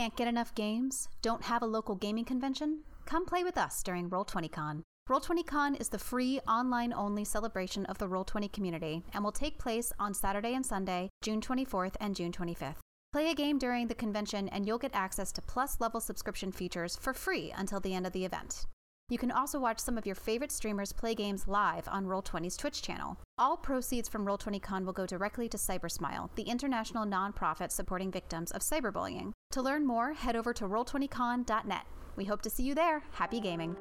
Can't 0.00 0.16
get 0.16 0.28
enough 0.28 0.54
games? 0.54 1.10
Don't 1.20 1.42
have 1.42 1.60
a 1.60 1.66
local 1.66 1.94
gaming 1.94 2.24
convention? 2.24 2.84
Come 3.04 3.26
play 3.26 3.44
with 3.44 3.58
us 3.58 3.82
during 3.82 4.08
Roll20Con. 4.08 4.80
Roll20Con 5.10 5.78
is 5.78 5.90
the 5.90 5.98
free, 5.98 6.40
online 6.48 6.94
only 6.94 7.22
celebration 7.22 7.84
of 7.84 7.98
the 7.98 8.08
Roll20 8.08 8.50
community 8.50 9.02
and 9.12 9.22
will 9.22 9.30
take 9.30 9.58
place 9.58 9.92
on 9.98 10.14
Saturday 10.14 10.54
and 10.54 10.64
Sunday, 10.64 11.10
June 11.20 11.42
24th 11.42 11.96
and 12.00 12.16
June 12.16 12.32
25th. 12.32 12.78
Play 13.12 13.30
a 13.30 13.34
game 13.34 13.58
during 13.58 13.88
the 13.88 13.94
convention 13.94 14.48
and 14.48 14.66
you'll 14.66 14.78
get 14.78 14.94
access 14.94 15.32
to 15.32 15.42
plus 15.42 15.78
level 15.80 16.00
subscription 16.00 16.50
features 16.50 16.96
for 16.96 17.12
free 17.12 17.52
until 17.54 17.78
the 17.78 17.94
end 17.94 18.06
of 18.06 18.14
the 18.14 18.24
event. 18.24 18.64
You 19.10 19.18
can 19.18 19.32
also 19.32 19.58
watch 19.58 19.80
some 19.80 19.98
of 19.98 20.06
your 20.06 20.14
favorite 20.14 20.52
streamers 20.52 20.92
play 20.92 21.16
games 21.16 21.48
live 21.48 21.88
on 21.88 22.06
Roll20's 22.06 22.56
Twitch 22.56 22.80
channel. 22.80 23.18
All 23.38 23.56
proceeds 23.56 24.08
from 24.08 24.24
Roll20Con 24.24 24.84
will 24.84 24.92
go 24.92 25.04
directly 25.04 25.48
to 25.48 25.56
Cybersmile, 25.56 26.30
the 26.36 26.44
international 26.44 27.04
nonprofit 27.04 27.72
supporting 27.72 28.12
victims 28.12 28.52
of 28.52 28.62
cyberbullying. 28.62 29.32
To 29.50 29.62
learn 29.62 29.84
more, 29.84 30.12
head 30.12 30.36
over 30.36 30.52
to 30.54 30.64
roll20con.net. 30.64 31.86
We 32.14 32.24
hope 32.24 32.42
to 32.42 32.50
see 32.50 32.62
you 32.62 32.76
there. 32.76 33.02
Happy 33.10 33.40
gaming. 33.40 33.76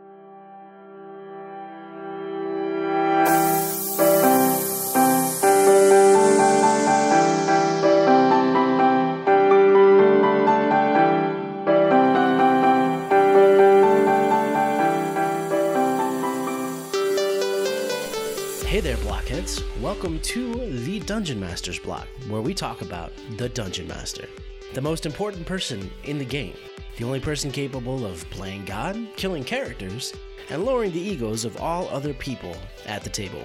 Welcome 20.00 20.22
to 20.22 20.80
the 20.86 21.02
Dungeon 21.02 21.42
Master's 21.42 21.78
block, 21.78 22.08
where 22.30 22.42
we 22.42 22.54
talk 22.54 22.82
about 22.82 23.12
the 23.36 23.50
Dungeon 23.50 23.86
Master, 23.86 24.30
the 24.74 24.80
most 24.80 25.06
important 25.06 25.46
person 25.46 25.92
in 26.06 26.18
the 26.18 26.24
game, 26.24 26.54
the 26.96 27.04
only 27.04 27.20
person 27.20 27.52
capable 27.52 28.06
of 28.06 28.24
playing 28.30 28.64
God, 28.64 28.98
killing 29.18 29.44
characters, 29.44 30.14
and 30.50 30.64
lowering 30.64 30.94
the 30.94 31.02
egos 31.02 31.44
of 31.44 31.58
all 31.58 31.90
other 31.90 32.14
people 32.14 32.56
at 32.86 33.04
the 33.04 33.10
table. 33.10 33.44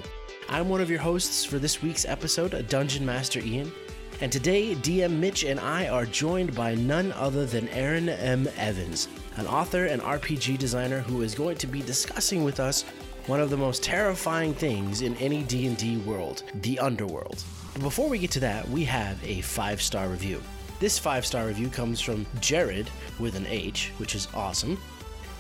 I'm 0.48 0.68
one 0.68 0.80
of 0.80 0.88
your 0.88 1.00
hosts 1.00 1.44
for 1.44 1.58
this 1.58 1.82
week's 1.82 2.04
episode, 2.04 2.68
Dungeon 2.68 3.04
Master 3.04 3.40
Ian, 3.40 3.72
and 4.20 4.30
today 4.30 4.76
DM 4.76 5.18
Mitch 5.18 5.42
and 5.42 5.58
I 5.58 5.88
are 5.88 6.06
joined 6.06 6.54
by 6.54 6.76
none 6.76 7.10
other 7.14 7.46
than 7.46 7.68
Erin 7.70 8.08
M. 8.08 8.48
Evans, 8.56 9.08
an 9.38 9.48
author 9.48 9.86
and 9.86 10.00
RPG 10.00 10.58
designer 10.58 11.00
who 11.00 11.22
is 11.22 11.34
going 11.34 11.56
to 11.56 11.66
be 11.66 11.82
discussing 11.82 12.44
with 12.44 12.60
us 12.60 12.84
one 13.26 13.40
of 13.40 13.48
the 13.48 13.56
most 13.56 13.82
terrifying 13.82 14.52
things 14.52 15.00
in 15.00 15.16
any 15.16 15.42
D&D 15.44 15.96
world, 15.98 16.42
the 16.56 16.78
underworld. 16.78 17.42
But 17.72 17.82
before 17.82 18.08
we 18.08 18.18
get 18.18 18.30
to 18.32 18.40
that, 18.40 18.68
we 18.68 18.84
have 18.84 19.22
a 19.24 19.38
5-star 19.38 20.08
review. 20.08 20.42
This 20.78 21.00
5-star 21.00 21.46
review 21.46 21.68
comes 21.68 22.00
from 22.00 22.26
Jared 22.40 22.90
with 23.18 23.34
an 23.34 23.46
H, 23.46 23.92
which 23.96 24.14
is 24.14 24.28
awesome. 24.34 24.78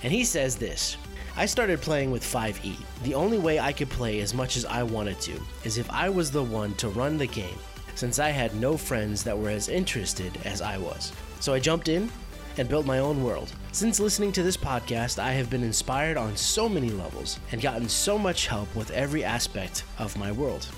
And 0.02 0.12
he 0.12 0.24
says 0.24 0.56
this: 0.56 0.96
I 1.36 1.44
started 1.44 1.82
playing 1.82 2.10
with 2.10 2.22
5e. 2.22 2.76
The 3.02 3.14
only 3.14 3.38
way 3.38 3.60
I 3.60 3.72
could 3.72 3.90
play 3.90 4.20
as 4.20 4.32
much 4.32 4.56
as 4.56 4.64
I 4.64 4.82
wanted 4.82 5.20
to 5.20 5.38
is 5.64 5.76
if 5.76 5.90
I 5.90 6.08
was 6.08 6.30
the 6.30 6.42
one 6.42 6.74
to 6.76 6.88
run 6.88 7.18
the 7.18 7.26
game, 7.26 7.58
since 7.96 8.18
I 8.18 8.30
had 8.30 8.54
no 8.54 8.76
friends 8.76 9.22
that 9.24 9.38
were 9.38 9.50
as 9.50 9.68
interested 9.68 10.38
as 10.44 10.62
I 10.62 10.78
was. 10.78 11.12
So 11.40 11.52
I 11.52 11.58
jumped 11.58 11.88
in 11.88 12.10
and 12.56 12.68
built 12.68 12.86
my 12.86 13.00
own 13.00 13.22
world. 13.22 13.52
Since 13.74 13.98
listening 13.98 14.30
to 14.34 14.44
this 14.44 14.56
podcast, 14.56 15.18
I 15.18 15.32
have 15.32 15.50
been 15.50 15.64
inspired 15.64 16.16
on 16.16 16.36
so 16.36 16.68
many 16.68 16.90
levels 16.90 17.40
and 17.50 17.60
gotten 17.60 17.88
so 17.88 18.16
much 18.16 18.46
help 18.46 18.72
with 18.76 18.92
every 18.92 19.24
aspect 19.24 19.82
of 19.98 20.16
my 20.16 20.30
world. 20.30 20.68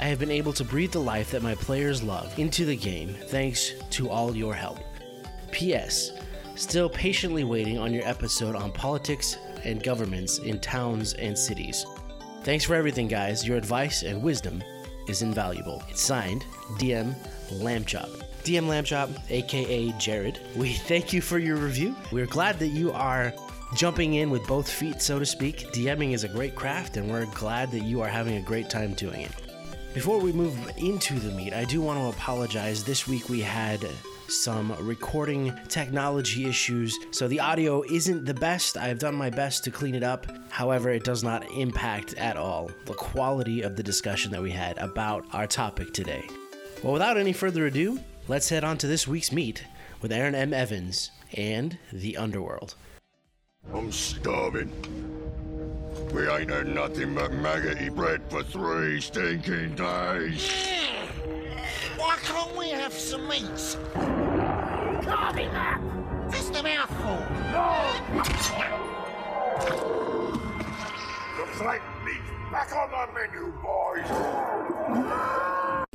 I 0.00 0.06
have 0.06 0.18
been 0.18 0.32
able 0.32 0.52
to 0.54 0.64
breathe 0.64 0.90
the 0.90 0.98
life 0.98 1.30
that 1.30 1.44
my 1.44 1.54
players 1.54 2.02
love 2.02 2.36
into 2.40 2.64
the 2.64 2.74
game 2.74 3.14
thanks 3.28 3.74
to 3.90 4.10
all 4.10 4.36
your 4.36 4.52
help. 4.52 4.80
P.S. 5.52 6.10
Still 6.56 6.90
patiently 6.90 7.44
waiting 7.44 7.78
on 7.78 7.94
your 7.94 8.04
episode 8.04 8.56
on 8.56 8.72
politics 8.72 9.36
and 9.62 9.80
governments 9.80 10.38
in 10.38 10.58
towns 10.58 11.12
and 11.14 11.38
cities. 11.38 11.86
Thanks 12.42 12.64
for 12.64 12.74
everything, 12.74 13.06
guys. 13.06 13.46
Your 13.46 13.58
advice 13.58 14.02
and 14.02 14.24
wisdom 14.24 14.60
is 15.06 15.22
invaluable. 15.22 15.84
It's 15.88 16.00
signed 16.00 16.44
DM 16.78 17.14
Lambchop. 17.60 18.19
DM 18.44 18.64
Lambchop, 18.64 19.10
aka 19.28 19.92
Jared, 19.98 20.40
we 20.56 20.72
thank 20.72 21.12
you 21.12 21.20
for 21.20 21.38
your 21.38 21.56
review. 21.56 21.94
We're 22.10 22.26
glad 22.26 22.58
that 22.58 22.68
you 22.68 22.90
are 22.90 23.34
jumping 23.74 24.14
in 24.14 24.30
with 24.30 24.46
both 24.46 24.68
feet, 24.68 25.02
so 25.02 25.18
to 25.18 25.26
speak. 25.26 25.72
DMing 25.72 26.14
is 26.14 26.24
a 26.24 26.28
great 26.28 26.56
craft, 26.56 26.96
and 26.96 27.10
we're 27.10 27.26
glad 27.26 27.70
that 27.72 27.82
you 27.82 28.00
are 28.00 28.08
having 28.08 28.36
a 28.36 28.42
great 28.42 28.70
time 28.70 28.94
doing 28.94 29.20
it. 29.20 29.32
Before 29.92 30.18
we 30.18 30.32
move 30.32 30.56
into 30.78 31.18
the 31.18 31.30
meat, 31.32 31.52
I 31.52 31.64
do 31.64 31.82
want 31.82 31.98
to 31.98 32.16
apologize. 32.16 32.82
This 32.82 33.06
week 33.06 33.28
we 33.28 33.40
had 33.40 33.86
some 34.28 34.74
recording 34.80 35.52
technology 35.68 36.46
issues, 36.46 36.96
so 37.10 37.28
the 37.28 37.40
audio 37.40 37.82
isn't 37.82 38.24
the 38.24 38.34
best. 38.34 38.78
I've 38.78 38.98
done 38.98 39.16
my 39.16 39.28
best 39.28 39.64
to 39.64 39.70
clean 39.70 39.94
it 39.94 40.02
up. 40.02 40.26
However, 40.48 40.88
it 40.90 41.04
does 41.04 41.22
not 41.22 41.44
impact 41.52 42.14
at 42.14 42.38
all 42.38 42.70
the 42.86 42.94
quality 42.94 43.62
of 43.62 43.76
the 43.76 43.82
discussion 43.82 44.30
that 44.32 44.40
we 44.40 44.50
had 44.50 44.78
about 44.78 45.26
our 45.32 45.46
topic 45.46 45.92
today. 45.92 46.26
Well, 46.82 46.94
without 46.94 47.18
any 47.18 47.34
further 47.34 47.66
ado, 47.66 48.00
let's 48.30 48.48
head 48.48 48.62
on 48.62 48.78
to 48.78 48.86
this 48.86 49.08
week's 49.08 49.32
meat 49.32 49.64
with 50.00 50.12
Erin 50.12 50.36
M. 50.36 50.54
Evans 50.54 51.10
and 51.36 51.76
the 51.92 52.16
Underworld. 52.16 52.76
I'm 53.74 53.90
starving. 53.90 54.70
We 56.14 56.28
ain't 56.28 56.48
had 56.48 56.68
nothing 56.68 57.16
but 57.16 57.32
maggoty 57.32 57.88
bread 57.88 58.22
for 58.30 58.44
three 58.44 59.00
stinking 59.00 59.74
days. 59.74 60.48
Why 61.96 62.18
can't 62.22 62.56
we 62.56 62.68
have 62.68 62.92
some 62.92 63.26
meat? 63.26 63.76
Carving 63.94 65.50
that! 65.50 65.80
Just 66.30 66.54
a 66.54 66.62
mouthful. 66.62 67.18
No! 67.50 67.82
Looks 71.36 71.60
like 71.62 71.82
meat 72.04 72.22
back 72.52 72.72
on 72.76 72.92
the 72.92 73.08
menu, 73.12 73.52
boys. 73.60 74.06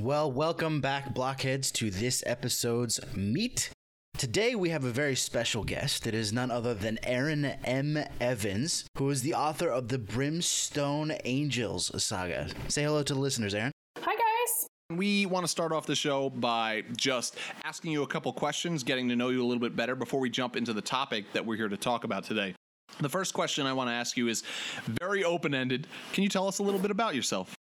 Well, 0.06 0.32
welcome 0.32 0.82
back, 0.82 1.16
blockheads, 1.16 1.72
to 1.72 1.90
this 1.90 2.22
episode's 2.28 3.00
meat. 3.16 3.72
Today 4.20 4.54
we 4.54 4.70
have 4.70 4.84
a 4.84 4.92
very 4.92 5.16
special 5.16 5.64
guest. 5.64 6.06
It 6.06 6.14
is 6.14 6.32
none 6.32 6.52
other 6.52 6.76
than 6.76 7.00
Erin 7.02 7.46
M. 7.64 7.98
Evans, 8.22 8.86
who 9.00 9.10
is 9.10 9.24
the 9.24 9.34
author 9.34 9.68
of 9.68 9.88
the 9.88 9.98
Brimstone 9.98 11.18
Angels 11.26 11.92
saga. 12.04 12.50
Say 12.68 12.84
hello 12.84 13.02
to 13.02 13.16
the 13.16 13.20
listeners, 13.20 13.56
Erin. 13.56 13.72
Hi, 13.98 14.14
guys. 14.14 14.68
We 14.96 15.26
want 15.26 15.44
to 15.44 15.48
start 15.48 15.72
off 15.72 15.88
the 15.88 15.96
show 15.96 16.30
by 16.30 16.84
just 16.96 17.38
asking 17.64 17.92
you 17.92 18.04
a 18.04 18.08
couple 18.08 18.32
questions, 18.32 18.84
getting 18.84 19.10
to 19.10 19.16
know 19.16 19.30
you 19.30 19.42
a 19.42 19.48
little 19.48 19.60
bit 19.60 19.76
better 19.76 19.96
before 19.96 20.20
we 20.20 20.30
jump 20.30 20.56
into 20.56 20.72
the 20.72 20.84
topic 20.84 21.34
that 21.34 21.44
we're 21.44 21.58
here 21.58 21.68
to 21.68 21.78
talk 21.78 22.04
about 22.04 22.26
today. 22.26 22.54
The 23.00 23.10
first 23.10 23.34
question 23.34 23.66
I 23.66 23.74
want 23.74 23.90
to 23.90 23.94
ask 23.94 24.18
you 24.18 24.28
is 24.28 24.44
very 25.02 25.24
open 25.24 25.56
ended. 25.56 25.88
Can 26.14 26.22
you 26.22 26.30
tell 26.30 26.48
us 26.48 26.60
a 26.60 26.64
little 26.64 26.80
bit 26.80 26.92
about 26.92 27.16
yourself? 27.16 27.56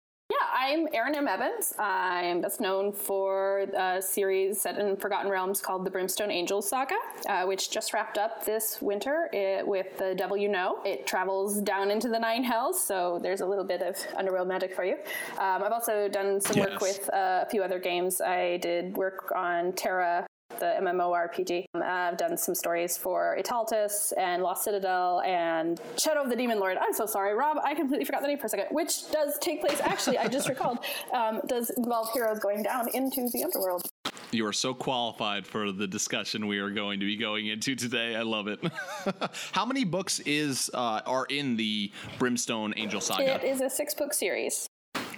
I'm 0.64 0.86
Erin 0.92 1.16
M. 1.16 1.26
Evans. 1.26 1.74
I'm 1.76 2.40
best 2.40 2.60
known 2.60 2.92
for 2.92 3.66
a 3.76 4.00
series 4.00 4.60
set 4.60 4.78
in 4.78 4.96
Forgotten 4.96 5.28
Realms 5.28 5.60
called 5.60 5.84
the 5.84 5.90
Brimstone 5.90 6.30
Angels 6.30 6.68
Saga, 6.68 6.94
uh, 7.28 7.44
which 7.46 7.68
just 7.68 7.92
wrapped 7.92 8.16
up 8.16 8.44
this 8.44 8.80
winter 8.80 9.28
it, 9.32 9.66
with 9.66 9.98
The 9.98 10.14
Devil 10.14 10.36
You 10.36 10.48
Know. 10.48 10.78
It 10.84 11.04
travels 11.04 11.60
down 11.60 11.90
into 11.90 12.08
the 12.08 12.18
Nine 12.18 12.44
Hells, 12.44 12.80
so 12.80 13.18
there's 13.20 13.40
a 13.40 13.46
little 13.46 13.64
bit 13.64 13.82
of 13.82 13.96
underworld 14.16 14.46
magic 14.46 14.72
for 14.72 14.84
you. 14.84 14.98
Um, 15.32 15.64
I've 15.64 15.72
also 15.72 16.08
done 16.08 16.40
some 16.40 16.60
work 16.60 16.80
with 16.80 17.10
uh, 17.12 17.42
a 17.44 17.50
few 17.50 17.64
other 17.64 17.80
games. 17.80 18.20
I 18.20 18.58
did 18.58 18.96
work 18.96 19.32
on 19.34 19.72
Terra. 19.72 20.28
The 20.58 20.76
MMORPG. 20.80 21.64
Um, 21.74 21.82
I've 21.82 22.16
done 22.16 22.36
some 22.36 22.54
stories 22.54 22.96
for 22.96 23.36
Etaltis 23.40 24.12
and 24.16 24.42
Lost 24.42 24.64
Citadel 24.64 25.20
and 25.22 25.80
Shadow 25.98 26.22
of 26.22 26.30
the 26.30 26.36
Demon 26.36 26.58
Lord. 26.60 26.76
I'm 26.80 26.92
so 26.92 27.06
sorry, 27.06 27.34
Rob. 27.34 27.58
I 27.64 27.74
completely 27.74 28.04
forgot 28.04 28.22
the 28.22 28.28
name 28.28 28.38
for 28.38 28.46
a 28.46 28.48
second. 28.48 28.66
Which 28.70 29.10
does 29.10 29.38
take 29.38 29.60
place, 29.60 29.80
actually, 29.80 30.18
I 30.18 30.28
just 30.28 30.48
recalled, 30.48 30.78
um, 31.14 31.40
does 31.46 31.70
involve 31.70 32.10
heroes 32.12 32.38
going 32.38 32.62
down 32.62 32.88
into 32.94 33.28
the 33.32 33.44
underworld. 33.44 33.82
You 34.30 34.46
are 34.46 34.52
so 34.52 34.72
qualified 34.72 35.46
for 35.46 35.72
the 35.72 35.86
discussion 35.86 36.46
we 36.46 36.58
are 36.58 36.70
going 36.70 37.00
to 37.00 37.06
be 37.06 37.16
going 37.16 37.48
into 37.48 37.74
today. 37.74 38.16
I 38.16 38.22
love 38.22 38.46
it. 38.48 38.60
How 39.52 39.66
many 39.66 39.84
books 39.84 40.20
is 40.20 40.70
uh, 40.72 41.00
are 41.04 41.26
in 41.26 41.56
the 41.56 41.92
Brimstone 42.18 42.72
Angel 42.76 43.00
Saga? 43.00 43.34
It 43.34 43.44
is 43.44 43.60
a 43.60 43.68
six 43.68 43.94
book 43.94 44.14
series. 44.14 44.68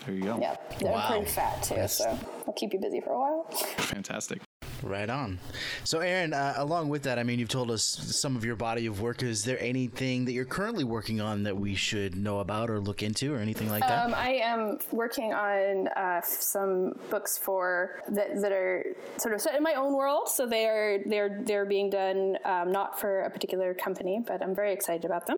There 0.05 0.15
you 0.15 0.23
go. 0.23 0.39
Yeah, 0.41 0.57
they're 0.81 0.93
Wow. 0.93 1.09
pretty 1.11 1.27
fat 1.31 1.63
too, 1.63 1.75
Yes. 1.77 1.97
so 1.99 2.19
I'll 2.47 2.53
keep 2.55 2.73
you 2.73 2.81
busy 2.81 3.01
for 3.01 3.11
a 3.13 3.19
while. 3.19 3.45
Fantastic. 3.79 4.41
Right 4.83 5.09
on. 5.09 5.39
So, 5.85 6.01
Erin, 6.01 6.33
uh, 6.33 6.55
along 6.57 6.89
with 6.89 7.03
that, 7.05 7.19
I 7.19 7.23
mean, 7.23 7.39
you've 7.39 7.49
told 7.49 7.71
us 7.71 7.83
some 7.83 8.37
of 8.37 8.45
your 8.45 8.57
body 8.57 8.87
of 8.87 9.01
work. 9.01 9.23
Is 9.23 9.45
there 9.45 9.61
anything 9.61 10.25
that 10.27 10.33
you're 10.33 10.45
currently 10.45 10.85
working 10.85 11.21
on 11.21 11.45
that 11.45 11.57
we 11.57 11.75
should 11.75 12.17
know 12.17 12.41
about 12.41 12.71
or 12.71 12.81
look 12.81 13.03
into 13.03 13.35
or 13.35 13.39
anything 13.39 13.71
like 13.71 13.83
that? 13.83 14.07
Um, 14.07 14.15
I 14.15 14.35
am 14.43 14.79
working 14.93 15.33
on 15.33 15.89
uh, 15.89 16.21
some 16.23 16.93
books 17.11 17.39
for 17.39 18.03
that 18.09 18.41
that 18.41 18.53
are 18.53 18.85
sort 19.19 19.35
of 19.35 19.41
set 19.41 19.55
in 19.55 19.63
my 19.63 19.75
own 19.75 19.95
world. 19.95 20.29
So 20.29 20.47
they 20.47 20.67
are 20.67 20.99
they're 21.07 21.43
they're 21.45 21.67
being 21.67 21.91
done 21.91 22.37
um, 22.45 22.73
not 22.73 23.01
for 23.01 23.23
a 23.23 23.31
particular 23.31 23.75
company, 23.75 24.21
but 24.27 24.43
I'm 24.43 24.55
very 24.55 24.73
excited 24.73 25.05
about 25.05 25.27
them. 25.27 25.37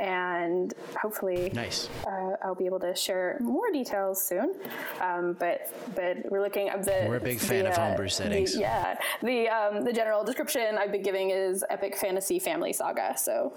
And 0.00 0.74
hopefully 1.00 1.50
Nice. 1.54 1.88
uh, 2.06 2.36
I'll 2.44 2.54
be 2.54 2.66
able 2.66 2.80
to 2.80 2.94
share 2.94 3.38
more 3.40 3.70
details 3.72 4.22
soon. 4.22 4.54
Um, 5.00 5.36
but 5.38 5.72
but 5.94 6.18
we're 6.30 6.42
looking 6.42 6.68
at 6.68 6.84
the. 6.84 7.06
We're 7.08 7.16
a 7.16 7.20
big 7.20 7.38
fan 7.38 7.64
the, 7.64 7.70
of 7.70 7.78
uh, 7.78 7.86
homebrew 7.88 8.08
the- 8.08 8.56
yeah, 8.58 8.96
the 9.22 9.48
um, 9.48 9.84
the 9.84 9.92
general 9.92 10.24
description 10.24 10.76
I've 10.78 10.92
been 10.92 11.02
giving 11.02 11.30
is 11.30 11.64
epic 11.70 11.96
fantasy 11.96 12.38
family 12.38 12.72
saga. 12.72 13.16
So 13.16 13.54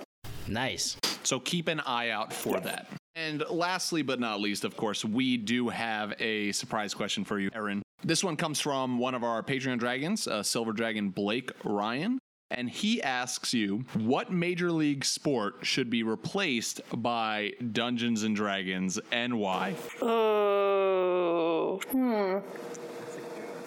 Nice. 0.47 0.97
So 1.23 1.39
keep 1.39 1.67
an 1.67 1.79
eye 1.81 2.09
out 2.09 2.33
for 2.33 2.59
that. 2.61 2.87
And 3.15 3.43
lastly, 3.49 4.01
but 4.01 4.19
not 4.19 4.39
least, 4.41 4.63
of 4.63 4.75
course, 4.75 5.03
we 5.05 5.37
do 5.37 5.69
have 5.69 6.13
a 6.19 6.51
surprise 6.53 6.93
question 6.93 7.23
for 7.25 7.39
you, 7.39 7.49
Erin. 7.53 7.81
This 8.03 8.23
one 8.23 8.35
comes 8.35 8.59
from 8.59 8.97
one 8.97 9.13
of 9.13 9.23
our 9.23 9.43
Patreon 9.43 9.77
dragons, 9.79 10.27
uh, 10.27 10.41
Silver 10.41 10.71
Dragon 10.73 11.09
Blake 11.09 11.51
Ryan. 11.63 12.17
And 12.51 12.69
he 12.69 13.01
asks 13.01 13.53
you, 13.53 13.85
what 13.93 14.29
major 14.31 14.71
league 14.73 15.05
sport 15.05 15.55
should 15.61 15.89
be 15.89 16.03
replaced 16.03 16.81
by 17.01 17.53
Dungeons 17.71 18.23
and 18.23 18.35
Dragons 18.35 18.99
and 19.11 19.39
why? 19.39 19.73
oh 20.01 21.79
hmm, 21.91 22.39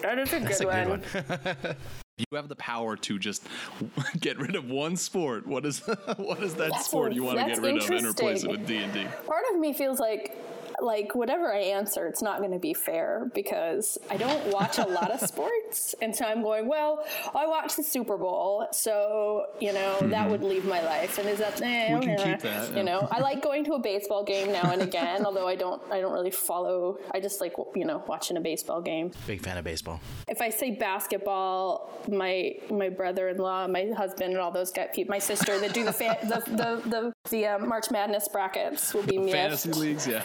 that 0.03 0.19
is 0.19 0.33
a 0.35 0.39
good 0.41 0.49
That's 0.49 0.61
a 0.61 0.67
one. 0.67 1.03
good 1.15 1.65
one. 1.65 1.77
You 2.17 2.37
have 2.37 2.49
the 2.49 2.55
power 2.55 2.95
to 2.97 3.19
just 3.19 3.45
get 4.21 4.39
rid 4.39 4.55
of 4.55 4.71
one 4.71 4.95
sport. 4.97 5.49
What 5.49 5.67
is 5.67 5.81
what 6.17 6.41
is 6.45 6.55
that 6.55 6.71
That's 6.71 6.85
sport 6.87 7.11
a- 7.11 7.15
you 7.17 7.25
want 7.25 7.41
to 7.41 7.45
get 7.47 7.59
rid 7.61 7.77
of 7.77 7.91
and 7.91 8.07
replace 8.07 8.45
it 8.45 8.51
with 8.51 8.65
D 8.69 8.77
and 8.77 8.93
D? 8.93 9.05
Part 9.27 9.43
of 9.53 9.59
me 9.59 9.73
feels 9.73 9.99
like 9.99 10.37
like 10.81 11.15
whatever 11.15 11.53
I 11.53 11.59
answer, 11.59 12.07
it's 12.07 12.23
not 12.23 12.39
going 12.39 12.53
to 12.53 12.59
be 12.59 12.75
fair 12.75 13.31
because 13.35 13.99
I 14.11 14.17
don't 14.17 14.53
watch 14.53 14.79
a 14.79 14.87
lot 14.87 15.11
of 15.11 15.21
sports, 15.29 15.95
and 16.01 16.15
so 16.15 16.25
I'm 16.25 16.43
going, 16.43 16.69
well, 16.69 17.05
I 17.35 17.47
watch 17.47 17.77
the 17.77 17.83
Super 17.83 18.17
Bowl, 18.17 18.67
so 18.73 19.47
you 19.61 19.73
know 19.73 19.99
that 20.03 20.29
would 20.29 20.43
leave 20.43 20.65
my 20.65 20.83
life, 20.83 21.19
and 21.19 21.29
is 21.29 21.39
that 21.39 21.61
eh, 21.63 21.95
We 21.95 22.07
can 22.07 22.19
keep 22.19 22.41
that, 22.41 22.71
yeah. 22.71 22.77
You 22.77 22.85
know, 22.85 23.09
I 23.11 23.21
like 23.21 23.43
going 23.43 23.65
to 23.65 23.75
a 23.75 23.79
baseball 23.79 24.25
game 24.25 24.53
now 24.53 24.71
and 24.71 24.83
again, 24.83 25.25
although 25.27 25.49
I 25.49 25.57
don't 25.57 25.83
I 25.91 26.01
don't 26.01 26.13
really 26.13 26.31
follow. 26.31 26.99
I 27.13 27.21
just 27.21 27.41
like 27.41 27.55
you 27.75 27.85
know 27.85 28.03
watching 28.07 28.37
a 28.37 28.41
baseball 28.41 28.81
game. 28.83 29.13
Big 29.27 29.43
fan 29.43 29.59
of 29.59 29.65
baseball. 29.65 30.01
If 30.29 30.41
I 30.41 30.51
say 30.51 30.73
basketball, 30.73 31.91
my 32.09 32.55
my 32.71 32.89
brother-in-law, 32.89 33.69
my 33.69 33.87
husband, 33.97 34.33
and 34.33 34.41
all 34.41 34.51
those 34.51 34.71
guys, 34.71 34.89
my 35.09 35.19
sister 35.19 35.59
that 35.59 35.73
do 35.73 35.85
the 35.85 35.93
fa- 35.93 36.19
the 36.23 36.41
the 36.51 36.89
the, 36.89 37.13
the 37.31 37.47
uh, 37.47 37.59
March 37.59 37.91
Madness 37.91 38.29
brackets 38.29 38.93
will 38.93 39.03
be 39.03 39.17
miffed. 39.19 39.33
Fantasy 39.33 39.73
leagues, 39.73 40.07
yeah. 40.07 40.25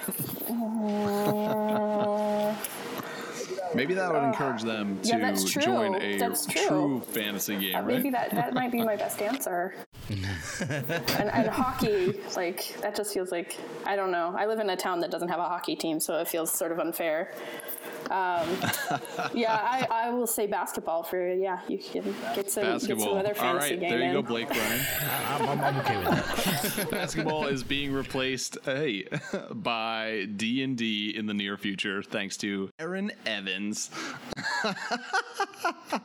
Maybe 3.75 3.93
that 3.93 4.11
would 4.11 4.23
encourage 4.23 4.63
them 4.63 4.99
to 5.03 5.09
yeah, 5.09 5.19
that's 5.19 5.49
true. 5.49 5.61
join 5.61 6.01
a 6.01 6.17
That's 6.17 6.45
true. 6.47 6.65
true 6.67 6.99
fantasy 7.11 7.55
game, 7.57 7.75
Uh, 7.75 7.79
right? 7.81 7.87
Maybe 7.97 8.09
that, 8.09 8.31
that 8.31 8.53
might 8.53 8.71
be 8.71 8.81
my 8.83 8.95
best 8.95 9.21
answer. 9.21 9.75
and, 10.09 10.25
and 11.29 11.47
hockey, 11.47 12.19
like 12.35 12.75
that 12.81 12.95
just 12.95 13.13
feels 13.13 13.31
like 13.31 13.57
I 13.85 13.95
don't 13.95 14.11
know. 14.11 14.33
I 14.35 14.47
live 14.47 14.59
in 14.59 14.69
a 14.71 14.75
town 14.75 14.99
that 15.01 15.11
doesn't 15.11 15.29
have 15.29 15.39
a 15.39 15.47
hockey 15.47 15.75
team, 15.75 15.99
so 15.99 16.17
it 16.19 16.27
feels 16.27 16.51
sort 16.51 16.71
of 16.71 16.79
unfair. 16.79 17.31
Um, 18.09 18.47
yeah, 19.33 19.53
I, 19.55 19.87
I 19.91 20.09
will 20.09 20.25
say 20.27 20.47
basketball 20.47 21.03
for 21.03 21.31
yeah. 21.33 21.59
You 21.67 21.77
can 21.77 22.03
get 22.03 22.13
some 22.15 22.35
get 22.35 22.51
some 22.51 22.63
Basketball. 22.63 23.17
other 23.17 23.29
All 23.29 23.33
fantasy 23.35 23.71
right, 23.71 23.79
game 23.79 23.89
there 23.89 23.99
you 23.99 24.05
in. 24.05 24.13
go, 24.13 24.21
Blake 24.23 24.49
Ryan. 24.49 24.81
I'm, 25.27 25.49
I'm, 25.49 25.61
I'm 25.61 25.77
okay 25.77 25.97
with 25.97 26.05
that. 26.75 26.87
Basketball 26.91 27.45
is 27.47 27.63
being 27.63 27.93
replaced, 27.93 28.57
hey, 28.65 29.05
by 29.51 30.27
D 30.35 30.63
and 30.63 30.75
D 30.77 31.13
in 31.15 31.25
the 31.27 31.33
near 31.33 31.55
future, 31.57 32.01
thanks 32.01 32.35
to 32.37 32.69
Erin 32.79 33.11
Evans. 33.25 33.91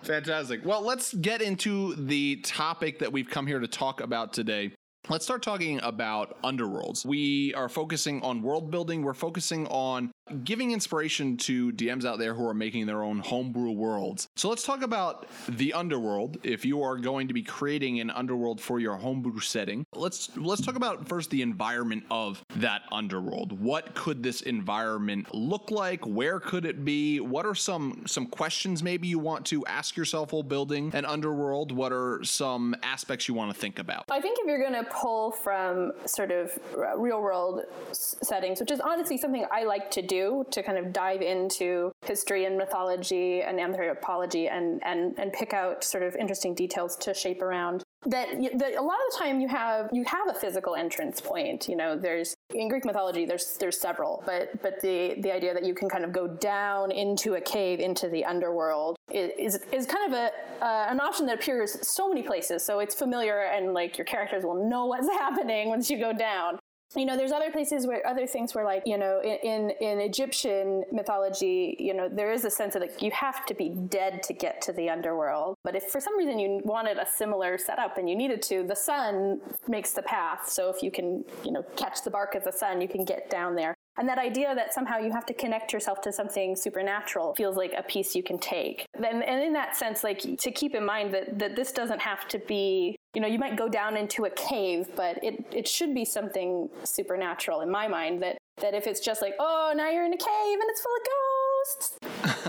Fantastic. 0.02 0.64
Well, 0.64 0.82
let's 0.82 1.14
get 1.14 1.40
into 1.42 1.94
the 1.94 2.36
topic 2.36 2.98
that 2.98 3.12
we've 3.12 3.28
come 3.28 3.46
here 3.46 3.60
to 3.60 3.68
talk 3.68 4.00
about 4.00 4.32
today. 4.32 4.72
Let's 5.10 5.26
start 5.26 5.42
talking 5.42 5.80
about 5.82 6.40
underworlds. 6.42 7.04
We 7.04 7.52
are 7.52 7.68
focusing 7.68 8.22
on 8.22 8.40
world 8.40 8.70
building. 8.70 9.02
We're 9.02 9.12
focusing 9.12 9.66
on 9.66 10.10
giving 10.44 10.72
inspiration 10.72 11.36
to 11.36 11.72
DMs 11.72 12.04
out 12.04 12.18
there 12.18 12.34
who 12.34 12.46
are 12.46 12.54
making 12.54 12.86
their 12.86 13.02
own 13.02 13.18
homebrew 13.18 13.72
worlds. 13.72 14.28
So 14.36 14.48
let's 14.48 14.62
talk 14.62 14.82
about 14.82 15.26
the 15.48 15.72
underworld. 15.74 16.38
If 16.42 16.64
you 16.64 16.82
are 16.82 16.96
going 16.96 17.28
to 17.28 17.34
be 17.34 17.42
creating 17.42 18.00
an 18.00 18.10
underworld 18.10 18.60
for 18.60 18.80
your 18.80 18.96
homebrew 18.96 19.40
setting, 19.40 19.86
let's 19.94 20.34
let's 20.36 20.62
talk 20.62 20.76
about 20.76 21.08
first 21.08 21.30
the 21.30 21.42
environment 21.42 22.04
of 22.10 22.42
that 22.56 22.82
underworld. 22.90 23.58
What 23.60 23.94
could 23.94 24.22
this 24.22 24.42
environment 24.42 25.34
look 25.34 25.70
like? 25.70 26.04
Where 26.06 26.40
could 26.40 26.64
it 26.64 26.84
be? 26.84 27.20
What 27.20 27.44
are 27.44 27.54
some 27.54 28.04
some 28.06 28.26
questions 28.26 28.82
maybe 28.82 29.08
you 29.08 29.18
want 29.18 29.44
to 29.46 29.64
ask 29.66 29.96
yourself 29.96 30.32
while 30.32 30.42
building 30.42 30.90
an 30.94 31.04
underworld? 31.04 31.70
What 31.72 31.92
are 31.92 32.20
some 32.22 32.74
aspects 32.82 33.28
you 33.28 33.34
want 33.34 33.52
to 33.52 33.58
think 33.58 33.78
about? 33.78 34.04
I 34.10 34.20
think 34.20 34.38
if 34.40 34.46
you're 34.46 34.60
going 34.60 34.84
to 34.84 34.90
pull 34.90 35.32
from 35.32 35.92
sort 36.06 36.30
of 36.30 36.50
real 36.96 37.20
world 37.20 37.62
settings, 37.92 38.60
which 38.60 38.70
is 38.70 38.80
honestly 38.80 39.18
something 39.18 39.46
I 39.52 39.64
like 39.64 39.90
to 39.92 40.02
do, 40.02 40.13
to 40.50 40.62
kind 40.62 40.78
of 40.78 40.92
dive 40.92 41.22
into 41.22 41.92
history 42.04 42.44
and 42.44 42.56
mythology 42.56 43.42
and 43.42 43.60
anthropology 43.60 44.48
and, 44.48 44.80
and, 44.84 45.18
and 45.18 45.32
pick 45.32 45.52
out 45.52 45.84
sort 45.84 46.02
of 46.02 46.14
interesting 46.16 46.54
details 46.54 46.96
to 46.96 47.14
shape 47.14 47.42
around. 47.42 47.82
That, 48.06 48.28
y- 48.36 48.50
that 48.54 48.74
a 48.74 48.82
lot 48.82 48.96
of 48.96 49.12
the 49.12 49.18
time 49.18 49.40
you 49.40 49.48
have 49.48 49.88
you 49.90 50.04
have 50.04 50.28
a 50.28 50.34
physical 50.34 50.74
entrance 50.74 51.22
point. 51.22 51.68
You 51.68 51.76
know, 51.76 51.96
there's 51.96 52.34
in 52.54 52.68
Greek 52.68 52.84
mythology 52.84 53.24
there's 53.24 53.56
there's 53.56 53.80
several, 53.80 54.22
but 54.26 54.60
but 54.62 54.80
the 54.82 55.14
the 55.20 55.32
idea 55.32 55.54
that 55.54 55.64
you 55.64 55.74
can 55.74 55.88
kind 55.88 56.04
of 56.04 56.12
go 56.12 56.28
down 56.28 56.90
into 56.90 57.36
a 57.36 57.40
cave 57.40 57.80
into 57.80 58.10
the 58.10 58.24
underworld 58.26 58.96
is 59.10 59.58
is 59.72 59.86
kind 59.86 60.12
of 60.12 60.18
a 60.18 60.64
uh, 60.64 60.86
an 60.90 61.00
option 61.00 61.24
that 61.26 61.36
appears 61.36 61.76
so 61.88 62.08
many 62.08 62.22
places. 62.22 62.62
So 62.62 62.80
it's 62.80 62.94
familiar 62.94 63.40
and 63.40 63.72
like 63.72 63.96
your 63.96 64.04
characters 64.04 64.44
will 64.44 64.68
know 64.68 64.86
what's 64.86 65.08
happening 65.20 65.68
once 65.68 65.90
you 65.90 65.98
go 65.98 66.12
down. 66.12 66.58
You 66.96 67.06
know, 67.06 67.16
there's 67.16 67.32
other 67.32 67.50
places 67.50 67.86
where 67.86 68.06
other 68.06 68.26
things 68.26 68.54
where, 68.54 68.64
like, 68.64 68.82
you 68.86 68.98
know, 68.98 69.20
in, 69.22 69.38
in 69.42 69.70
in 69.80 70.00
Egyptian 70.00 70.84
mythology, 70.92 71.76
you 71.78 71.94
know, 71.94 72.08
there 72.08 72.32
is 72.32 72.44
a 72.44 72.50
sense 72.50 72.74
of 72.74 72.82
like 72.82 73.02
you 73.02 73.10
have 73.10 73.44
to 73.46 73.54
be 73.54 73.68
dead 73.68 74.22
to 74.24 74.32
get 74.32 74.60
to 74.62 74.72
the 74.72 74.88
underworld. 74.88 75.56
But 75.64 75.74
if 75.74 75.84
for 75.84 76.00
some 76.00 76.16
reason 76.16 76.38
you 76.38 76.60
wanted 76.64 76.98
a 76.98 77.06
similar 77.06 77.58
setup 77.58 77.98
and 77.98 78.08
you 78.08 78.16
needed 78.16 78.42
to, 78.42 78.62
the 78.62 78.76
sun 78.76 79.40
makes 79.68 79.92
the 79.92 80.02
path. 80.02 80.48
So 80.48 80.70
if 80.70 80.82
you 80.82 80.90
can, 80.90 81.24
you 81.44 81.52
know, 81.52 81.64
catch 81.76 82.02
the 82.04 82.10
bark 82.10 82.34
of 82.34 82.44
the 82.44 82.52
sun, 82.52 82.80
you 82.80 82.88
can 82.88 83.04
get 83.04 83.30
down 83.30 83.54
there. 83.54 83.74
And 83.96 84.08
that 84.08 84.18
idea 84.18 84.54
that 84.54 84.74
somehow 84.74 84.98
you 84.98 85.12
have 85.12 85.26
to 85.26 85.34
connect 85.34 85.72
yourself 85.72 86.00
to 86.02 86.12
something 86.12 86.56
supernatural 86.56 87.34
feels 87.34 87.56
like 87.56 87.72
a 87.76 87.82
piece 87.82 88.14
you 88.16 88.24
can 88.24 88.38
take. 88.38 88.86
And, 88.94 89.22
and 89.22 89.42
in 89.42 89.52
that 89.52 89.76
sense, 89.76 90.02
like 90.02 90.18
to 90.18 90.50
keep 90.50 90.74
in 90.74 90.84
mind 90.84 91.14
that, 91.14 91.38
that 91.38 91.54
this 91.54 91.70
doesn't 91.70 92.00
have 92.00 92.26
to 92.28 92.40
be, 92.40 92.96
you 93.14 93.20
know, 93.20 93.28
you 93.28 93.38
might 93.38 93.56
go 93.56 93.68
down 93.68 93.96
into 93.96 94.24
a 94.24 94.30
cave, 94.30 94.88
but 94.96 95.22
it, 95.22 95.44
it 95.52 95.68
should 95.68 95.94
be 95.94 96.04
something 96.04 96.68
supernatural 96.82 97.60
in 97.60 97.70
my 97.70 97.88
mind 97.88 98.22
that, 98.22 98.38
that 98.60 98.74
if 98.74 98.86
it's 98.86 99.00
just 99.00 99.22
like, 99.22 99.34
oh, 99.38 99.72
now 99.76 99.90
you're 99.90 100.04
in 100.04 100.12
a 100.12 100.16
cave 100.16 100.58
and 100.60 100.62
it's 100.68 100.80
full 100.82 100.96
of 100.96 101.02
ghosts, 101.10 101.98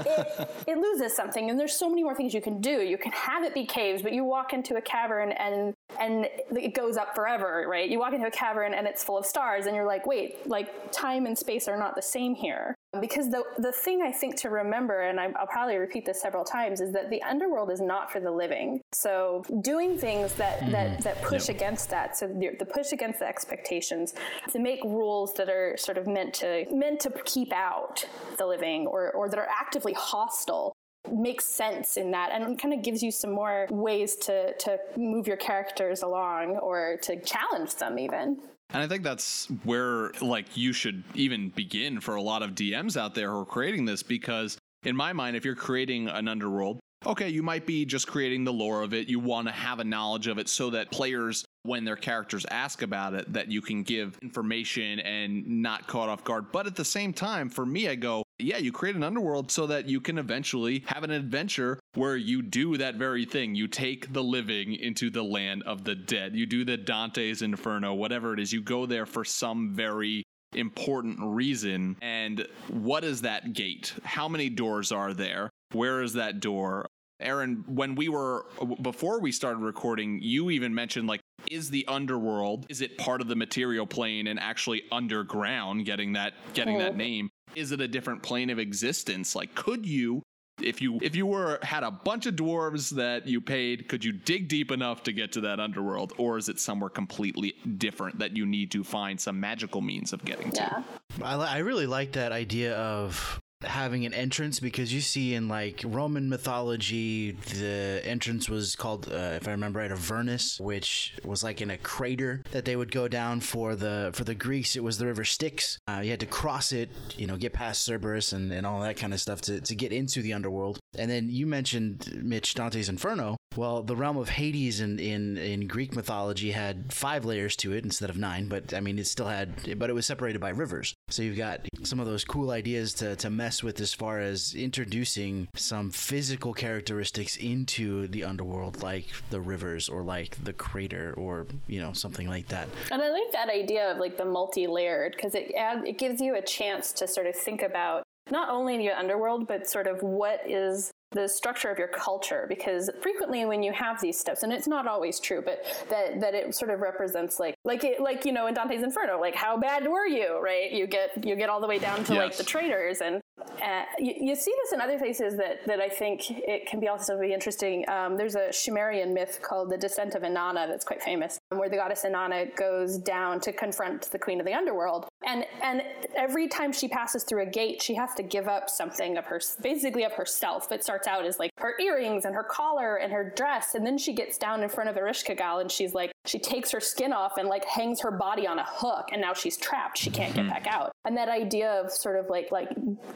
it, 0.08 0.50
it 0.68 0.78
loses 0.78 1.16
something. 1.16 1.50
And 1.50 1.60
there's 1.60 1.76
so 1.76 1.90
many 1.90 2.04
more 2.04 2.16
things 2.16 2.34
you 2.34 2.42
can 2.42 2.62
do. 2.62 2.82
You 2.82 2.98
can 2.98 3.12
have 3.12 3.44
it 3.44 3.54
be 3.54 3.66
caves, 3.66 4.02
but 4.02 4.14
you 4.14 4.24
walk 4.24 4.54
into 4.54 4.76
a 4.76 4.82
cavern 4.82 5.32
and 5.32 5.74
and 5.98 6.28
it 6.52 6.74
goes 6.74 6.98
up 6.98 7.16
forever, 7.16 7.66
right? 7.70 7.90
You 7.90 8.00
walk 8.00 8.14
into 8.14 8.28
a 8.28 8.32
cavern 8.32 8.74
and 8.74 8.86
it's 8.86 9.02
full 9.02 9.18
of 9.18 9.26
stars, 9.26 9.66
and 9.66 9.76
you're 9.76 9.86
like, 9.86 10.06
wait, 10.06 10.46
like 10.46 10.92
time 10.92 11.26
and 11.26 11.38
space 11.38 11.70
are 11.70 11.78
not 11.78 11.96
the 11.96 12.02
same 12.02 12.36
here. 12.36 12.76
Because 13.02 13.30
the 13.30 13.44
the 13.58 13.72
thing 13.72 14.02
I 14.02 14.12
think 14.12 14.36
to 14.38 14.50
remember, 14.50 15.02
and 15.02 15.20
I, 15.20 15.32
I'll 15.40 15.48
probably 15.48 15.78
repeat 15.78 16.06
this 16.06 16.22
several 16.22 16.44
times, 16.44 16.82
is 16.82 16.92
that 16.94 17.10
the 17.10 17.22
underworld 17.24 17.72
is 17.72 17.82
not 17.82 18.12
for 18.12 18.20
the 18.20 18.32
living. 18.32 18.82
So 18.92 19.44
doing 19.62 19.98
things 19.98 20.34
that 20.36 20.60
mm-hmm. 20.60 20.72
that 20.72 21.02
that 21.02 21.22
push 21.22 21.50
against 21.50 21.90
that, 21.90 22.18
so 22.18 22.28
the, 22.28 22.52
the 22.58 22.66
push 22.66 22.92
against 22.92 23.20
the 23.20 23.28
expectations, 23.28 24.14
to 24.52 24.60
make 24.60 24.84
rules 24.84 25.34
that 25.36 25.50
are 25.50 25.76
sort 25.78 25.98
of 25.98 26.08
meant 26.08 26.34
to 26.36 26.66
meant 26.72 27.00
to 27.02 27.12
keep 27.26 27.52
out 27.54 28.06
the 28.38 28.46
living, 28.46 28.88
or 28.88 29.12
or 29.12 29.30
that 29.30 29.40
are 29.40 29.50
actively 29.50 29.94
hostile 29.94 30.76
makes 31.12 31.46
sense 31.46 31.98
in 31.98 32.12
that 32.12 32.32
and 32.32 32.60
kind 32.60 32.74
of 32.74 32.82
gives 32.82 33.04
you 33.04 33.12
some 33.12 33.32
more 33.32 33.68
ways 33.70 34.16
to 34.16 34.54
to 34.58 34.78
move 34.98 35.28
your 35.28 35.38
characters 35.38 36.02
along 36.02 36.58
or 36.58 36.98
to 37.02 37.20
challenge 37.22 37.76
them 37.76 38.00
even 38.00 38.38
And 38.72 38.82
I 38.82 38.88
think 38.88 39.04
that's 39.04 39.48
where 39.64 40.12
like 40.22 40.58
you 40.58 40.74
should 40.74 41.04
even 41.14 41.50
begin 41.50 42.00
for 42.02 42.16
a 42.16 42.22
lot 42.22 42.44
of 42.44 42.52
DMs 42.52 42.98
out 42.98 43.16
there 43.16 43.32
who 43.32 43.40
are 43.40 43.46
creating 43.46 43.86
this 43.86 44.04
because 44.04 44.58
in 44.84 44.96
my 44.96 45.14
mind 45.14 45.36
if 45.36 45.46
you're 45.46 45.56
creating 45.56 46.10
an 46.10 46.28
underworld 46.28 46.80
okay 47.06 47.30
you 47.30 47.44
might 47.44 47.66
be 47.66 47.86
just 47.86 48.08
creating 48.08 48.44
the 48.44 48.54
lore 48.54 48.82
of 48.82 48.94
it. 48.94 49.08
You 49.08 49.20
want 49.20 49.48
to 49.48 49.54
have 49.54 49.80
a 49.80 49.84
knowledge 49.84 50.28
of 50.28 50.38
it 50.40 50.50
so 50.50 50.72
that 50.72 50.92
players 50.92 51.46
when 51.64 51.86
their 51.86 51.96
characters 51.96 52.46
ask 52.52 52.82
about 52.82 53.14
it 53.14 53.32
that 53.34 53.52
you 53.52 53.62
can 53.62 53.84
give 53.84 54.18
information 54.22 55.00
and 55.00 55.46
not 55.48 55.88
caught 55.88 56.10
off 56.10 56.24
guard. 56.24 56.52
But 56.52 56.68
at 56.68 56.76
the 56.76 56.86
same 56.86 57.14
time 57.14 57.50
for 57.50 57.66
me 57.66 57.88
I 57.88 57.96
go 57.96 58.24
yeah, 58.38 58.58
you 58.58 58.72
create 58.72 58.96
an 58.96 59.04
underworld 59.04 59.52
so 59.52 59.68
that 59.68 59.88
you 59.88 60.02
can 60.02 60.18
eventually 60.18 60.84
have 60.88 61.04
an 61.04 61.12
adventure 61.12 61.80
where 61.96 62.16
you 62.16 62.42
do 62.42 62.78
that 62.78 62.96
very 62.96 63.26
thing. 63.26 63.56
You 63.56 63.68
take 63.68 64.14
the 64.14 64.24
living 64.24 64.74
into 64.74 65.10
the 65.10 65.24
land 65.24 65.64
of 65.64 65.84
the 65.84 65.96
dead. 65.96 66.36
You 66.36 66.46
do 66.46 66.64
the 66.66 66.78
Dante's 66.78 67.42
Inferno, 67.42 67.94
whatever 67.94 68.34
it 68.34 68.40
is. 68.40 68.54
You 68.54 68.62
go 68.62 68.86
there 68.86 69.06
for 69.06 69.24
some 69.24 69.74
very 69.74 70.24
important 70.54 71.18
reason. 71.22 71.98
And 72.02 72.48
what 72.70 73.04
is 73.04 73.22
that 73.22 73.54
gate? 73.54 73.94
How 74.04 74.28
many 74.28 74.50
doors 74.50 74.92
are 74.92 75.14
there? 75.14 75.50
Where 75.72 76.02
is 76.02 76.14
that 76.14 76.40
door? 76.40 76.86
Erin, 77.20 77.64
when 77.68 77.96
we 77.96 78.10
were 78.10 78.46
before 78.82 79.22
we 79.22 79.32
started 79.32 79.60
recording, 79.60 80.20
you 80.22 80.50
even 80.50 80.76
mentioned 80.76 81.08
like 81.08 81.22
is 81.50 81.70
the 81.70 81.86
underworld 81.88 82.66
is 82.70 82.82
it 82.82 82.98
part 82.98 83.22
of 83.22 83.28
the 83.28 83.36
material 83.36 83.86
plane 83.86 84.28
and 84.28 84.40
actually 84.40 84.84
underground 84.92 85.86
getting 85.86 86.14
that 86.14 86.34
getting 86.54 86.78
that 86.78 86.94
oh. 86.94 86.96
name 86.96 87.30
is 87.56 87.72
it 87.72 87.80
a 87.82 87.88
different 87.88 88.24
plane 88.24 88.50
of 88.50 88.58
existence 88.58 89.36
like 89.36 89.54
could 89.54 89.86
you 89.86 90.24
if 90.62 90.82
you 90.82 91.00
if 91.02 91.16
you 91.16 91.26
were 91.26 91.60
had 91.62 91.84
a 91.84 91.92
bunch 91.92 92.26
of 92.26 92.36
dwarves 92.36 92.90
that 92.92 93.28
you 93.28 93.42
paid 93.42 93.88
could 93.90 94.04
you 94.04 94.12
dig 94.12 94.48
deep 94.48 94.72
enough 94.72 95.04
to 95.04 95.12
get 95.12 95.32
to 95.34 95.42
that 95.42 95.60
underworld 95.60 96.14
or 96.18 96.38
is 96.38 96.48
it 96.50 96.60
somewhere 96.60 96.90
completely 96.90 97.54
different 97.78 98.18
that 98.20 98.36
you 98.38 98.46
need 98.46 98.72
to 98.72 98.84
find 98.84 99.20
some 99.20 99.40
magical 99.40 99.82
means 99.82 100.14
of 100.14 100.24
getting 100.24 100.52
to 100.52 100.62
Yeah. 100.62 100.84
I, 101.24 101.36
li- 101.36 101.48
I 101.48 101.58
really 101.60 101.86
like 101.88 102.14
that 102.14 102.32
idea 102.32 102.76
of 102.76 103.42
having 103.66 104.06
an 104.06 104.14
entrance 104.14 104.60
because 104.60 104.94
you 104.94 105.02
see 105.02 105.34
in 105.34 105.48
like 105.48 105.82
Roman 105.86 106.30
mythology, 106.30 107.32
the 107.32 108.02
entrance 108.04 108.50
was 108.50 108.76
called, 108.76 109.10
uh, 109.12 109.36
if 109.36 109.48
I 109.48 109.52
remember 109.52 109.80
right, 109.80 109.92
a 109.92 109.96
Avernus, 109.96 110.60
which 110.60 111.14
was 111.24 111.44
like 111.44 111.62
in 111.62 111.72
a 111.72 111.78
crater 111.78 112.44
that 112.52 112.66
they 112.66 112.76
would 112.76 112.92
go 112.92 113.08
down 113.08 113.40
for 113.40 113.76
the 113.76 114.12
for 114.14 114.24
the 114.24 114.36
Greeks. 114.36 114.76
It 114.76 114.84
was 114.84 114.98
the 114.98 115.06
river 115.06 115.24
Styx. 115.24 115.80
Uh, 115.88 116.02
you 116.04 116.12
had 116.12 116.20
to 116.20 116.26
cross 116.26 116.72
it, 116.72 116.90
you 117.18 117.28
know, 117.28 117.38
get 117.38 117.54
past 117.54 117.84
Cerberus 117.84 118.34
and, 118.34 118.52
and 118.52 118.66
all 118.66 118.82
that 118.82 118.98
kind 118.98 119.14
of 119.14 119.20
stuff 119.20 119.42
to, 119.42 119.62
to 119.62 119.76
get 119.76 119.92
into 119.92 120.22
the 120.22 120.34
underworld. 120.34 120.80
And 120.98 121.10
then 121.10 121.30
you 121.30 121.46
mentioned 121.48 122.22
Mitch 122.24 122.54
Dante's 122.54 122.90
Inferno. 122.90 123.38
Well, 123.56 123.84
the 123.84 123.96
realm 123.96 124.18
of 124.18 124.30
Hades 124.30 124.82
in, 124.82 125.00
in, 125.00 125.38
in 125.38 125.68
Greek 125.68 125.96
mythology 125.96 126.52
had 126.52 126.92
five 126.94 127.26
layers 127.26 127.56
to 127.58 127.74
it 127.74 127.84
instead 127.84 128.10
of 128.10 128.18
nine, 128.18 128.48
but 128.48 128.74
I 128.74 128.80
mean, 128.80 129.00
it 129.00 129.08
still 129.08 129.28
had, 129.28 129.78
but 129.80 129.90
it 129.90 129.94
was 129.94 130.06
separated 130.06 130.40
by 130.40 130.50
rivers. 130.50 130.94
So 131.10 131.24
you've 131.24 131.38
got 131.38 131.62
some 131.84 132.00
of 132.00 132.06
those 132.06 132.26
cool 132.26 132.52
ideas 132.52 132.94
to, 132.96 133.16
to 133.18 133.30
mess 133.30 133.64
with 133.64 133.80
as 133.80 133.94
far 133.94 134.20
as 134.20 134.54
introducing 134.56 135.48
some 135.56 135.92
physical 135.92 136.54
characteristics 136.54 137.38
into 137.38 138.08
the 138.08 138.24
underworld, 138.24 138.84
like 138.84 139.08
the 139.30 139.40
rivers 139.40 139.90
or 139.90 140.04
like 140.04 140.44
the 140.44 140.54
crater 140.54 141.14
or, 141.18 141.48
you 141.68 141.80
know, 141.80 141.94
something 141.94 142.28
like 142.28 142.48
that. 142.50 142.68
And 142.92 143.02
I 143.02 143.10
like 143.10 143.32
that 143.34 143.50
idea 143.50 143.92
of 143.92 143.98
like 143.98 144.18
the 144.18 144.26
multi-layered 144.26 145.14
because 145.16 145.36
it 145.36 145.52
it 145.56 145.98
gives 145.98 146.22
you 146.22 146.36
a 146.36 146.42
chance 146.42 146.92
to 146.94 147.08
sort 147.08 147.28
of 147.28 147.36
think 147.36 147.62
about 147.62 148.04
not 148.30 148.50
only 148.50 148.84
your 148.84 148.96
underworld 148.96 149.48
but 149.48 149.68
sort 149.68 149.88
of 149.88 150.02
what 150.02 150.42
is 150.50 150.92
the 151.16 151.28
structure 151.28 151.70
of 151.70 151.80
your 151.80 151.88
culture 151.88 152.46
because 152.48 152.90
frequently 153.02 153.46
when 153.46 153.64
you 153.64 153.72
have 153.72 154.00
these 154.02 154.20
steps 154.20 154.44
and 154.44 154.52
it's 154.52 154.68
not 154.68 154.86
always 154.86 155.20
true 155.20 155.42
but 155.44 155.64
that 155.90 156.20
that 156.20 156.36
it 156.36 156.54
sort 156.54 156.70
of 156.70 156.82
represents 156.82 157.40
like 157.40 157.56
like 157.64 157.84
it, 157.84 158.02
like 158.02 158.26
you 158.26 158.34
know 158.34 158.48
in 158.48 158.54
Dante's 158.54 158.84
Inferno 158.84 159.20
like 159.20 159.34
how 159.34 159.58
bad 159.58 159.88
were 159.88 160.06
you 160.06 160.40
right 160.42 160.72
you 160.72 160.86
get 160.86 161.26
you 161.26 161.36
get 161.36 161.50
all 161.50 161.62
the 161.62 161.68
way 161.68 161.80
down 161.80 162.04
to 162.04 162.14
like 162.14 162.36
the 162.36 162.44
traitors 162.44 163.00
and 163.02 163.22
uh, 163.62 163.84
you, 164.00 164.14
you 164.20 164.36
see 164.36 164.54
this 164.64 164.74
in 164.74 164.82
other 164.82 164.98
places 164.98 165.36
that, 165.38 165.66
that 165.66 165.80
I 165.80 165.90
think 165.90 166.30
it 166.30 166.68
can 166.68 166.80
be 166.80 166.88
also 166.88 167.20
be 167.20 167.34
interesting. 167.34 167.88
Um, 167.90 168.18
there's 168.18 168.36
a 168.36 168.52
Sumerian 168.52 169.14
myth 169.14 169.40
called 169.42 169.70
the 169.70 169.78
Descent 169.78 170.16
of 170.16 170.24
Inanna 170.24 170.68
that's 170.68 170.86
quite 170.86 171.02
famous, 171.02 171.38
where 171.50 171.70
the 171.70 171.76
goddess 171.76 172.04
Inanna 172.06 172.56
goes 172.56 172.98
down 172.98 173.40
to 173.42 173.52
confront 173.52 174.12
the 174.12 174.20
queen 174.20 174.40
of 174.40 174.46
the 174.46 174.54
underworld, 174.54 175.08
and 175.26 175.46
and 175.64 175.84
every 176.16 176.48
time 176.48 176.72
she 176.72 176.88
passes 176.88 177.24
through 177.24 177.44
a 177.44 177.46
gate, 177.46 177.82
she 177.82 177.96
has 177.96 178.14
to 178.16 178.24
give 178.24 178.48
up 178.48 178.70
something 178.70 179.18
of 179.18 179.26
her, 179.26 179.42
basically 179.62 180.04
of 180.04 180.14
herself. 180.14 180.72
It 180.72 180.84
starts 180.84 181.05
out 181.08 181.26
as 181.26 181.40
like 181.40 181.52
her 181.58 181.74
earrings 181.80 182.26
and 182.26 182.36
her 182.36 182.44
collar 182.44 182.98
and 182.98 183.12
her 183.12 183.34
dress, 183.36 183.76
and 183.76 183.86
then 183.86 183.98
she 183.98 184.14
gets 184.14 184.38
down 184.38 184.64
in 184.64 184.70
front 184.70 184.90
of 184.90 184.96
Ereshkigal 184.96 185.62
and 185.62 185.72
she's 185.72 185.94
like, 185.94 186.12
she 186.26 186.40
takes 186.40 186.72
her 186.72 186.80
skin 186.80 187.14
off 187.14 187.38
and 187.38 187.48
like 187.48 187.66
hangs 187.66 188.02
her 188.02 188.12
body 188.12 188.48
on 188.48 188.60
a 188.60 188.66
hook, 188.68 189.10
and 189.12 189.22
now 189.22 189.34
she's 189.34 189.58
trapped. 189.58 189.98
She 189.98 190.10
can't 190.10 190.34
get 190.34 190.48
back 190.48 190.68
out. 190.68 190.92
And 191.06 191.16
that 191.18 191.30
idea 191.30 191.72
of 191.82 191.92
sort 191.92 192.18
of 192.18 192.30
like 192.30 192.52
like 192.52 192.70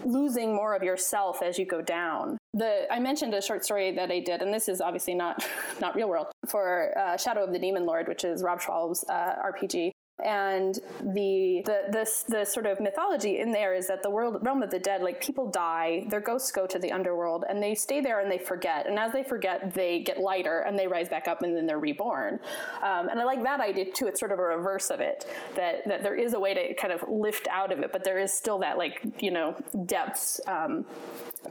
losing 0.05 0.55
more 0.55 0.75
of 0.75 0.83
yourself 0.83 1.41
as 1.41 1.57
you 1.57 1.65
go 1.65 1.81
down. 1.81 2.37
The 2.53 2.91
I 2.91 2.99
mentioned 2.99 3.33
a 3.33 3.41
short 3.41 3.65
story 3.65 3.91
that 3.95 4.11
I 4.11 4.19
did, 4.19 4.41
and 4.41 4.53
this 4.53 4.67
is 4.67 4.81
obviously 4.81 5.15
not 5.15 5.45
not 5.81 5.95
real 5.95 6.09
world 6.09 6.27
for 6.47 6.97
uh, 6.97 7.17
Shadow 7.17 7.43
of 7.43 7.53
the 7.53 7.59
Demon 7.59 7.85
Lord, 7.85 8.07
which 8.07 8.23
is 8.23 8.43
Rob 8.43 8.61
Schwalb's 8.61 9.03
uh, 9.09 9.35
RPG. 9.45 9.91
And 10.23 10.75
the 11.01 11.61
the 11.65 11.83
this 11.91 12.23
the 12.27 12.45
sort 12.45 12.65
of 12.65 12.79
mythology 12.79 13.39
in 13.39 13.51
there 13.51 13.73
is 13.73 13.87
that 13.87 14.03
the 14.03 14.09
world 14.09 14.37
realm 14.41 14.61
of 14.61 14.69
the 14.69 14.79
dead, 14.79 15.01
like 15.01 15.21
people 15.21 15.49
die, 15.49 16.05
their 16.09 16.19
ghosts 16.19 16.51
go 16.51 16.67
to 16.67 16.79
the 16.79 16.91
underworld, 16.91 17.45
and 17.47 17.61
they 17.61 17.75
stay 17.75 18.01
there 18.01 18.19
and 18.19 18.31
they 18.31 18.37
forget. 18.37 18.87
And 18.87 18.99
as 18.99 19.11
they 19.13 19.23
forget, 19.23 19.73
they 19.73 19.99
get 19.99 20.19
lighter 20.19 20.59
and 20.61 20.77
they 20.77 20.87
rise 20.87 21.09
back 21.09 21.27
up, 21.27 21.41
and 21.41 21.55
then 21.55 21.65
they're 21.65 21.79
reborn. 21.79 22.39
Um, 22.83 23.09
and 23.09 23.19
I 23.19 23.23
like 23.23 23.43
that 23.43 23.59
idea 23.59 23.85
too. 23.91 24.07
It's 24.07 24.19
sort 24.19 24.31
of 24.31 24.39
a 24.39 24.43
reverse 24.43 24.89
of 24.89 24.99
it 24.99 25.25
that 25.55 25.87
that 25.87 26.03
there 26.03 26.15
is 26.15 26.33
a 26.33 26.39
way 26.39 26.53
to 26.53 26.73
kind 26.75 26.93
of 26.93 27.03
lift 27.07 27.47
out 27.49 27.71
of 27.71 27.79
it, 27.79 27.91
but 27.91 28.03
there 28.03 28.19
is 28.19 28.33
still 28.33 28.59
that 28.59 28.77
like 28.77 29.01
you 29.19 29.31
know 29.31 29.55
depths. 29.85 30.41
Um, 30.47 30.85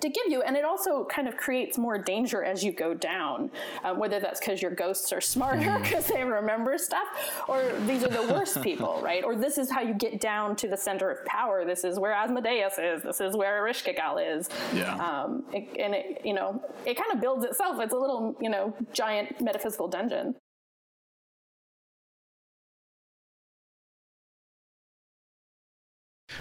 to 0.01 0.09
give 0.09 0.25
you, 0.29 0.43
and 0.43 0.57
it 0.57 0.65
also 0.65 1.05
kind 1.05 1.27
of 1.27 1.37
creates 1.37 1.79
more 1.79 1.99
danger 1.99 2.45
as 2.45 2.63
you 2.63 2.73
go 2.73 2.95
down. 2.95 3.51
Um, 3.85 3.99
whether 3.99 4.21
that's 4.21 4.39
because 4.39 4.61
your 4.61 4.71
ghosts 4.71 5.13
are 5.13 5.21
smarter 5.21 5.79
because 5.83 6.07
they 6.07 6.25
remember 6.25 6.77
stuff, 6.79 7.09
or 7.49 7.73
these 7.87 8.05
are 8.05 8.09
the 8.09 8.33
worst 8.33 8.58
people, 8.62 9.00
right? 9.05 9.25
Or 9.25 9.37
this 9.37 9.59
is 9.59 9.71
how 9.71 9.81
you 9.81 9.95
get 9.95 10.21
down 10.21 10.57
to 10.57 10.69
the 10.69 10.77
center 10.77 11.11
of 11.11 11.25
power. 11.25 11.65
This 11.65 11.85
is 11.85 11.99
where 11.99 12.12
Asmodeus 12.12 12.79
is. 12.79 13.03
This 13.03 13.21
is 13.21 13.37
where 13.37 13.62
Ereshkigal 13.62 14.38
is. 14.38 14.49
Yeah. 14.75 14.97
Um, 14.97 15.45
it, 15.53 15.69
and 15.79 15.95
it, 15.95 16.23
you 16.25 16.35
know, 16.35 16.62
it 16.85 16.97
kind 16.97 17.12
of 17.12 17.21
builds 17.21 17.45
itself. 17.45 17.81
It's 17.81 17.93
a 17.95 17.99
little, 17.99 18.37
you 18.41 18.50
know, 18.50 18.75
giant 18.93 19.41
metaphysical 19.41 19.88
dungeon. 19.88 20.35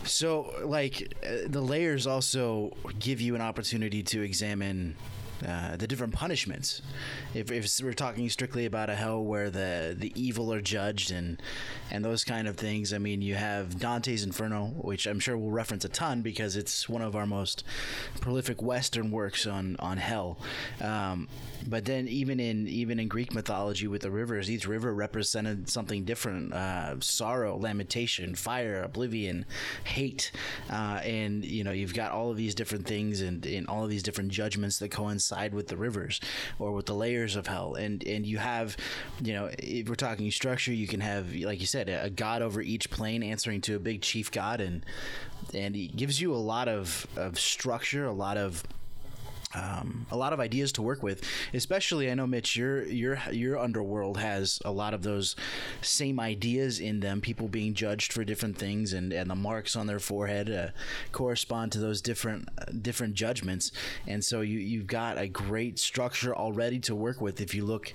So, 0.04 0.54
like, 0.64 1.14
uh, 1.26 1.48
the 1.48 1.62
layers 1.62 2.08
also 2.08 2.76
give 3.00 3.20
you 3.20 3.36
an 3.36 3.42
opportunity 3.42 4.04
to 4.04 4.22
examine 4.22 4.96
uh, 5.46 5.78
the 5.78 5.88
different 5.88 6.14
punishments. 6.14 6.82
If, 7.34 7.52
if 7.52 7.80
we're 7.84 7.94
talking 7.94 8.30
strictly 8.30 8.66
about 8.66 8.90
a 8.90 8.96
hell 8.96 9.24
where 9.24 9.50
the, 9.50 9.96
the 9.98 10.12
evil 10.16 10.52
are 10.54 10.62
judged 10.62 11.12
and 11.12 11.42
and 11.92 12.04
those 12.04 12.24
kind 12.24 12.48
of 12.48 12.58
things, 12.58 12.94
I 12.94 12.98
mean, 12.98 13.22
you 13.22 13.36
have 13.36 13.80
Dante's 13.80 14.24
Inferno, 14.24 14.68
which 14.78 15.06
I'm 15.06 15.20
sure 15.20 15.38
we'll 15.38 15.52
reference 15.52 15.86
a 15.86 15.90
ton 15.90 16.22
because 16.22 16.56
it's 16.56 16.90
one 16.90 17.02
of 17.02 17.16
our 17.16 17.26
most 17.26 17.64
prolific 18.20 18.62
Western 18.62 19.12
works 19.12 19.46
on 19.46 19.76
on 19.80 19.98
hell. 19.98 20.38
Um, 20.82 21.28
but 21.68 21.86
then 21.86 22.08
even 22.08 22.40
in 22.40 22.68
even 22.68 23.00
in 23.00 23.08
Greek 23.08 23.34
mythology 23.34 23.88
with 23.88 24.02
the 24.02 24.12
rivers, 24.12 24.50
each 24.50 24.68
river 24.68 24.94
represented 24.94 25.70
something 25.70 26.04
different: 26.04 26.54
uh, 26.54 27.00
sorrow, 27.00 27.58
lamentation, 27.58 28.36
fire, 28.36 28.84
oblivion, 28.84 29.46
hate, 29.84 30.32
uh, 30.70 31.00
and 31.04 31.46
you 31.46 31.64
know 31.64 31.72
you've 31.72 31.94
got 31.94 32.12
all 32.12 32.32
of 32.32 32.38
these 32.38 32.56
different 32.56 32.86
things 32.88 33.22
and, 33.22 33.46
and 33.46 33.68
all 33.68 33.84
of 33.84 33.90
these 33.90 34.04
different 34.04 34.32
judgments 34.32 34.80
that 34.80 34.90
coincide 34.90 35.27
with 35.54 35.68
the 35.68 35.78
rivers 35.78 36.20
or 36.60 36.72
with 36.72 36.86
the 36.86 36.96
layers 36.96 37.36
of 37.36 37.48
hell. 37.48 37.76
And 37.76 38.04
and 38.06 38.26
you 38.26 38.38
have, 38.38 38.78
you 39.24 39.34
know, 39.34 39.50
if 39.58 39.88
we're 39.88 39.96
talking 39.96 40.30
structure, 40.32 40.74
you 40.74 40.88
can 40.88 41.00
have, 41.00 41.34
like 41.36 41.60
you 41.60 41.68
said, 41.68 41.90
a, 41.90 42.04
a 42.04 42.10
god 42.10 42.42
over 42.42 42.62
each 42.62 42.90
plane 42.90 43.24
answering 43.24 43.62
to 43.62 43.76
a 43.76 43.80
big 43.80 44.02
chief 44.02 44.32
god, 44.32 44.62
and 44.62 44.86
and 45.54 45.76
he 45.76 45.88
gives 45.88 46.22
you 46.22 46.34
a 46.34 46.38
lot 46.38 46.68
of 46.68 47.08
of 47.16 47.40
structure, 47.40 48.06
a 48.06 48.14
lot 48.14 48.38
of 48.38 48.64
um, 49.56 50.06
a 50.12 50.18
lot 50.18 50.34
of 50.34 50.40
ideas 50.40 50.72
to 50.74 50.82
work 50.82 51.02
with. 51.02 51.24
Especially, 51.54 52.12
I 52.12 52.16
know 52.16 52.28
Mitch, 52.28 52.56
your 52.56 52.84
your 52.84 53.20
your 53.32 53.58
underworld 53.58 54.18
has 54.18 54.60
a 54.66 54.72
lot 54.72 54.94
of 54.94 55.04
those 55.04 55.36
same 55.82 56.20
ideas 56.20 56.80
in 56.80 57.00
them. 57.00 57.22
People 57.22 57.48
being 57.48 57.74
judged 57.74 58.12
for 58.12 58.24
different 58.24 58.58
things, 58.58 58.94
and, 58.94 59.14
and 59.14 59.30
the 59.30 59.36
marks 59.36 59.76
on 59.76 59.88
their 59.88 60.00
forehead 60.00 60.52
uh, 60.52 60.68
correspond 61.12 61.72
to 61.72 61.80
those 61.80 62.02
different 62.02 62.50
uh, 62.58 62.66
different 62.82 63.14
judgments. 63.14 63.72
And 64.06 64.24
so 64.24 64.42
you 64.42 64.60
you've 64.60 64.88
got 64.88 65.18
a 65.18 65.28
great 65.28 65.80
structure 65.80 66.36
already 66.36 66.80
to 66.80 66.96
work 66.96 67.22
with. 67.22 67.40
If 67.40 67.56
you 67.56 67.64
look 67.64 67.94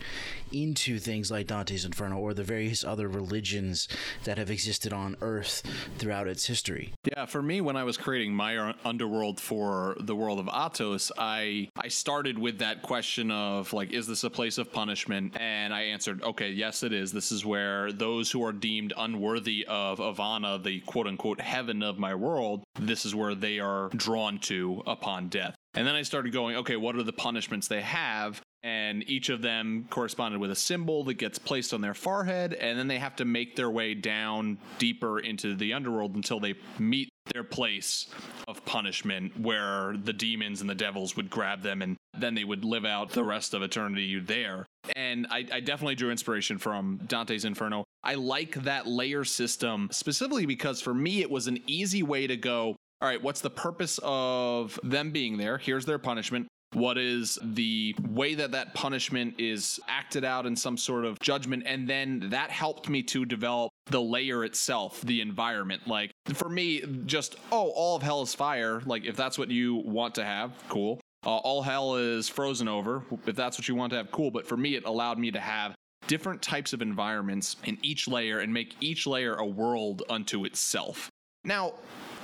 into 0.53 0.99
things 0.99 1.31
like 1.31 1.47
Dante's 1.47 1.85
Inferno 1.85 2.19
or 2.19 2.35
the 2.35 2.45
various 2.45 2.85
other 2.85 3.09
religions 3.09 3.89
that 4.25 4.39
have 4.39 4.51
existed 4.51 4.93
on 4.93 5.17
Earth 5.21 5.63
throughout 5.99 6.29
its 6.29 6.47
history. 6.47 6.93
Yeah, 7.05 7.27
for 7.27 7.43
me, 7.43 7.61
when 7.61 7.77
I 7.77 7.85
was 7.85 7.97
creating 7.97 8.35
my 8.35 8.75
underworld 8.85 9.41
for 9.41 9.97
the 9.99 10.15
world 10.15 10.39
of 10.39 10.47
Atos, 10.47 11.11
I 11.19 11.42
I 11.77 11.89
started 11.89 12.39
with 12.39 12.59
that 12.59 12.83
question 12.83 13.31
of 13.31 13.73
like, 13.73 13.93
is 13.93 14.07
this 14.07 14.25
a 14.25 14.31
place 14.31 14.59
of 14.59 14.73
punishment? 14.73 15.37
And 15.39 15.73
I 15.75 15.83
answered, 15.83 16.23
okay, 16.23 16.51
yes, 16.51 16.83
it 16.83 16.93
is. 16.93 17.13
This 17.13 17.33
is 17.33 17.45
where 17.45 17.93
those 17.93 18.31
who 18.31 18.45
are 18.45 18.53
deemed 18.53 18.93
unworthy 18.97 19.67
of 19.69 19.99
Ivana, 19.99 20.63
the 20.63 20.81
quote 20.81 21.07
unquote 21.07 21.41
heaven 21.41 21.83
of 21.83 21.99
my 21.99 22.15
world, 22.15 22.65
this 22.79 23.05
is 23.05 23.15
where 23.15 23.35
they 23.35 23.59
are 23.59 23.89
drawn 23.91 24.39
to 24.41 24.83
upon 24.87 25.29
death. 25.29 25.55
And 25.75 25.87
then 25.87 25.95
I 25.95 26.03
started 26.03 26.33
going, 26.33 26.57
okay, 26.57 26.77
what 26.77 26.97
are 26.97 27.03
the 27.03 27.13
punishments 27.13 27.69
they 27.69 27.81
have? 27.81 28.43
And 28.63 29.09
each 29.09 29.29
of 29.29 29.43
them 29.43 29.87
corresponded 29.91 30.41
with 30.41 30.51
a 30.51 30.57
symbol 30.57 31.03
that 31.05 31.15
gets 31.15 31.39
placed 31.39 31.75
on 31.75 31.81
their 31.81 31.95
forehead 31.95 32.55
and 32.55 32.79
then 32.79 32.87
they 32.87 32.99
have 32.99 33.17
to 33.17 33.25
make 33.25 33.57
their 33.57 33.71
way 33.71 33.95
down 33.95 34.59
deeper 34.79 35.19
into 35.19 35.55
the 35.55 35.73
underworld 35.73 36.15
until 36.15 36.39
they 36.39 36.55
meet 36.79 37.09
their 37.33 37.45
place 37.45 38.09
of 38.49 38.65
punishment 38.65 39.39
where 39.41 39.97
the 40.05 40.13
demons 40.13 40.61
and 40.61 40.69
the 40.69 40.75
devils 40.75 41.17
would 41.17 41.31
grab 41.31 41.63
them 41.63 41.83
and 41.83 41.97
then 42.19 42.35
they 42.35 42.45
would 42.45 42.65
live 42.65 42.85
out 42.85 43.11
the 43.11 43.25
rest 43.25 43.55
of 43.55 43.63
eternity 43.63 44.19
there. 44.21 44.67
And 44.97 45.27
I, 45.31 45.47
I 45.53 45.61
definitely 45.61 45.95
drew 45.95 46.11
inspiration 46.11 46.59
from 46.59 47.01
dante's 47.07 47.45
inferno. 47.45 47.85
I 48.03 48.15
like 48.15 48.55
that 48.65 48.87
layer 48.87 49.25
system 49.25 49.89
specifically 49.93 50.47
because 50.47 50.81
for 50.81 50.95
me 50.95 51.21
it 51.21 51.31
was 51.31 51.47
an 51.47 51.61
easy 51.67 52.03
way 52.03 52.27
to 52.27 52.37
go 52.37 52.77
all 53.01 53.09
right 53.09 53.23
what's 53.23 53.41
the 53.41 53.51
purpose 53.51 53.99
of 54.03 54.79
them 54.85 55.11
being 55.11 55.37
there? 55.37 55.59
Here's 55.59 55.85
their 55.85 55.99
punishment 55.99 56.47
What 56.73 56.99
is 56.99 57.39
the 57.43 57.95
way 58.09 58.35
that 58.35 58.53
that 58.53 58.75
punishment 58.75 59.35
is 59.39 59.79
acted 59.89 60.25
out 60.25 60.47
in 60.47 60.57
some 60.57 60.77
sort 60.77 61.05
of 61.05 61.19
judgment? 61.21 61.65
And 61.67 61.89
then 61.89 62.31
that 62.31 62.51
helped 62.51 62.89
me 62.89 63.03
to 63.05 63.25
develop 63.25 63.73
the 63.87 64.01
layer 64.01 64.45
itself, 64.45 65.01
the 65.03 65.21
environment. 65.21 65.87
Like 65.87 66.13
for 66.35 66.49
me, 66.49 66.83
just, 67.07 67.37
oh, 67.51 67.71
all 67.71 67.97
of 67.97 68.03
hell 68.03 68.23
is 68.23 68.35
fire. 68.35 68.81
Like 68.87 69.05
if 69.05 69.17
that's 69.17 69.39
what 69.39 69.51
you 69.51 69.77
want 69.77 70.15
to 70.17 70.25
have, 70.25 70.53
cool. 70.69 71.01
Uh, 71.25 71.37
all 71.37 71.63
hell 71.63 71.97
is 71.97 72.29
frozen 72.29 72.69
over. 72.69 73.05
If 73.27 73.37
that's 73.37 73.57
what 73.57 73.69
you 73.69 73.75
want 73.75 73.91
to 73.91 73.97
have, 73.97 74.11
cool. 74.11 74.31
But 74.31 74.47
for 74.47 74.57
me, 74.57 74.75
it 74.75 74.85
allowed 74.85 75.19
me 75.19 75.31
to 75.31 75.41
have 75.41 75.75
different 76.09 76.43
types 76.43 76.73
of 76.73 76.83
environments 76.83 77.57
in 77.65 77.79
each 77.83 78.09
layer 78.09 78.41
and 78.41 78.53
make 78.53 78.75
each 78.81 79.07
layer 79.07 79.35
a 79.37 79.47
world 79.47 80.03
unto 80.11 80.45
itself. 80.45 81.09
Now, 81.45 81.75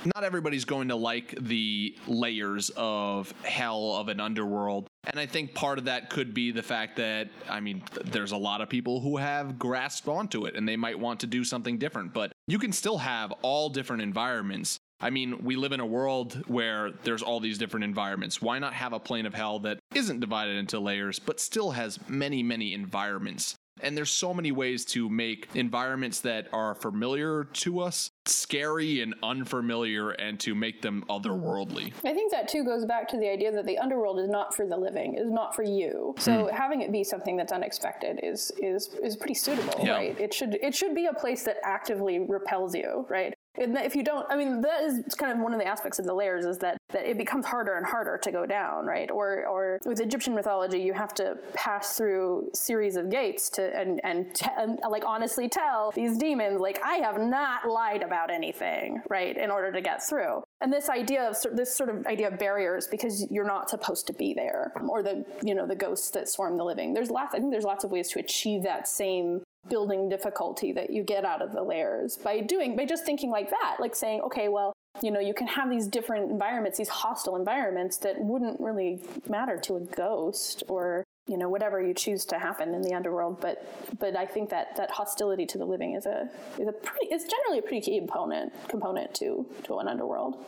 not 0.05 0.23
everybody's 0.23 0.65
going 0.65 0.89
to 0.89 0.95
like 0.95 1.35
the 1.39 1.95
layers 2.07 2.71
of 2.75 3.33
hell 3.43 3.95
of 3.95 4.07
an 4.09 4.19
underworld. 4.19 4.87
And 5.05 5.19
I 5.19 5.25
think 5.25 5.53
part 5.53 5.79
of 5.79 5.85
that 5.85 6.09
could 6.09 6.33
be 6.33 6.51
the 6.51 6.63
fact 6.63 6.97
that, 6.97 7.29
I 7.49 7.59
mean, 7.59 7.83
there's 8.05 8.31
a 8.31 8.37
lot 8.37 8.61
of 8.61 8.69
people 8.69 8.99
who 8.99 9.17
have 9.17 9.57
grasped 9.57 10.07
onto 10.07 10.45
it 10.45 10.55
and 10.55 10.67
they 10.67 10.75
might 10.75 10.99
want 10.99 11.21
to 11.21 11.27
do 11.27 11.43
something 11.43 11.77
different, 11.77 12.13
but 12.13 12.31
you 12.47 12.59
can 12.59 12.71
still 12.71 12.97
have 12.97 13.31
all 13.41 13.69
different 13.69 14.01
environments. 14.01 14.79
I 15.01 15.09
mean, 15.09 15.43
we 15.43 15.55
live 15.55 15.71
in 15.71 15.79
a 15.79 15.85
world 15.85 16.43
where 16.47 16.91
there's 17.03 17.23
all 17.23 17.39
these 17.39 17.57
different 17.57 17.85
environments. 17.85 18.41
Why 18.41 18.59
not 18.59 18.73
have 18.73 18.91
a 18.91 18.99
plane 18.99 19.25
of 19.25 19.33
hell 19.33 19.59
that 19.59 19.79
isn't 19.95 20.19
divided 20.19 20.57
into 20.57 20.79
layers, 20.79 21.19
but 21.19 21.39
still 21.39 21.71
has 21.71 21.99
many, 22.09 22.43
many 22.43 22.73
environments? 22.73 23.55
And 23.81 23.95
there's 23.95 24.11
so 24.11 24.33
many 24.33 24.51
ways 24.51 24.83
to 24.85 25.09
make 25.09 25.47
environments 25.55 26.19
that 26.21 26.49
are 26.51 26.75
familiar 26.75 27.45
to 27.45 27.79
us 27.79 28.08
scary 28.25 29.01
and 29.01 29.15
unfamiliar 29.23 30.11
and 30.11 30.39
to 30.41 30.53
make 30.53 30.81
them 30.81 31.03
otherworldly. 31.09 31.93
I 32.03 32.13
think 32.13 32.31
that 32.31 32.47
too 32.47 32.63
goes 32.63 32.85
back 32.85 33.07
to 33.09 33.17
the 33.17 33.29
idea 33.29 33.51
that 33.51 33.65
the 33.65 33.77
underworld 33.77 34.19
is 34.19 34.29
not 34.29 34.53
for 34.53 34.65
the 34.67 34.77
living, 34.77 35.15
is 35.15 35.31
not 35.31 35.55
for 35.55 35.63
you. 35.63 36.15
So 36.19 36.31
mm. 36.31 36.51
having 36.51 36.81
it 36.81 36.91
be 36.91 37.03
something 37.03 37.37
that's 37.37 37.51
unexpected 37.51 38.19
is 38.23 38.51
is 38.61 38.89
is 39.01 39.15
pretty 39.15 39.33
suitable, 39.33 39.83
yeah. 39.83 39.93
right? 39.93 40.19
It 40.19 40.33
should 40.33 40.55
it 40.61 40.75
should 40.75 40.93
be 40.93 41.07
a 41.07 41.13
place 41.13 41.43
that 41.43 41.57
actively 41.63 42.19
repels 42.19 42.75
you, 42.75 43.05
right? 43.09 43.33
If 43.59 43.95
you 43.95 44.03
don't, 44.03 44.25
I 44.29 44.35
mean, 44.35 44.61
that 44.61 44.83
is 44.83 45.15
kind 45.15 45.31
of 45.31 45.39
one 45.39 45.53
of 45.53 45.59
the 45.59 45.65
aspects 45.65 45.99
of 45.99 46.05
the 46.05 46.13
layers 46.13 46.45
is 46.45 46.57
that, 46.59 46.77
that 46.89 47.05
it 47.05 47.17
becomes 47.17 47.45
harder 47.45 47.75
and 47.75 47.85
harder 47.85 48.17
to 48.17 48.31
go 48.31 48.45
down, 48.45 48.85
right? 48.85 49.11
Or, 49.11 49.45
or 49.45 49.79
with 49.85 49.99
Egyptian 49.99 50.33
mythology, 50.33 50.79
you 50.79 50.93
have 50.93 51.13
to 51.15 51.37
pass 51.53 51.97
through 51.97 52.49
series 52.53 52.95
of 52.95 53.09
gates 53.09 53.49
to, 53.51 53.77
and, 53.77 53.99
and, 54.03 54.27
and 54.57 54.79
like 54.89 55.03
honestly 55.05 55.49
tell 55.49 55.91
these 55.91 56.17
demons, 56.17 56.59
like, 56.59 56.79
I 56.83 56.95
have 56.95 57.19
not 57.19 57.67
lied 57.67 58.01
about 58.01 58.31
anything, 58.31 59.01
right? 59.09 59.35
In 59.37 59.51
order 59.51 59.71
to 59.71 59.81
get 59.81 60.01
through. 60.03 60.43
And 60.61 60.73
this 60.73 60.89
idea 60.89 61.29
of 61.29 61.37
this 61.55 61.75
sort 61.75 61.89
of 61.89 62.05
idea 62.05 62.27
of 62.27 62.37
barriers 62.37 62.87
because 62.87 63.25
you're 63.31 63.47
not 63.47 63.69
supposed 63.69 64.07
to 64.07 64.13
be 64.13 64.33
there, 64.33 64.73
or 64.89 65.01
the 65.01 65.25
you 65.41 65.55
know 65.55 65.65
the 65.65 65.75
ghosts 65.75 66.09
that 66.11 66.27
swarm 66.27 66.57
the 66.57 66.65
living. 66.65 66.93
There's 66.93 67.09
lots. 67.09 67.33
I 67.33 67.39
think 67.39 67.51
there's 67.51 67.63
lots 67.63 67.85
of 67.85 67.91
ways 67.91 68.09
to 68.09 68.19
achieve 68.19 68.63
that 68.63 68.87
same 68.87 69.41
building 69.67 70.07
difficulty 70.09 70.71
that 70.71 70.89
you 70.89 71.03
get 71.03 71.25
out 71.25 71.41
of 71.41 71.51
the 71.51 71.61
layers 71.61 72.17
by 72.17 72.39
doing 72.39 72.75
by 72.75 72.85
just 72.85 73.05
thinking 73.05 73.29
like 73.29 73.49
that 73.49 73.77
like 73.79 73.95
saying 73.95 74.21
okay 74.21 74.47
well 74.47 74.73
you 75.01 75.11
know 75.11 75.19
you 75.19 75.33
can 75.33 75.47
have 75.47 75.69
these 75.69 75.87
different 75.87 76.31
environments 76.31 76.77
these 76.77 76.89
hostile 76.89 77.35
environments 77.35 77.97
that 77.97 78.19
wouldn't 78.19 78.59
really 78.59 79.01
matter 79.27 79.57
to 79.57 79.75
a 79.75 79.81
ghost 79.81 80.63
or 80.67 81.03
you 81.27 81.37
know 81.37 81.49
whatever 81.49 81.81
you 81.81 81.93
choose 81.93 82.25
to 82.25 82.39
happen 82.39 82.73
in 82.73 82.81
the 82.81 82.93
underworld 82.93 83.39
but 83.41 83.67
but 83.99 84.15
i 84.15 84.25
think 84.25 84.49
that 84.49 84.75
that 84.77 84.89
hostility 84.89 85.45
to 85.45 85.57
the 85.57 85.65
living 85.65 85.93
is 85.93 86.05
a 86.05 86.29
is 86.57 86.67
a 86.67 86.71
pretty 86.71 87.07
it's 87.07 87.25
generally 87.25 87.59
a 87.59 87.61
pretty 87.61 87.81
key 87.81 87.97
component 87.99 88.51
component 88.67 89.13
to 89.13 89.45
to 89.63 89.77
an 89.77 89.87
underworld 89.87 90.43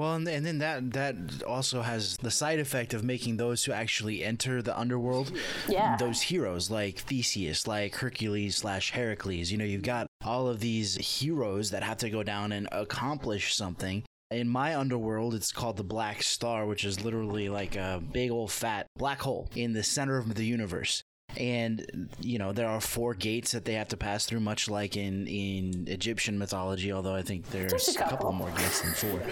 well, 0.00 0.14
and, 0.14 0.26
and 0.26 0.46
then 0.46 0.58
that 0.60 0.92
that 0.94 1.42
also 1.46 1.82
has 1.82 2.16
the 2.16 2.30
side 2.30 2.58
effect 2.58 2.94
of 2.94 3.04
making 3.04 3.36
those 3.36 3.66
who 3.66 3.72
actually 3.72 4.24
enter 4.24 4.62
the 4.62 4.76
underworld, 4.78 5.30
yeah. 5.68 5.94
those 5.98 6.22
heroes 6.22 6.70
like 6.70 7.00
Theseus, 7.00 7.66
like 7.66 7.94
Hercules 7.96 8.56
slash 8.56 8.92
Heracles. 8.92 9.52
You 9.52 9.58
know, 9.58 9.66
you've 9.66 9.82
got 9.82 10.06
all 10.24 10.48
of 10.48 10.60
these 10.60 10.96
heroes 10.96 11.70
that 11.72 11.82
have 11.82 11.98
to 11.98 12.08
go 12.08 12.22
down 12.22 12.50
and 12.50 12.66
accomplish 12.72 13.54
something. 13.54 14.02
In 14.30 14.48
my 14.48 14.74
underworld, 14.74 15.34
it's 15.34 15.52
called 15.52 15.76
the 15.76 15.84
Black 15.84 16.22
Star, 16.22 16.64
which 16.64 16.86
is 16.86 17.04
literally 17.04 17.50
like 17.50 17.76
a 17.76 18.02
big 18.10 18.30
old 18.30 18.50
fat 18.50 18.86
black 18.96 19.20
hole 19.20 19.50
in 19.54 19.74
the 19.74 19.82
center 19.82 20.16
of 20.16 20.34
the 20.34 20.46
universe 20.46 21.02
and 21.36 22.08
you 22.20 22.38
know 22.38 22.52
there 22.52 22.68
are 22.68 22.80
four 22.80 23.14
gates 23.14 23.52
that 23.52 23.64
they 23.64 23.74
have 23.74 23.88
to 23.88 23.96
pass 23.96 24.26
through 24.26 24.40
much 24.40 24.68
like 24.68 24.96
in 24.96 25.26
in 25.26 25.84
egyptian 25.88 26.38
mythology 26.38 26.92
although 26.92 27.14
i 27.14 27.22
think 27.22 27.48
there's 27.50 27.88
a 27.88 27.94
couple. 27.98 28.16
couple. 28.16 28.32
more 28.32 28.50
gates 28.50 28.82
than 28.82 28.92
four. 28.92 29.22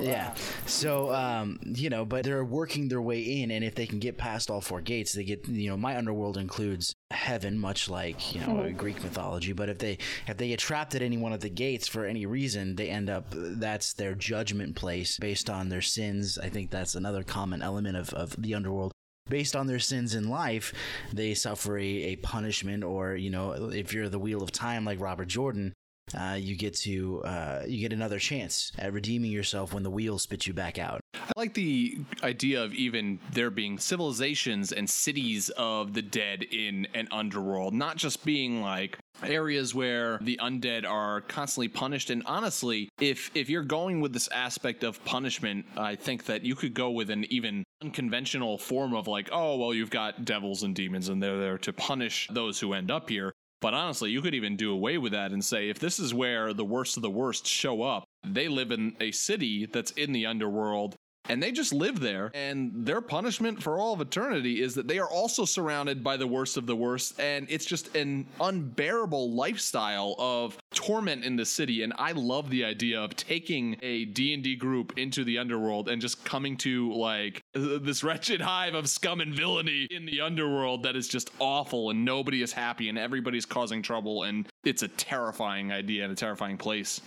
Yeah. 0.00 0.34
So 0.66 1.14
um 1.14 1.60
you 1.64 1.88
know 1.88 2.04
but 2.04 2.24
they're 2.24 2.44
working 2.44 2.88
their 2.88 3.00
way 3.00 3.20
in 3.20 3.50
and 3.50 3.64
if 3.64 3.74
they 3.74 3.86
can 3.86 4.00
get 4.00 4.18
past 4.18 4.50
all 4.50 4.60
four 4.60 4.80
gates 4.80 5.12
they 5.12 5.24
get 5.24 5.46
you 5.48 5.70
know 5.70 5.76
my 5.76 5.96
underworld 5.96 6.36
includes 6.36 6.94
heaven 7.10 7.58
much 7.58 7.88
like 7.88 8.34
you 8.34 8.40
know 8.40 8.48
mm-hmm. 8.48 8.76
greek 8.76 9.02
mythology. 9.02 9.52
But 9.52 9.68
if 9.68 9.78
they 9.78 9.98
if 10.26 10.36
they 10.36 10.48
get 10.48 10.58
trapped 10.58 10.94
at 10.94 11.02
any 11.02 11.16
one 11.16 11.32
of 11.32 11.40
the 11.40 11.48
gates 11.48 11.86
for 11.86 12.04
any 12.04 12.26
reason 12.26 12.76
they 12.76 12.88
end 12.88 13.08
up 13.08 13.26
that's 13.30 13.92
their 13.92 14.14
judgment 14.14 14.74
place 14.74 15.16
based 15.18 15.48
on 15.48 15.68
their 15.68 15.82
sins. 15.82 16.38
I 16.38 16.48
think 16.48 16.70
that's 16.70 16.94
another 16.94 17.22
common 17.22 17.62
element 17.62 17.96
of, 17.96 18.12
of 18.14 18.34
the 18.40 18.54
underworld 18.54 18.92
based 19.28 19.56
on 19.56 19.66
their 19.66 19.78
sins 19.78 20.14
in 20.14 20.28
life, 20.28 20.72
they 21.12 21.34
suffer 21.34 21.78
a, 21.78 21.84
a 21.84 22.16
punishment, 22.16 22.84
or 22.84 23.16
you 23.16 23.30
know, 23.30 23.70
if 23.70 23.92
you're 23.92 24.08
the 24.08 24.18
wheel 24.18 24.42
of 24.42 24.52
time 24.52 24.84
like 24.84 25.00
Robert 25.00 25.28
Jordan, 25.28 25.72
uh, 26.18 26.36
you 26.38 26.56
get 26.56 26.74
to 26.74 27.22
uh, 27.24 27.62
you 27.66 27.80
get 27.80 27.92
another 27.92 28.18
chance 28.18 28.72
at 28.78 28.92
redeeming 28.92 29.30
yourself 29.30 29.74
when 29.74 29.82
the 29.82 29.90
wheel 29.90 30.18
spits 30.18 30.46
you 30.46 30.52
back 30.52 30.78
out. 30.78 31.00
I 31.28 31.32
like 31.40 31.52
the 31.52 31.98
idea 32.22 32.64
of 32.64 32.72
even 32.72 33.18
there 33.32 33.50
being 33.50 33.78
civilizations 33.78 34.72
and 34.72 34.88
cities 34.88 35.50
of 35.50 35.92
the 35.92 36.00
dead 36.00 36.42
in 36.42 36.88
an 36.94 37.06
underworld, 37.12 37.74
not 37.74 37.96
just 37.96 38.24
being 38.24 38.62
like 38.62 38.98
areas 39.22 39.74
where 39.74 40.18
the 40.22 40.38
undead 40.40 40.88
are 40.88 41.20
constantly 41.22 41.68
punished. 41.68 42.08
And 42.08 42.22
honestly 42.24 42.88
if 43.00 43.30
if 43.34 43.50
you're 43.50 43.62
going 43.62 44.00
with 44.00 44.12
this 44.12 44.28
aspect 44.28 44.84
of 44.84 45.04
punishment 45.04 45.66
i 45.76 45.94
think 45.94 46.24
that 46.26 46.44
you 46.44 46.54
could 46.54 46.72
go 46.74 46.90
with 46.90 47.10
an 47.10 47.24
even 47.30 47.64
unconventional 47.82 48.58
form 48.58 48.94
of 48.94 49.06
like 49.06 49.28
oh 49.32 49.56
well 49.56 49.74
you've 49.74 49.90
got 49.90 50.24
devils 50.24 50.62
and 50.62 50.74
demons 50.74 51.08
and 51.08 51.22
they're 51.22 51.38
there 51.38 51.58
to 51.58 51.72
punish 51.72 52.28
those 52.32 52.60
who 52.60 52.72
end 52.72 52.90
up 52.90 53.08
here. 53.08 53.32
But 53.60 53.74
honestly, 53.74 54.10
you 54.10 54.22
could 54.22 54.34
even 54.34 54.56
do 54.56 54.72
away 54.72 54.98
with 54.98 55.12
that 55.12 55.32
and 55.32 55.44
say 55.44 55.68
if 55.68 55.80
this 55.80 55.98
is 55.98 56.14
where 56.14 56.54
the 56.54 56.64
worst 56.64 56.96
of 56.96 57.02
the 57.02 57.10
worst 57.10 57.46
show 57.46 57.82
up, 57.82 58.04
they 58.24 58.46
live 58.46 58.70
in 58.70 58.96
a 59.00 59.10
city 59.10 59.66
that's 59.66 59.90
in 59.92 60.12
the 60.12 60.26
underworld 60.26 60.94
and 61.28 61.42
they 61.42 61.52
just 61.52 61.72
live 61.72 62.00
there. 62.00 62.30
And 62.34 62.72
their 62.74 63.00
punishment 63.00 63.62
for 63.62 63.78
all 63.78 63.94
of 63.94 64.00
eternity 64.00 64.62
is 64.62 64.74
that 64.74 64.88
they 64.88 64.98
are 64.98 65.08
also 65.08 65.44
surrounded 65.44 66.02
by 66.02 66.16
the 66.16 66.26
worst 66.26 66.56
of 66.56 66.66
the 66.66 66.76
worst. 66.76 67.20
And 67.20 67.46
it's 67.50 67.64
just 67.64 67.94
an 67.94 68.26
unbearable 68.40 69.32
lifestyle 69.32 70.14
of 70.18 70.56
torment 70.72 71.24
in 71.24 71.36
the 71.36 71.44
city. 71.44 71.82
And 71.82 71.92
I 71.98 72.12
love 72.12 72.50
the 72.50 72.64
idea 72.64 73.00
of 73.00 73.14
taking 73.16 73.76
a 73.82 74.06
D&D 74.06 74.56
group 74.56 74.98
into 74.98 75.24
the 75.24 75.38
underworld 75.38 75.88
and 75.88 76.00
just 76.00 76.24
coming 76.24 76.56
to 76.58 76.92
like 76.92 77.40
this 77.52 78.02
wretched 78.02 78.40
hive 78.40 78.74
of 78.74 78.88
scum 78.88 79.20
and 79.20 79.34
villainy 79.34 79.86
in 79.90 80.06
the 80.06 80.20
underworld 80.20 80.82
that 80.84 80.96
is 80.96 81.08
just 81.08 81.30
awful 81.38 81.90
and 81.90 82.04
nobody 82.04 82.42
is 82.42 82.52
happy 82.52 82.88
and 82.88 82.98
everybody's 82.98 83.46
causing 83.46 83.82
trouble. 83.82 84.22
And 84.22 84.48
it's 84.64 84.82
a 84.82 84.88
terrifying 84.88 85.72
idea 85.72 86.04
and 86.04 86.12
a 86.12 86.16
terrifying 86.16 86.56
place. 86.56 87.00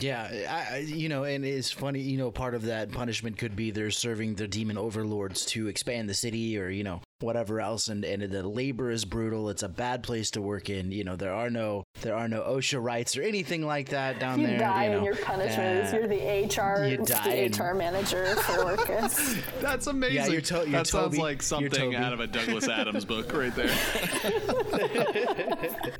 Yeah, 0.00 0.68
I, 0.72 0.78
you 0.78 1.08
know, 1.08 1.24
and 1.24 1.44
it's 1.44 1.70
funny, 1.70 2.00
you 2.00 2.16
know, 2.16 2.30
part 2.30 2.54
of 2.54 2.62
that 2.62 2.90
punishment 2.90 3.36
could 3.36 3.54
be 3.54 3.70
they're 3.70 3.90
serving 3.90 4.34
the 4.36 4.48
demon 4.48 4.78
overlords 4.78 5.44
to 5.46 5.68
expand 5.68 6.08
the 6.08 6.14
city 6.14 6.58
or, 6.58 6.70
you 6.70 6.84
know, 6.84 7.02
whatever 7.20 7.60
else 7.60 7.88
and, 7.88 8.04
and 8.04 8.22
the 8.22 8.46
labor 8.46 8.90
is 8.90 9.04
brutal. 9.04 9.48
It's 9.48 9.62
a 9.62 9.68
bad 9.68 10.02
place 10.02 10.30
to 10.32 10.42
work 10.42 10.70
in. 10.70 10.90
You 10.92 11.04
know 11.04 11.16
there 11.16 11.34
are 11.34 11.50
no 11.50 11.84
there 12.02 12.16
are 12.16 12.28
no 12.28 12.42
osha 12.42 12.82
rights 12.82 13.16
or 13.16 13.22
anything 13.22 13.64
like 13.64 13.90
that 13.90 14.18
down 14.18 14.40
you 14.40 14.46
there 14.46 14.58
die 14.58 14.84
you 14.84 14.90
know. 14.90 14.96
and 14.98 15.06
your 15.06 15.16
punishment 15.16 15.78
uh, 15.78 15.82
is 15.82 15.92
you're 15.92 16.08
the 16.08 16.16
hr 16.16 16.84
you 16.86 16.96
the 16.98 17.58
hr 17.58 17.74
manager 17.74 18.36
for 18.36 18.64
Orcus. 18.64 19.36
that's 19.60 19.86
amazing 19.86 20.16
yeah, 20.16 20.26
you're 20.26 20.40
to- 20.40 20.54
you're 20.56 20.70
that 20.70 20.86
Toby, 20.86 21.16
sounds 21.16 21.18
like 21.18 21.42
something 21.42 21.94
out 21.94 22.12
of 22.12 22.20
a 22.20 22.26
douglas 22.26 22.68
adams 22.68 23.04
book 23.04 23.32
right 23.32 23.54
there. 23.54 23.70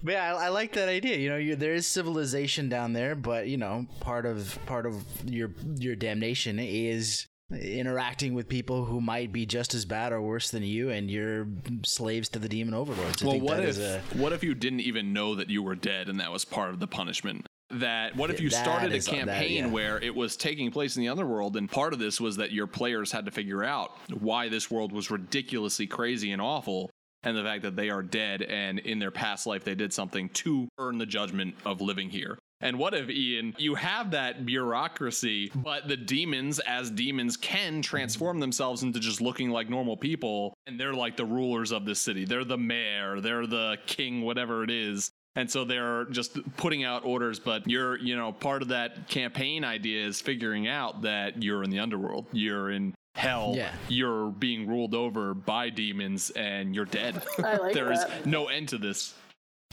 But 0.03 0.13
yeah 0.13 0.35
I, 0.35 0.47
I, 0.47 0.49
like 0.49 0.73
that 0.75 0.89
idea. 0.89 1.17
You 1.17 1.29
know 1.29 1.37
you, 1.37 1.57
there 1.57 1.75
is 1.75 1.87
civilization 1.87 2.69
down 2.69 2.93
there 2.93 3.15
but 3.15 3.49
you 3.49 3.57
know 3.57 3.87
part 4.01 4.27
of 4.27 4.59
part 4.67 4.87
of 4.87 5.05
your 5.29 5.51
your 5.77 5.97
damnation 5.97 6.59
is 6.59 7.27
interacting 7.53 8.35
with 8.35 8.49
people 8.49 8.85
who 8.85 9.01
might 9.01 9.33
be 9.33 9.47
just 9.47 9.75
as 9.75 9.85
bad 9.85 10.13
or 10.13 10.21
worse 10.21 10.51
than 10.51 10.63
you, 10.63 10.91
and 10.91 11.11
you're 11.11 11.47
slaves 11.85 12.29
to 12.31 12.39
the 12.39 12.49
demon 12.49 12.75
overlords. 12.75 13.23
I 13.23 13.27
well, 13.27 13.41
what 13.41 13.61
if 13.61 13.79
a, 13.79 14.01
what 14.17 14.33
if 14.33 14.45
you 14.45 14.55
didn't 14.55 14.81
even 14.81 15.13
know 15.13 15.35
that 15.35 15.51
you 15.51 15.63
were 15.63 15.75
dead, 15.75 16.09
and 16.09 16.21
that 16.21 16.31
was 16.31 16.45
part 16.45 16.71
of 16.71 16.81
the 16.81 16.87
punishment? 16.87 17.47
That 17.71 18.17
what 18.17 18.31
if 18.31 18.41
you 18.41 18.51
started 18.51 18.93
a 18.93 19.01
campaign 19.01 19.27
that, 19.27 19.69
yeah. 19.69 19.73
where 19.73 20.01
it 20.01 20.15
was 20.15 20.37
taking 20.37 20.71
place 20.71 20.97
in 20.97 21.03
the 21.03 21.09
underworld, 21.09 21.57
and 21.57 21.71
part 21.71 21.93
of 21.93 21.99
this 21.99 22.21
was 22.21 22.37
that 22.37 22.53
your 22.53 22.67
players 22.67 23.13
had 23.13 23.27
to 23.27 23.31
figure 23.31 23.63
out 23.63 23.93
why 24.13 24.49
this 24.49 24.71
world 24.71 24.93
was 24.93 25.11
ridiculously 25.11 25.87
crazy 25.87 26.33
and 26.33 26.43
awful, 26.43 26.91
and 27.23 27.37
the 27.37 27.43
fact 27.43 27.63
that 27.63 27.77
they 27.77 27.91
are 27.91 28.03
dead 28.03 28.43
and 28.43 28.81
in 28.81 28.99
their 28.99 29.11
past 29.11 29.47
life 29.47 29.65
they 29.65 29.75
did 29.75 29.93
something 29.93 30.29
to 30.31 30.69
earn 30.79 30.99
the 30.99 31.07
judgment 31.07 31.55
of 31.65 31.81
living 31.81 32.11
here. 32.11 32.39
And 32.61 32.79
what 32.79 32.95
if, 32.95 33.09
Ian, 33.09 33.55
you 33.59 33.75
have 33.75 34.11
that 34.11 34.45
bureaucracy, 34.45 35.51
but 35.55 35.89
the 35.89 35.97
demons, 35.97 36.59
as 36.61 36.91
demons, 36.91 37.37
can 37.37 37.81
transform 37.81 38.39
themselves 38.39 38.83
into 38.83 39.01
just 39.01 39.21
looking 39.21 39.51
like 39.51 39.71
normal 39.71 39.97
people, 39.97 40.55
and 40.67 40.79
they're 40.79 40.93
like 40.93 41.17
the 41.17 41.25
rulers 41.25 41.73
of 41.73 41.87
the 41.87 41.95
city. 41.95 42.25
They're 42.25 42.45
the 42.45 42.59
mayor, 42.59 43.21
they're 43.21 43.47
the 43.47 43.79
king, 43.87 44.23
whatever 44.23 44.63
it 44.63 44.71
is. 44.71 45.11
And 45.37 45.51
so 45.51 45.65
they're 45.65 46.07
just 46.07 46.39
putting 46.57 46.85
out 46.85 47.05
orders, 47.05 47.39
but 47.39 47.69
you're, 47.69 47.97
you 47.99 48.17
know, 48.17 48.33
part 48.33 48.63
of 48.63 48.69
that 48.69 49.09
campaign 49.09 49.65
idea 49.65 50.05
is 50.05 50.21
figuring 50.21 50.67
out 50.67 51.03
that 51.03 51.43
you're 51.43 51.63
in 51.63 51.71
the 51.71 51.79
underworld. 51.79 52.27
You're 52.33 52.71
in 52.71 52.95
hell. 53.15 53.55
Yeah. 53.57 53.73
You're 53.89 54.31
being 54.31 54.67
ruled 54.67 54.95
over 54.95 55.35
by 55.35 55.71
demons 55.71 56.31
and 56.31 56.75
you're 56.75 56.85
dead. 56.85 57.23
I 57.39 57.57
like 57.57 57.75
there 57.75 57.93
is 57.93 58.05
that. 58.05 58.27
no 58.27 58.47
end 58.47 58.69
to 58.71 58.79
this. 58.79 59.15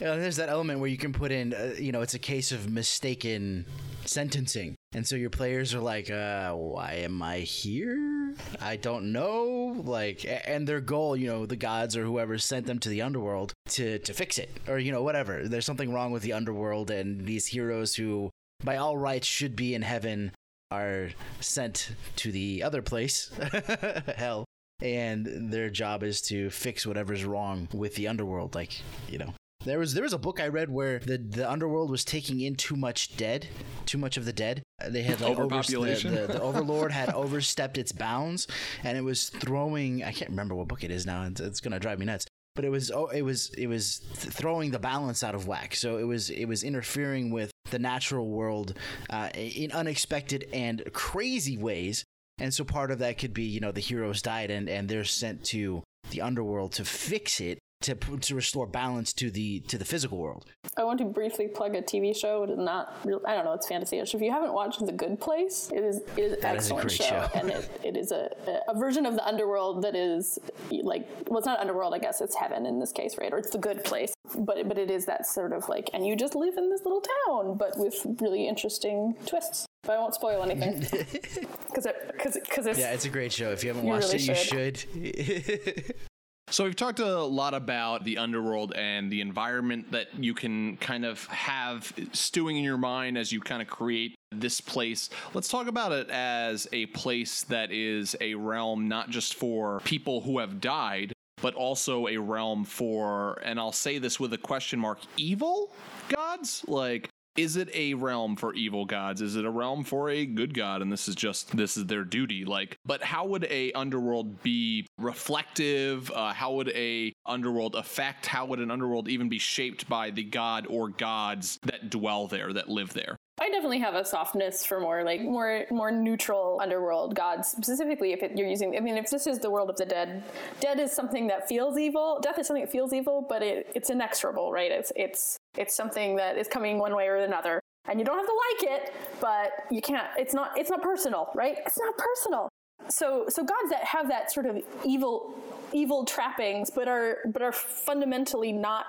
Yeah, 0.00 0.14
there's 0.14 0.36
that 0.36 0.48
element 0.48 0.78
where 0.78 0.88
you 0.88 0.96
can 0.96 1.12
put 1.12 1.32
in, 1.32 1.52
uh, 1.52 1.74
you 1.76 1.90
know, 1.90 2.02
it's 2.02 2.14
a 2.14 2.20
case 2.20 2.52
of 2.52 2.70
mistaken 2.70 3.66
sentencing. 4.04 4.76
And 4.92 5.04
so 5.04 5.16
your 5.16 5.28
players 5.28 5.74
are 5.74 5.80
like, 5.80 6.08
uh, 6.08 6.52
why 6.52 6.92
am 6.92 7.20
I 7.20 7.40
here? 7.40 8.32
I 8.60 8.76
don't 8.76 9.10
know. 9.10 9.82
Like, 9.84 10.24
and 10.46 10.68
their 10.68 10.80
goal, 10.80 11.16
you 11.16 11.26
know, 11.26 11.46
the 11.46 11.56
gods 11.56 11.96
or 11.96 12.04
whoever 12.04 12.38
sent 12.38 12.66
them 12.66 12.78
to 12.78 12.88
the 12.88 13.02
underworld 13.02 13.52
to, 13.70 13.98
to 13.98 14.14
fix 14.14 14.38
it. 14.38 14.50
Or, 14.68 14.78
you 14.78 14.92
know, 14.92 15.02
whatever. 15.02 15.48
There's 15.48 15.66
something 15.66 15.92
wrong 15.92 16.12
with 16.12 16.22
the 16.22 16.32
underworld, 16.32 16.92
and 16.92 17.26
these 17.26 17.46
heroes 17.46 17.96
who, 17.96 18.30
by 18.62 18.76
all 18.76 18.96
rights, 18.96 19.26
should 19.26 19.56
be 19.56 19.74
in 19.74 19.82
heaven 19.82 20.30
are 20.70 21.10
sent 21.40 21.90
to 22.16 22.30
the 22.30 22.62
other 22.62 22.82
place, 22.82 23.32
hell. 24.16 24.44
And 24.80 25.52
their 25.52 25.70
job 25.70 26.04
is 26.04 26.22
to 26.22 26.50
fix 26.50 26.86
whatever's 26.86 27.24
wrong 27.24 27.66
with 27.72 27.96
the 27.96 28.06
underworld. 28.06 28.54
Like, 28.54 28.80
you 29.08 29.18
know, 29.18 29.34
there 29.64 29.78
was 29.78 29.94
there 29.94 30.04
was 30.04 30.12
a 30.12 30.18
book 30.18 30.40
I 30.40 30.48
read 30.48 30.70
where 30.70 31.00
the 31.00 31.18
the 31.18 31.50
underworld 31.50 31.90
was 31.90 32.04
taking 32.04 32.40
in 32.40 32.54
too 32.54 32.76
much 32.76 33.16
dead, 33.16 33.48
too 33.86 33.98
much 33.98 34.16
of 34.16 34.24
the 34.24 34.32
dead. 34.32 34.62
They 34.86 35.02
had 35.02 35.20
like 35.20 35.32
Overpopulation? 35.32 36.14
the, 36.14 36.22
the, 36.22 36.32
the 36.34 36.40
overlord 36.40 36.92
had 36.92 37.08
overstepped 37.14 37.76
its 37.76 37.90
bounds, 37.90 38.46
and 38.84 38.96
it 38.96 39.02
was 39.02 39.30
throwing. 39.30 40.04
I 40.04 40.12
can't 40.12 40.30
remember 40.30 40.54
what 40.54 40.68
book 40.68 40.84
it 40.84 40.90
is 40.90 41.06
now. 41.06 41.24
It's, 41.24 41.40
it's 41.40 41.60
gonna 41.60 41.80
drive 41.80 41.98
me 41.98 42.06
nuts. 42.06 42.26
But 42.54 42.64
it 42.64 42.70
was 42.70 42.90
oh, 42.90 43.06
it 43.06 43.22
was 43.22 43.50
it 43.50 43.66
was 43.66 43.98
throwing 44.14 44.70
the 44.70 44.78
balance 44.78 45.24
out 45.24 45.34
of 45.34 45.48
whack. 45.48 45.74
So 45.74 45.98
it 45.98 46.04
was 46.04 46.30
it 46.30 46.46
was 46.46 46.62
interfering 46.62 47.30
with 47.30 47.50
the 47.70 47.78
natural 47.78 48.28
world 48.28 48.74
uh, 49.10 49.30
in 49.34 49.72
unexpected 49.72 50.48
and 50.52 50.82
crazy 50.92 51.58
ways. 51.58 52.04
And 52.38 52.54
so 52.54 52.62
part 52.62 52.92
of 52.92 53.00
that 53.00 53.18
could 53.18 53.34
be 53.34 53.44
you 53.44 53.58
know 53.58 53.72
the 53.72 53.80
heroes 53.80 54.22
died 54.22 54.50
and 54.50 54.68
and 54.68 54.88
they're 54.88 55.04
sent 55.04 55.44
to 55.46 55.82
the 56.10 56.20
underworld 56.20 56.72
to 56.72 56.84
fix 56.84 57.40
it 57.40 57.58
to 57.80 57.94
to 57.94 58.34
restore 58.34 58.66
balance 58.66 59.12
to 59.14 59.30
the 59.30 59.60
to 59.60 59.78
the 59.78 59.84
physical 59.84 60.18
world. 60.18 60.44
I 60.76 60.84
want 60.84 60.98
to 60.98 61.04
briefly 61.04 61.46
plug 61.46 61.74
a 61.76 61.82
TV 61.82 62.16
show. 62.16 62.42
It 62.42 62.50
is 62.50 62.58
not 62.58 62.94
real. 63.04 63.20
I 63.26 63.34
don't 63.34 63.44
know. 63.44 63.52
It's 63.52 63.68
fantasy-ish. 63.68 64.14
If 64.14 64.20
you 64.20 64.32
haven't 64.32 64.52
watched 64.52 64.84
The 64.84 64.92
Good 64.92 65.20
Place, 65.20 65.70
it 65.72 65.84
is 65.84 66.00
it 66.16 66.18
is 66.18 66.32
an 66.32 66.40
That 66.40 66.56
is 66.56 66.64
excellent 66.64 66.88
great 66.88 66.96
show, 66.98 67.28
show. 67.32 67.38
and 67.38 67.50
it, 67.50 67.80
it 67.84 67.96
is 67.96 68.10
a, 68.10 68.30
a 68.68 68.74
version 68.74 69.06
of 69.06 69.14
the 69.14 69.24
underworld 69.26 69.82
that 69.82 69.94
is 69.94 70.38
like 70.70 71.06
well, 71.28 71.38
it's 71.38 71.46
not 71.46 71.60
underworld. 71.60 71.94
I 71.94 71.98
guess 71.98 72.20
it's 72.20 72.34
heaven 72.34 72.66
in 72.66 72.80
this 72.80 72.90
case, 72.92 73.16
right? 73.16 73.32
Or 73.32 73.38
it's 73.38 73.50
the 73.50 73.58
good 73.58 73.84
place. 73.84 74.12
But 74.36 74.66
but 74.68 74.76
it 74.76 74.90
is 74.90 75.06
that 75.06 75.26
sort 75.26 75.52
of 75.52 75.68
like, 75.68 75.88
and 75.92 76.04
you 76.06 76.16
just 76.16 76.34
live 76.34 76.56
in 76.58 76.70
this 76.70 76.82
little 76.84 77.02
town, 77.26 77.56
but 77.56 77.78
with 77.78 77.94
really 78.20 78.48
interesting 78.48 79.14
twists. 79.24 79.66
But 79.84 79.92
I 79.92 80.00
won't 80.00 80.14
spoil 80.14 80.42
anything 80.42 80.80
because 81.68 81.86
because 82.12 82.34
because 82.34 82.66
it's 82.66 82.78
Yeah, 82.78 82.92
it's 82.92 83.04
a 83.04 83.08
great 83.08 83.32
show. 83.32 83.52
If 83.52 83.62
you 83.62 83.70
haven't 83.70 83.84
watched 83.86 84.12
really 84.12 84.24
it, 84.24 84.28
you 84.28 84.34
should. 84.34 85.94
So 86.50 86.64
we've 86.64 86.74
talked 86.74 86.98
a 86.98 87.22
lot 87.22 87.52
about 87.52 88.04
the 88.04 88.16
underworld 88.16 88.72
and 88.74 89.12
the 89.12 89.20
environment 89.20 89.92
that 89.92 90.08
you 90.18 90.32
can 90.32 90.78
kind 90.78 91.04
of 91.04 91.26
have 91.26 91.92
stewing 92.12 92.56
in 92.56 92.64
your 92.64 92.78
mind 92.78 93.18
as 93.18 93.30
you 93.30 93.40
kind 93.40 93.60
of 93.60 93.68
create 93.68 94.14
this 94.32 94.60
place. 94.60 95.10
Let's 95.34 95.48
talk 95.48 95.66
about 95.66 95.92
it 95.92 96.08
as 96.08 96.66
a 96.72 96.86
place 96.86 97.42
that 97.44 97.70
is 97.70 98.16
a 98.22 98.34
realm 98.34 98.88
not 98.88 99.10
just 99.10 99.34
for 99.34 99.80
people 99.80 100.22
who 100.22 100.38
have 100.38 100.58
died, 100.58 101.12
but 101.42 101.54
also 101.54 102.08
a 102.08 102.16
realm 102.16 102.64
for, 102.64 103.40
and 103.44 103.60
I'll 103.60 103.70
say 103.70 103.98
this 103.98 104.18
with 104.18 104.32
a 104.32 104.38
question 104.38 104.78
mark, 104.78 105.00
evil 105.18 105.74
gods? 106.08 106.64
Like, 106.66 107.10
is 107.38 107.54
it 107.54 107.70
a 107.72 107.94
realm 107.94 108.34
for 108.34 108.52
evil 108.54 108.84
gods? 108.84 109.22
Is 109.22 109.36
it 109.36 109.44
a 109.44 109.50
realm 109.50 109.84
for 109.84 110.10
a 110.10 110.26
good 110.26 110.54
god? 110.54 110.82
And 110.82 110.90
this 110.90 111.06
is 111.06 111.14
just 111.14 111.56
this 111.56 111.76
is 111.76 111.86
their 111.86 112.02
duty. 112.02 112.44
Like, 112.44 112.76
but 112.84 113.00
how 113.00 113.26
would 113.26 113.44
a 113.44 113.70
underworld 113.72 114.42
be 114.42 114.84
reflective? 114.98 116.10
Uh, 116.10 116.32
how 116.32 116.54
would 116.54 116.70
a 116.70 117.12
underworld 117.26 117.76
affect? 117.76 118.26
How 118.26 118.44
would 118.46 118.58
an 118.58 118.72
underworld 118.72 119.08
even 119.08 119.28
be 119.28 119.38
shaped 119.38 119.88
by 119.88 120.10
the 120.10 120.24
god 120.24 120.66
or 120.68 120.88
gods 120.88 121.60
that 121.62 121.90
dwell 121.90 122.26
there, 122.26 122.52
that 122.52 122.68
live 122.68 122.92
there? 122.92 123.16
I 123.40 123.48
definitely 123.50 123.78
have 123.78 123.94
a 123.94 124.04
softness 124.04 124.64
for 124.64 124.80
more 124.80 125.04
like 125.04 125.22
more 125.22 125.64
more 125.70 125.90
neutral 125.92 126.58
underworld 126.60 127.14
gods. 127.14 127.48
Specifically, 127.48 128.12
if 128.12 128.22
it, 128.22 128.36
you're 128.36 128.48
using, 128.48 128.76
I 128.76 128.80
mean, 128.80 128.96
if 128.96 129.10
this 129.10 129.26
is 129.26 129.38
the 129.38 129.50
world 129.50 129.70
of 129.70 129.76
the 129.76 129.84
dead, 129.84 130.24
dead 130.60 130.80
is 130.80 130.92
something 130.92 131.28
that 131.28 131.48
feels 131.48 131.78
evil. 131.78 132.18
Death 132.20 132.38
is 132.38 132.46
something 132.46 132.64
that 132.64 132.72
feels 132.72 132.92
evil, 132.92 133.24
but 133.28 133.42
it, 133.42 133.70
it's 133.74 133.90
inexorable, 133.90 134.50
right? 134.50 134.70
It's 134.72 134.92
it's 134.96 135.36
it's 135.56 135.74
something 135.74 136.16
that 136.16 136.36
is 136.36 136.48
coming 136.48 136.78
one 136.78 136.94
way 136.96 137.06
or 137.06 137.16
another, 137.16 137.60
and 137.88 137.98
you 138.00 138.04
don't 138.04 138.18
have 138.18 138.26
to 138.26 138.40
like 138.50 138.72
it, 138.72 138.94
but 139.20 139.50
you 139.70 139.80
can't. 139.80 140.08
It's 140.16 140.34
not 140.34 140.58
it's 140.58 140.70
not 140.70 140.82
personal, 140.82 141.30
right? 141.34 141.58
It's 141.64 141.78
not 141.78 141.96
personal. 141.96 142.48
So 142.88 143.26
so 143.28 143.42
gods 143.44 143.70
that 143.70 143.84
have 143.84 144.08
that 144.08 144.32
sort 144.32 144.46
of 144.46 144.62
evil 144.84 145.38
evil 145.72 146.04
trappings, 146.04 146.70
but 146.70 146.88
are 146.88 147.18
but 147.32 147.42
are 147.42 147.52
fundamentally 147.52 148.52
not 148.52 148.86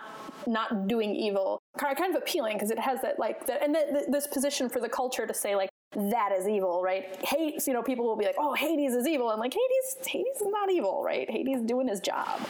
not 0.48 0.88
doing 0.88 1.16
evil. 1.16 1.62
Kind 1.78 2.16
of 2.16 2.22
appealing 2.22 2.58
because 2.58 2.72
it 2.72 2.80
has 2.80 3.02
that 3.02 3.20
like 3.20 3.46
that 3.48 3.64
and 3.64 3.74
th- 3.74 3.90
th- 3.90 4.06
this 4.10 4.28
position 4.28 4.70
for 4.70 4.80
the 4.80 4.90
culture 4.90 5.26
to 5.26 5.34
say 5.34 5.56
like 5.56 5.70
that 5.94 6.32
is 6.38 6.48
evil 6.48 6.82
right? 6.84 7.18
Hate 7.26 7.66
you 7.66 7.74
know 7.74 7.82
people 7.82 8.06
will 8.06 8.16
be 8.16 8.26
like 8.26 8.36
oh 8.38 8.54
hades 8.54 8.94
is 8.94 9.08
evil. 9.08 9.32
And 9.32 9.40
like 9.40 9.54
hades 9.54 10.08
hades 10.08 10.38
is 10.38 10.48
not 10.48 10.72
evil 10.72 11.04
right? 11.04 11.30
Hades 11.30 11.60
is 11.60 11.66
doing 11.66 11.88
his 11.88 12.00
job. 12.00 12.40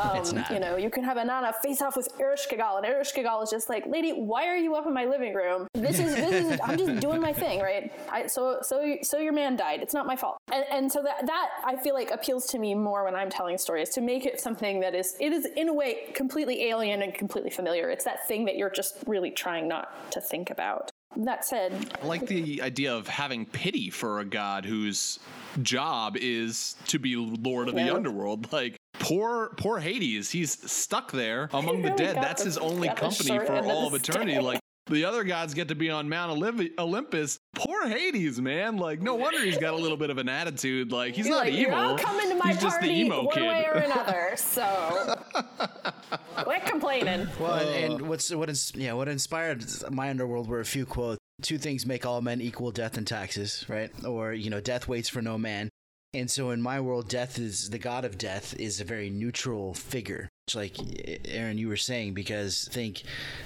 Um, 0.00 0.22
not. 0.34 0.50
you 0.50 0.60
know 0.60 0.76
you 0.76 0.88
can 0.88 1.04
have 1.04 1.16
Inanna 1.16 1.54
face 1.56 1.82
off 1.82 1.96
with 1.96 2.08
Erish 2.18 2.48
Ereshkigal 2.48 2.78
and 2.78 2.86
Erish 2.86 3.12
Ereshkigal 3.12 3.42
is 3.42 3.50
just 3.50 3.68
like 3.68 3.86
lady 3.86 4.12
why 4.12 4.46
are 4.46 4.56
you 4.56 4.74
up 4.74 4.86
in 4.86 4.94
my 4.94 5.04
living 5.04 5.34
room? 5.34 5.66
This 5.74 5.98
is 5.98 6.14
this 6.14 6.52
is 6.52 6.60
I'm 6.62 6.78
just 6.78 7.00
doing 7.06 7.20
my 7.20 7.32
thing 7.32 7.60
right? 7.60 7.92
I, 8.10 8.26
so 8.26 8.58
so 8.62 8.96
so 9.02 9.18
your 9.18 9.32
man 9.32 9.56
died. 9.56 9.80
It's 9.82 9.94
not 9.94 10.06
my 10.06 10.16
fault. 10.16 10.38
And, 10.52 10.64
and 10.70 10.92
so 10.92 11.02
that 11.02 11.26
that 11.26 11.48
I 11.64 11.76
feel 11.76 11.94
like 11.94 12.10
appeals 12.10 12.46
to 12.48 12.58
me 12.58 12.74
more 12.74 13.04
when 13.04 13.14
I'm 13.14 13.30
telling 13.30 13.58
stories 13.58 13.90
to 13.90 14.00
make 14.00 14.26
it 14.26 14.40
something 14.40 14.80
that 14.80 14.94
is 14.94 15.16
it 15.20 15.32
is 15.32 15.46
in 15.56 15.68
a 15.68 15.74
way 15.74 16.12
completely 16.14 16.64
alien 16.68 17.02
and 17.02 17.14
completely 17.14 17.50
familiar. 17.50 17.90
It's 17.90 18.04
that 18.04 18.26
thing 18.26 18.44
that 18.46 18.56
you're 18.56 18.70
just 18.70 18.96
really 19.06 19.30
trying 19.30 19.68
not 19.68 20.10
to 20.12 20.20
think 20.20 20.50
about 20.50 20.90
that 21.16 21.44
said 21.44 21.72
I 22.02 22.06
like 22.06 22.26
the 22.26 22.62
idea 22.62 22.94
of 22.94 23.08
having 23.08 23.44
pity 23.46 23.90
for 23.90 24.20
a 24.20 24.24
god 24.24 24.64
whose 24.64 25.18
job 25.62 26.16
is 26.16 26.76
to 26.88 26.98
be 26.98 27.16
lord 27.16 27.68
of 27.68 27.74
the 27.74 27.92
underworld. 27.94 28.52
Like 28.52 28.76
poor 29.00 29.52
poor 29.56 29.78
Hades, 29.80 30.30
he's 30.30 30.52
stuck 30.70 31.10
there 31.12 31.48
among 31.52 31.82
the 31.82 31.90
dead. 31.90 32.16
That's 32.16 32.42
the- 32.42 32.46
his 32.46 32.58
only 32.58 32.88
company 32.88 33.38
for 33.38 33.56
all 33.64 33.86
of 33.88 33.94
eternity. 33.94 34.32
stick. 34.34 34.44
Like 34.44 34.60
the 34.86 35.04
other 35.04 35.22
gods 35.24 35.54
get 35.54 35.68
to 35.68 35.74
be 35.76 35.88
on 35.90 36.08
Mount 36.08 36.36
Olymp- 36.36 36.72
Olympus. 36.78 37.38
Poor 37.54 37.86
Hades, 37.88 38.40
man. 38.40 38.76
Like 38.76 39.00
no 39.00 39.14
wonder 39.14 39.42
he's 39.44 39.58
got 39.58 39.74
a 39.74 39.76
little 39.76 39.96
bit 39.96 40.10
of 40.10 40.18
an 40.18 40.28
attitude. 40.28 40.90
Like 40.92 41.14
he's 41.14 41.26
not 41.28 41.44
like, 41.44 41.52
evil. 41.52 41.60
You're 41.62 41.74
all 41.74 41.98
coming 41.98 42.28
to 42.28 42.34
my 42.36 42.52
he's 42.52 42.60
just 42.60 42.80
the 42.80 42.86
party 42.86 43.00
emo 43.00 43.24
one 43.24 43.34
kid. 43.34 43.42
way 43.48 43.66
or 43.66 43.72
another. 43.80 44.32
So 44.36 45.19
quit 46.36 46.64
complaining. 46.66 47.28
Well, 47.38 47.54
and, 47.54 47.94
and 47.94 48.08
what's 48.08 48.30
what 48.34 48.50
is 48.50 48.72
yeah 48.74 48.92
what 48.92 49.08
inspired 49.08 49.64
my 49.90 50.10
underworld 50.10 50.48
were 50.48 50.60
a 50.60 50.64
few 50.64 50.86
quotes. 50.86 51.18
Two 51.42 51.58
things 51.58 51.86
make 51.86 52.04
all 52.04 52.20
men 52.20 52.40
equal: 52.40 52.70
death 52.70 52.96
and 52.96 53.06
taxes, 53.06 53.64
right? 53.68 53.90
Or 54.04 54.32
you 54.32 54.50
know, 54.50 54.60
death 54.60 54.88
waits 54.88 55.08
for 55.08 55.22
no 55.22 55.38
man. 55.38 55.70
And 56.12 56.28
so 56.28 56.50
in 56.50 56.60
my 56.60 56.80
world, 56.80 57.08
death 57.08 57.38
is 57.38 57.70
the 57.70 57.78
god 57.78 58.04
of 58.04 58.18
death 58.18 58.54
is 58.58 58.80
a 58.80 58.84
very 58.84 59.10
neutral 59.10 59.74
figure. 59.74 60.28
Like 60.52 60.76
Erin, 61.26 61.58
you 61.58 61.68
were 61.68 61.76
saying, 61.76 62.14
because 62.14 62.68
I 62.68 62.74
think 62.74 63.02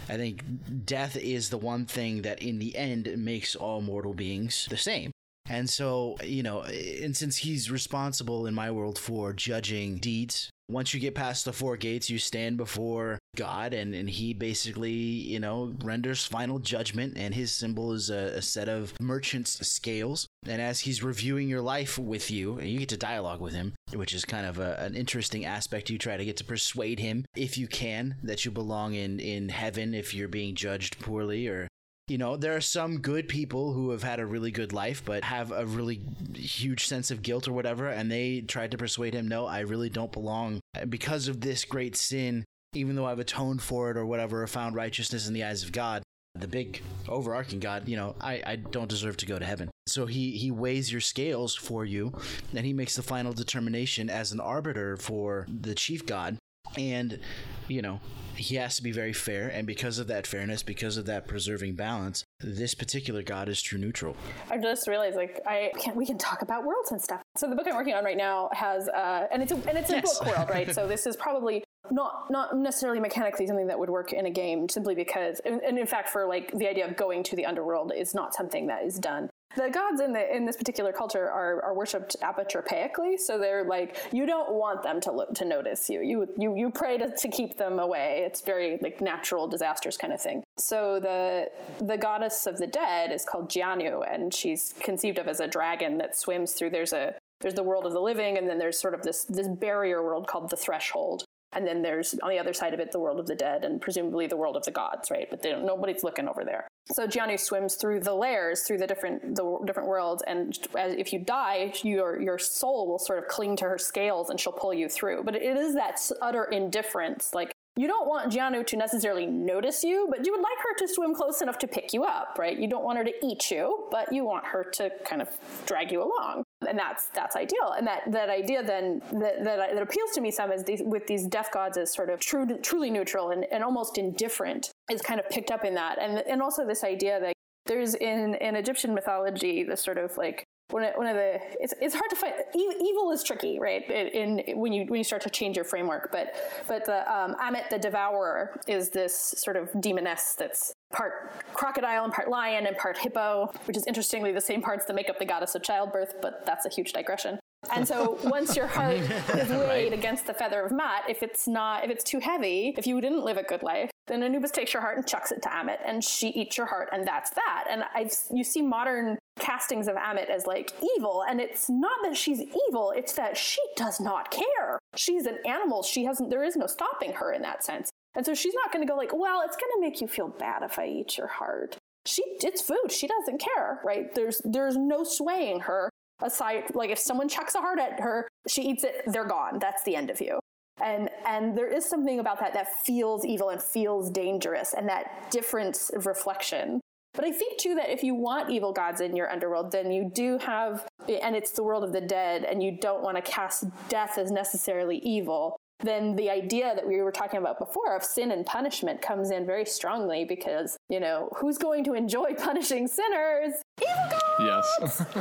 I 0.08 0.16
think 0.16 0.42
death 0.86 1.16
is 1.16 1.50
the 1.50 1.58
one 1.58 1.84
thing 1.84 2.22
that 2.22 2.42
in 2.42 2.58
the 2.58 2.74
end 2.76 3.12
makes 3.18 3.54
all 3.54 3.82
mortal 3.82 4.14
beings 4.14 4.66
the 4.70 4.78
same. 4.78 5.10
And 5.46 5.68
so, 5.68 6.16
you 6.24 6.42
know, 6.42 6.62
and 6.62 7.14
since 7.14 7.36
he's 7.36 7.70
responsible 7.70 8.46
in 8.46 8.54
my 8.54 8.70
world 8.70 8.98
for 8.98 9.34
judging 9.34 9.98
deeds, 9.98 10.50
once 10.68 10.94
you 10.94 11.00
get 11.00 11.14
past 11.14 11.44
the 11.44 11.52
four 11.52 11.76
gates, 11.76 12.08
you 12.08 12.18
stand 12.18 12.56
before 12.56 13.18
God, 13.36 13.74
and, 13.74 13.94
and 13.94 14.08
he 14.08 14.32
basically, 14.32 14.92
you 14.92 15.38
know, 15.38 15.74
renders 15.82 16.24
final 16.24 16.58
judgment. 16.58 17.14
And 17.16 17.34
his 17.34 17.52
symbol 17.52 17.92
is 17.92 18.10
a, 18.10 18.36
a 18.36 18.42
set 18.42 18.68
of 18.68 18.98
merchant's 19.00 19.66
scales. 19.66 20.26
And 20.46 20.60
as 20.60 20.80
he's 20.80 21.02
reviewing 21.02 21.48
your 21.48 21.60
life 21.60 21.98
with 21.98 22.30
you, 22.30 22.58
and 22.58 22.68
you 22.68 22.78
get 22.78 22.88
to 22.90 22.96
dialogue 22.96 23.40
with 23.40 23.54
him, 23.54 23.74
which 23.94 24.14
is 24.14 24.24
kind 24.24 24.46
of 24.46 24.58
a, 24.58 24.76
an 24.80 24.94
interesting 24.94 25.44
aspect. 25.44 25.90
You 25.90 25.98
try 25.98 26.16
to 26.16 26.24
get 26.24 26.36
to 26.38 26.44
persuade 26.44 26.98
him, 26.98 27.24
if 27.36 27.58
you 27.58 27.66
can, 27.66 28.16
that 28.22 28.44
you 28.44 28.50
belong 28.50 28.94
in, 28.94 29.20
in 29.20 29.50
heaven 29.50 29.94
if 29.94 30.14
you're 30.14 30.28
being 30.28 30.54
judged 30.54 30.98
poorly 30.98 31.46
or 31.46 31.68
you 32.06 32.18
know, 32.18 32.36
there 32.36 32.54
are 32.54 32.60
some 32.60 32.98
good 32.98 33.28
people 33.28 33.72
who 33.72 33.90
have 33.90 34.02
had 34.02 34.20
a 34.20 34.26
really 34.26 34.50
good 34.50 34.72
life, 34.72 35.02
but 35.04 35.24
have 35.24 35.50
a 35.52 35.64
really 35.64 36.00
huge 36.34 36.86
sense 36.86 37.10
of 37.10 37.22
guilt 37.22 37.48
or 37.48 37.52
whatever, 37.52 37.88
and 37.88 38.10
they 38.10 38.42
tried 38.42 38.70
to 38.72 38.78
persuade 38.78 39.14
him, 39.14 39.26
no, 39.26 39.46
I 39.46 39.60
really 39.60 39.88
don't 39.88 40.12
belong. 40.12 40.60
Because 40.88 41.28
of 41.28 41.40
this 41.40 41.64
great 41.64 41.96
sin, 41.96 42.44
even 42.74 42.94
though 42.94 43.06
I've 43.06 43.20
atoned 43.20 43.62
for 43.62 43.90
it 43.90 43.96
or 43.96 44.04
whatever, 44.04 44.42
or 44.42 44.46
found 44.46 44.74
righteousness 44.74 45.26
in 45.26 45.32
the 45.32 45.44
eyes 45.44 45.62
of 45.62 45.72
God, 45.72 46.02
the 46.34 46.48
big 46.48 46.82
overarching 47.08 47.60
God, 47.60 47.88
you 47.88 47.96
know, 47.96 48.16
I, 48.20 48.42
I 48.44 48.56
don't 48.56 48.88
deserve 48.88 49.16
to 49.18 49.26
go 49.26 49.38
to 49.38 49.44
heaven. 49.44 49.70
So 49.86 50.04
he, 50.04 50.32
he 50.32 50.50
weighs 50.50 50.92
your 50.92 51.00
scales 51.00 51.54
for 51.54 51.84
you, 51.84 52.12
and 52.54 52.66
he 52.66 52.72
makes 52.72 52.96
the 52.96 53.02
final 53.02 53.32
determination 53.32 54.10
as 54.10 54.32
an 54.32 54.40
arbiter 54.40 54.96
for 54.96 55.46
the 55.48 55.74
chief 55.74 56.04
God. 56.04 56.36
And, 56.76 57.20
you 57.68 57.82
know, 57.82 58.00
he 58.36 58.56
has 58.56 58.76
to 58.76 58.82
be 58.82 58.90
very 58.90 59.12
fair, 59.12 59.48
and 59.48 59.66
because 59.66 59.98
of 59.98 60.06
that 60.08 60.26
fairness, 60.26 60.62
because 60.62 60.96
of 60.96 61.06
that 61.06 61.26
preserving 61.28 61.74
balance, 61.76 62.24
this 62.40 62.74
particular 62.74 63.22
god 63.22 63.48
is 63.48 63.62
true 63.62 63.78
neutral. 63.78 64.16
I 64.50 64.58
just 64.58 64.88
realized, 64.88 65.16
like, 65.16 65.40
I 65.46 65.70
can't. 65.78 65.96
we 65.96 66.04
can 66.04 66.18
talk 66.18 66.42
about 66.42 66.64
worlds 66.64 66.90
and 66.90 67.00
stuff. 67.00 67.22
So 67.36 67.48
the 67.48 67.54
book 67.54 67.66
I'm 67.68 67.76
working 67.76 67.94
on 67.94 68.04
right 68.04 68.16
now 68.16 68.50
has, 68.52 68.88
uh, 68.88 69.28
and 69.30 69.42
it's 69.42 69.52
a, 69.52 69.56
and 69.68 69.78
it's 69.78 69.90
a 69.90 69.94
Yes. 69.96 70.18
book 70.18 70.28
world, 70.36 70.50
right? 70.50 70.74
so 70.74 70.88
this 70.88 71.06
is 71.06 71.16
probably 71.16 71.62
not 71.90 72.30
not 72.30 72.56
necessarily 72.56 72.98
mechanically 72.98 73.46
something 73.46 73.66
that 73.68 73.78
would 73.78 73.90
work 73.90 74.12
in 74.12 74.26
a 74.26 74.30
game, 74.30 74.68
simply 74.68 74.94
because, 74.96 75.40
and, 75.44 75.60
and 75.62 75.78
in 75.78 75.86
fact, 75.86 76.08
for 76.08 76.26
like 76.26 76.50
the 76.58 76.66
idea 76.68 76.88
of 76.88 76.96
going 76.96 77.22
to 77.22 77.36
the 77.36 77.46
underworld 77.46 77.92
is 77.94 78.14
not 78.14 78.34
something 78.34 78.66
that 78.66 78.82
is 78.84 78.98
done. 78.98 79.30
The 79.56 79.70
gods 79.70 80.00
in 80.00 80.12
the 80.12 80.34
in 80.34 80.46
this 80.46 80.56
particular 80.56 80.92
culture 80.92 81.30
are, 81.30 81.62
are 81.62 81.74
worshipped 81.74 82.16
apotropaically, 82.22 83.18
so 83.18 83.38
they're 83.38 83.64
like 83.64 83.96
you 84.12 84.26
don't 84.26 84.52
want 84.54 84.82
them 84.82 85.00
to 85.02 85.12
look 85.12 85.34
to 85.34 85.44
notice 85.44 85.88
you. 85.88 86.00
You 86.02 86.28
you 86.36 86.56
you 86.56 86.70
pray 86.70 86.98
to, 86.98 87.14
to 87.14 87.28
keep 87.28 87.56
them 87.56 87.78
away. 87.78 88.24
It's 88.26 88.40
very 88.40 88.78
like 88.82 89.00
natural 89.00 89.46
disasters 89.46 89.96
kind 89.96 90.12
of 90.12 90.20
thing. 90.20 90.42
So 90.58 90.98
the 91.00 91.48
the 91.84 91.96
goddess 91.96 92.46
of 92.46 92.58
the 92.58 92.66
dead 92.66 93.12
is 93.12 93.24
called 93.24 93.48
Jianu, 93.48 94.02
and 94.12 94.34
she's 94.34 94.74
conceived 94.80 95.18
of 95.18 95.28
as 95.28 95.40
a 95.40 95.46
dragon 95.46 95.98
that 95.98 96.16
swims 96.16 96.52
through. 96.52 96.70
There's 96.70 96.92
a 96.92 97.14
there's 97.40 97.54
the 97.54 97.62
world 97.62 97.86
of 97.86 97.92
the 97.92 98.00
living, 98.00 98.38
and 98.38 98.48
then 98.48 98.58
there's 98.58 98.78
sort 98.80 98.94
of 98.94 99.02
this 99.02 99.24
this 99.24 99.48
barrier 99.48 100.02
world 100.02 100.26
called 100.26 100.50
the 100.50 100.56
threshold. 100.56 101.24
And 101.54 101.66
then 101.66 101.82
there's 101.82 102.14
on 102.22 102.30
the 102.30 102.38
other 102.38 102.52
side 102.52 102.74
of 102.74 102.80
it 102.80 102.92
the 102.92 103.00
world 103.00 103.20
of 103.20 103.26
the 103.26 103.34
dead, 103.34 103.64
and 103.64 103.80
presumably 103.80 104.26
the 104.26 104.36
world 104.36 104.56
of 104.56 104.64
the 104.64 104.70
gods, 104.70 105.10
right? 105.10 105.28
But 105.30 105.42
nobody's 105.44 106.02
looking 106.02 106.28
over 106.28 106.44
there. 106.44 106.68
So 106.92 107.06
Gianni 107.06 107.38
swims 107.38 107.76
through 107.76 108.00
the 108.00 108.14
layers, 108.14 108.62
through 108.62 108.78
the 108.78 108.86
different 108.86 109.36
the 109.36 109.58
different 109.64 109.88
worlds, 109.88 110.22
and 110.26 110.58
as, 110.76 110.94
if 110.94 111.12
you 111.12 111.18
die, 111.18 111.72
your 111.82 112.20
your 112.20 112.38
soul 112.38 112.88
will 112.88 112.98
sort 112.98 113.18
of 113.18 113.28
cling 113.28 113.56
to 113.56 113.64
her 113.64 113.78
scales, 113.78 114.28
and 114.28 114.38
she'll 114.38 114.52
pull 114.52 114.74
you 114.74 114.88
through. 114.88 115.22
But 115.24 115.34
it 115.36 115.56
is 115.56 115.74
that 115.74 115.98
utter 116.20 116.44
indifference, 116.44 117.32
like 117.32 117.53
you 117.76 117.88
don't 117.88 118.06
want 118.06 118.32
Giannu 118.32 118.64
to 118.68 118.76
necessarily 118.76 119.26
notice 119.26 119.82
you, 119.82 120.06
but 120.08 120.24
you 120.24 120.32
would 120.32 120.40
like 120.40 120.58
her 120.58 120.76
to 120.78 120.92
swim 120.92 121.12
close 121.12 121.42
enough 121.42 121.58
to 121.58 121.66
pick 121.66 121.92
you 121.92 122.04
up, 122.04 122.36
right? 122.38 122.56
You 122.56 122.68
don't 122.68 122.84
want 122.84 122.98
her 122.98 123.04
to 123.04 123.12
eat 123.26 123.50
you, 123.50 123.88
but 123.90 124.12
you 124.12 124.24
want 124.24 124.44
her 124.44 124.62
to 124.74 124.90
kind 125.04 125.20
of 125.20 125.28
drag 125.66 125.90
you 125.90 126.00
along. 126.00 126.44
And 126.68 126.78
that's 126.78 127.06
that's 127.08 127.34
ideal. 127.34 127.74
And 127.76 127.86
that, 127.86 128.12
that 128.12 128.30
idea 128.30 128.62
then 128.62 129.02
that, 129.12 129.42
that, 129.42 129.74
that 129.74 129.82
appeals 129.82 130.12
to 130.12 130.20
me 130.20 130.30
some 130.30 130.52
is 130.52 130.62
these 130.62 130.82
with 130.84 131.06
these 131.08 131.26
death 131.26 131.50
gods 131.52 131.76
as 131.76 131.92
sort 131.92 132.10
of 132.10 132.20
true, 132.20 132.46
truly 132.62 132.90
neutral 132.90 133.30
and, 133.30 133.44
and 133.50 133.64
almost 133.64 133.98
indifferent 133.98 134.70
is 134.90 135.02
kind 135.02 135.18
of 135.18 135.28
picked 135.28 135.50
up 135.50 135.64
in 135.64 135.74
that. 135.74 136.00
And 136.00 136.18
and 136.18 136.40
also 136.40 136.64
this 136.64 136.84
idea 136.84 137.18
that 137.20 137.34
there's 137.66 137.94
in, 137.94 138.34
in 138.36 138.56
Egyptian 138.56 138.94
mythology 138.94 139.64
this 139.64 139.82
sort 139.82 139.98
of 139.98 140.16
like 140.16 140.44
one 140.74 140.82
of, 140.82 140.94
one 140.96 141.06
of 141.06 141.14
the 141.14 141.40
it's, 141.60 141.72
it's 141.80 141.94
hard 141.94 142.10
to 142.10 142.16
find 142.16 142.34
evil 142.56 143.12
is 143.12 143.22
tricky 143.22 143.60
right? 143.60 143.88
In, 143.88 144.40
in 144.40 144.58
when 144.58 144.72
you 144.72 144.86
when 144.86 144.98
you 144.98 145.04
start 145.04 145.22
to 145.22 145.30
change 145.30 145.54
your 145.54 145.64
framework 145.64 146.10
but 146.10 146.34
but 146.66 146.84
the 146.84 146.98
um, 147.10 147.36
Ammit 147.36 147.70
the 147.70 147.78
devourer 147.78 148.58
is 148.66 148.90
this 148.90 149.14
sort 149.38 149.56
of 149.56 149.70
demoness 149.80 150.34
that's 150.36 150.72
part 150.92 151.32
crocodile 151.52 152.02
and 152.02 152.12
part 152.12 152.28
lion 152.28 152.66
and 152.66 152.76
part 152.76 152.98
hippo 152.98 153.52
which 153.66 153.76
is 153.76 153.86
interestingly 153.86 154.32
the 154.32 154.40
same 154.40 154.60
parts 154.60 154.84
that 154.86 154.94
make 154.94 155.08
up 155.08 155.20
the 155.20 155.24
goddess 155.24 155.54
of 155.54 155.62
childbirth 155.62 156.16
but 156.20 156.44
that's 156.44 156.66
a 156.66 156.68
huge 156.68 156.92
digression. 156.92 157.38
And 157.72 157.86
so 157.86 158.18
once 158.24 158.56
your 158.56 158.66
heart 158.66 158.96
is 158.96 159.48
weighed 159.68 159.92
against 159.92 160.26
the 160.26 160.34
feather 160.34 160.60
of 160.60 160.72
Maat, 160.72 161.08
if 161.08 161.22
it's 161.22 161.48
not, 161.48 161.84
if 161.84 161.90
it's 161.90 162.04
too 162.04 162.18
heavy, 162.18 162.74
if 162.76 162.86
you 162.86 163.00
didn't 163.00 163.24
live 163.24 163.38
a 163.38 163.42
good 163.42 163.62
life, 163.62 163.90
then 164.06 164.22
Anubis 164.22 164.50
takes 164.50 164.72
your 164.72 164.82
heart 164.82 164.96
and 164.96 165.06
chucks 165.06 165.32
it 165.32 165.42
to 165.42 165.48
Ammit, 165.48 165.78
and 165.84 166.02
she 166.02 166.28
eats 166.28 166.56
your 166.56 166.66
heart, 166.66 166.88
and 166.92 167.06
that's 167.06 167.30
that. 167.30 167.64
And 167.70 167.84
I, 167.94 168.10
you 168.32 168.44
see 168.44 168.62
modern 168.62 169.18
castings 169.38 169.88
of 169.88 169.96
Ammit 169.96 170.28
as 170.28 170.46
like 170.46 170.72
evil, 170.96 171.24
and 171.28 171.40
it's 171.40 171.70
not 171.70 171.98
that 172.02 172.16
she's 172.16 172.40
evil; 172.68 172.92
it's 172.94 173.14
that 173.14 173.36
she 173.36 173.60
does 173.76 174.00
not 174.00 174.30
care. 174.30 174.78
She's 174.96 175.26
an 175.26 175.38
animal. 175.46 175.82
She 175.82 176.04
hasn't. 176.04 176.30
There 176.30 176.44
is 176.44 176.56
no 176.56 176.66
stopping 176.66 177.12
her 177.14 177.32
in 177.32 177.42
that 177.42 177.64
sense. 177.64 177.90
And 178.14 178.24
so 178.24 178.34
she's 178.34 178.54
not 178.54 178.72
going 178.72 178.86
to 178.86 178.90
go 178.90 178.96
like, 178.96 179.12
well, 179.12 179.42
it's 179.44 179.56
going 179.56 179.72
to 179.74 179.80
make 179.80 180.00
you 180.00 180.06
feel 180.06 180.28
bad 180.28 180.62
if 180.62 180.78
I 180.78 180.86
eat 180.86 181.18
your 181.18 181.26
heart. 181.26 181.76
She, 182.06 182.22
it's 182.42 182.62
food. 182.62 182.92
She 182.92 183.08
doesn't 183.08 183.40
care, 183.40 183.80
right? 183.84 184.14
There's, 184.14 184.40
there's 184.44 184.76
no 184.76 185.02
swaying 185.02 185.60
her 185.60 185.90
aside 186.22 186.64
like 186.74 186.90
if 186.90 186.98
someone 186.98 187.28
chucks 187.28 187.54
a 187.54 187.60
heart 187.60 187.78
at 187.78 188.00
her 188.00 188.28
she 188.46 188.62
eats 188.62 188.84
it 188.84 189.02
they're 189.06 189.26
gone 189.26 189.58
that's 189.58 189.82
the 189.84 189.96
end 189.96 190.10
of 190.10 190.20
you 190.20 190.38
and 190.82 191.10
and 191.26 191.56
there 191.56 191.70
is 191.70 191.84
something 191.84 192.18
about 192.18 192.40
that 192.40 192.54
that 192.54 192.84
feels 192.84 193.24
evil 193.24 193.50
and 193.50 193.62
feels 193.62 194.10
dangerous 194.10 194.74
and 194.74 194.88
that 194.88 195.30
difference 195.30 195.90
of 195.90 196.06
reflection. 196.06 196.80
But 197.14 197.24
i 197.24 197.30
think 197.30 197.58
too 197.58 197.76
that 197.76 197.90
if 197.90 198.02
you 198.02 198.14
want 198.14 198.50
evil 198.50 198.72
gods 198.72 199.00
in 199.00 199.14
your 199.14 199.30
underworld 199.30 199.70
then 199.70 199.92
you 199.92 200.10
do 200.12 200.36
have 200.38 200.86
and 201.08 201.36
it's 201.36 201.52
the 201.52 201.62
world 201.62 201.84
of 201.84 201.92
the 201.92 202.00
dead 202.00 202.42
and 202.44 202.60
you 202.60 202.76
don't 202.80 203.02
want 203.02 203.16
to 203.16 203.22
cast 203.22 203.66
death 203.88 204.18
as 204.18 204.32
necessarily 204.32 204.98
evil 204.98 205.56
then 205.80 206.16
the 206.16 206.30
idea 206.30 206.74
that 206.74 206.86
we 206.86 207.00
were 207.02 207.12
talking 207.12 207.38
about 207.38 207.58
before 207.58 207.94
of 207.96 208.04
sin 208.04 208.30
and 208.30 208.46
punishment 208.46 209.02
comes 209.02 209.30
in 209.30 209.44
very 209.44 209.64
strongly 209.64 210.24
because 210.24 210.76
you 210.88 211.00
know 211.00 211.28
who's 211.36 211.58
going 211.58 211.84
to 211.84 211.94
enjoy 211.94 212.34
punishing 212.38 212.86
sinners 212.86 213.54
evil 213.80 214.10
gods 214.10 214.22
Yes. 214.40 215.04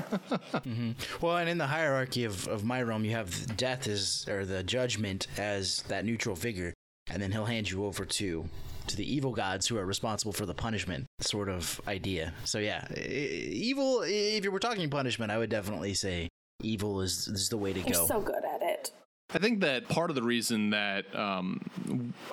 Mm-hmm. 0.63 0.91
Well, 1.25 1.37
and 1.37 1.49
in 1.49 1.57
the 1.57 1.67
hierarchy 1.67 2.23
of, 2.23 2.47
of 2.47 2.63
my 2.63 2.81
realm, 2.81 3.03
you 3.03 3.11
have 3.11 3.57
death 3.57 3.87
as 3.87 4.25
or 4.29 4.45
the 4.45 4.63
judgment 4.63 5.27
as 5.37 5.81
that 5.83 6.05
neutral 6.05 6.35
figure, 6.35 6.73
and 7.11 7.21
then 7.21 7.31
he'll 7.31 7.45
hand 7.45 7.69
you 7.69 7.85
over 7.85 8.05
to 8.05 8.45
to 8.87 8.95
the 8.95 9.13
evil 9.13 9.31
gods 9.31 9.67
who 9.67 9.77
are 9.77 9.85
responsible 9.85 10.31
for 10.31 10.45
the 10.45 10.53
punishment 10.53 11.05
sort 11.19 11.49
of 11.49 11.81
idea. 11.87 12.33
So 12.45 12.59
yeah, 12.59 12.87
evil. 12.95 14.01
If 14.05 14.43
you 14.43 14.51
were 14.51 14.59
talking 14.59 14.89
punishment, 14.89 15.31
I 15.31 15.37
would 15.37 15.49
definitely 15.49 15.93
say 15.95 16.29
evil 16.61 17.01
is 17.01 17.27
is 17.27 17.49
the 17.49 17.57
way 17.57 17.73
to 17.73 17.79
You're 17.79 17.89
go. 17.89 18.07
so 18.07 18.21
good 18.21 18.43
at 18.45 18.61
it. 18.61 18.91
I 19.33 19.39
think 19.39 19.61
that 19.61 19.89
part 19.89 20.11
of 20.11 20.15
the 20.15 20.21
reason 20.21 20.69
that 20.69 21.13
um, 21.15 21.59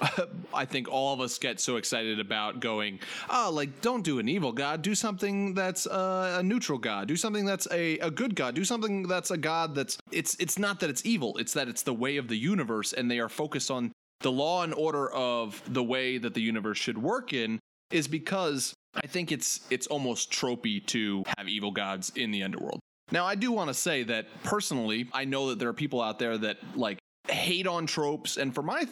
I 0.54 0.66
think 0.66 0.88
all 0.88 1.14
of 1.14 1.20
us 1.20 1.38
get 1.38 1.58
so 1.58 1.76
excited 1.76 2.20
about 2.20 2.60
going, 2.60 3.00
oh, 3.30 3.50
like, 3.52 3.80
don't 3.80 4.02
do 4.04 4.18
an 4.18 4.28
evil 4.28 4.52
god, 4.52 4.82
do 4.82 4.94
something 4.94 5.54
that's 5.54 5.86
uh, 5.86 6.36
a 6.40 6.42
neutral 6.42 6.78
god, 6.78 7.08
do 7.08 7.16
something 7.16 7.46
that's 7.46 7.66
a, 7.70 7.98
a 7.98 8.10
good 8.10 8.34
god, 8.34 8.54
do 8.54 8.64
something 8.64 9.08
that's 9.08 9.30
a 9.30 9.38
god 9.38 9.74
that's, 9.74 9.96
it's, 10.12 10.34
it's 10.38 10.58
not 10.58 10.80
that 10.80 10.90
it's 10.90 11.04
evil, 11.06 11.38
it's 11.38 11.54
that 11.54 11.68
it's 11.68 11.82
the 11.82 11.94
way 11.94 12.18
of 12.18 12.28
the 12.28 12.36
universe, 12.36 12.92
and 12.92 13.10
they 13.10 13.18
are 13.18 13.30
focused 13.30 13.70
on 13.70 13.92
the 14.20 14.30
law 14.30 14.62
and 14.62 14.74
order 14.74 15.10
of 15.10 15.62
the 15.72 15.82
way 15.82 16.18
that 16.18 16.34
the 16.34 16.42
universe 16.42 16.76
should 16.76 16.98
work 16.98 17.32
in, 17.32 17.58
is 17.90 18.06
because 18.06 18.74
I 18.94 19.06
think 19.06 19.32
it's 19.32 19.60
it's 19.70 19.86
almost 19.86 20.30
tropey 20.32 20.84
to 20.88 21.24
have 21.38 21.48
evil 21.48 21.70
gods 21.70 22.12
in 22.14 22.30
the 22.30 22.42
underworld. 22.42 22.80
Now, 23.10 23.26
I 23.26 23.34
do 23.34 23.52
want 23.52 23.68
to 23.68 23.74
say 23.74 24.02
that 24.04 24.26
personally, 24.42 25.08
I 25.12 25.24
know 25.24 25.48
that 25.48 25.58
there 25.58 25.68
are 25.68 25.74
people 25.74 26.00
out 26.00 26.18
there 26.18 26.38
that 26.38 26.58
like 26.76 26.98
hate 27.28 27.66
on 27.66 27.86
tropes, 27.86 28.36
and 28.36 28.54
for 28.54 28.62
my, 28.62 28.86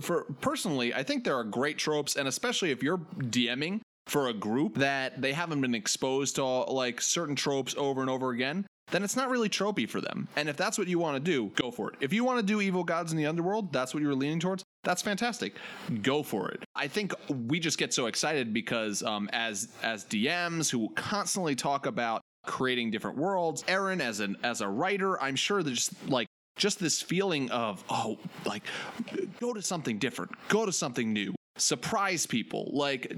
for 0.00 0.24
personally, 0.40 0.94
I 0.94 1.02
think 1.02 1.24
there 1.24 1.36
are 1.36 1.44
great 1.44 1.78
tropes, 1.78 2.16
and 2.16 2.28
especially 2.28 2.70
if 2.70 2.82
you're 2.82 2.98
DMing 2.98 3.80
for 4.06 4.28
a 4.28 4.32
group 4.32 4.76
that 4.76 5.20
they 5.20 5.32
haven't 5.32 5.60
been 5.60 5.74
exposed 5.74 6.36
to 6.36 6.42
all, 6.42 6.74
like 6.74 7.00
certain 7.00 7.36
tropes 7.36 7.74
over 7.76 8.00
and 8.00 8.08
over 8.08 8.30
again, 8.30 8.66
then 8.90 9.02
it's 9.02 9.16
not 9.16 9.28
really 9.28 9.50
tropey 9.50 9.88
for 9.88 10.00
them. 10.00 10.28
And 10.36 10.48
if 10.48 10.56
that's 10.56 10.78
what 10.78 10.88
you 10.88 10.98
want 10.98 11.16
to 11.16 11.20
do, 11.20 11.52
go 11.56 11.70
for 11.70 11.90
it. 11.90 11.96
If 12.00 12.12
you 12.12 12.24
want 12.24 12.40
to 12.40 12.46
do 12.46 12.60
evil 12.62 12.84
gods 12.84 13.12
in 13.12 13.18
the 13.18 13.26
underworld, 13.26 13.72
that's 13.72 13.92
what 13.92 14.02
you're 14.02 14.14
leaning 14.14 14.40
towards. 14.40 14.64
That's 14.84 15.02
fantastic. 15.02 15.56
Go 16.02 16.22
for 16.22 16.48
it. 16.50 16.64
I 16.74 16.88
think 16.88 17.12
we 17.28 17.60
just 17.60 17.76
get 17.76 17.92
so 17.92 18.06
excited 18.06 18.54
because 18.54 19.02
um, 19.02 19.28
as 19.32 19.68
as 19.82 20.04
DMs 20.06 20.70
who 20.70 20.88
constantly 20.94 21.54
talk 21.54 21.84
about 21.84 22.22
creating 22.48 22.90
different 22.90 23.16
worlds, 23.16 23.62
Erin 23.68 24.00
as 24.00 24.18
an 24.18 24.36
as 24.42 24.60
a 24.60 24.68
writer, 24.68 25.22
I'm 25.22 25.36
sure 25.36 25.62
there's 25.62 25.94
like 26.08 26.26
just 26.56 26.80
this 26.80 27.00
feeling 27.00 27.50
of 27.52 27.84
oh 27.88 28.18
like 28.44 28.64
go 29.38 29.54
to 29.54 29.62
something 29.62 29.98
different, 29.98 30.32
go 30.48 30.66
to 30.66 30.72
something 30.72 31.12
new, 31.12 31.34
surprise 31.58 32.26
people. 32.26 32.70
Like 32.72 33.14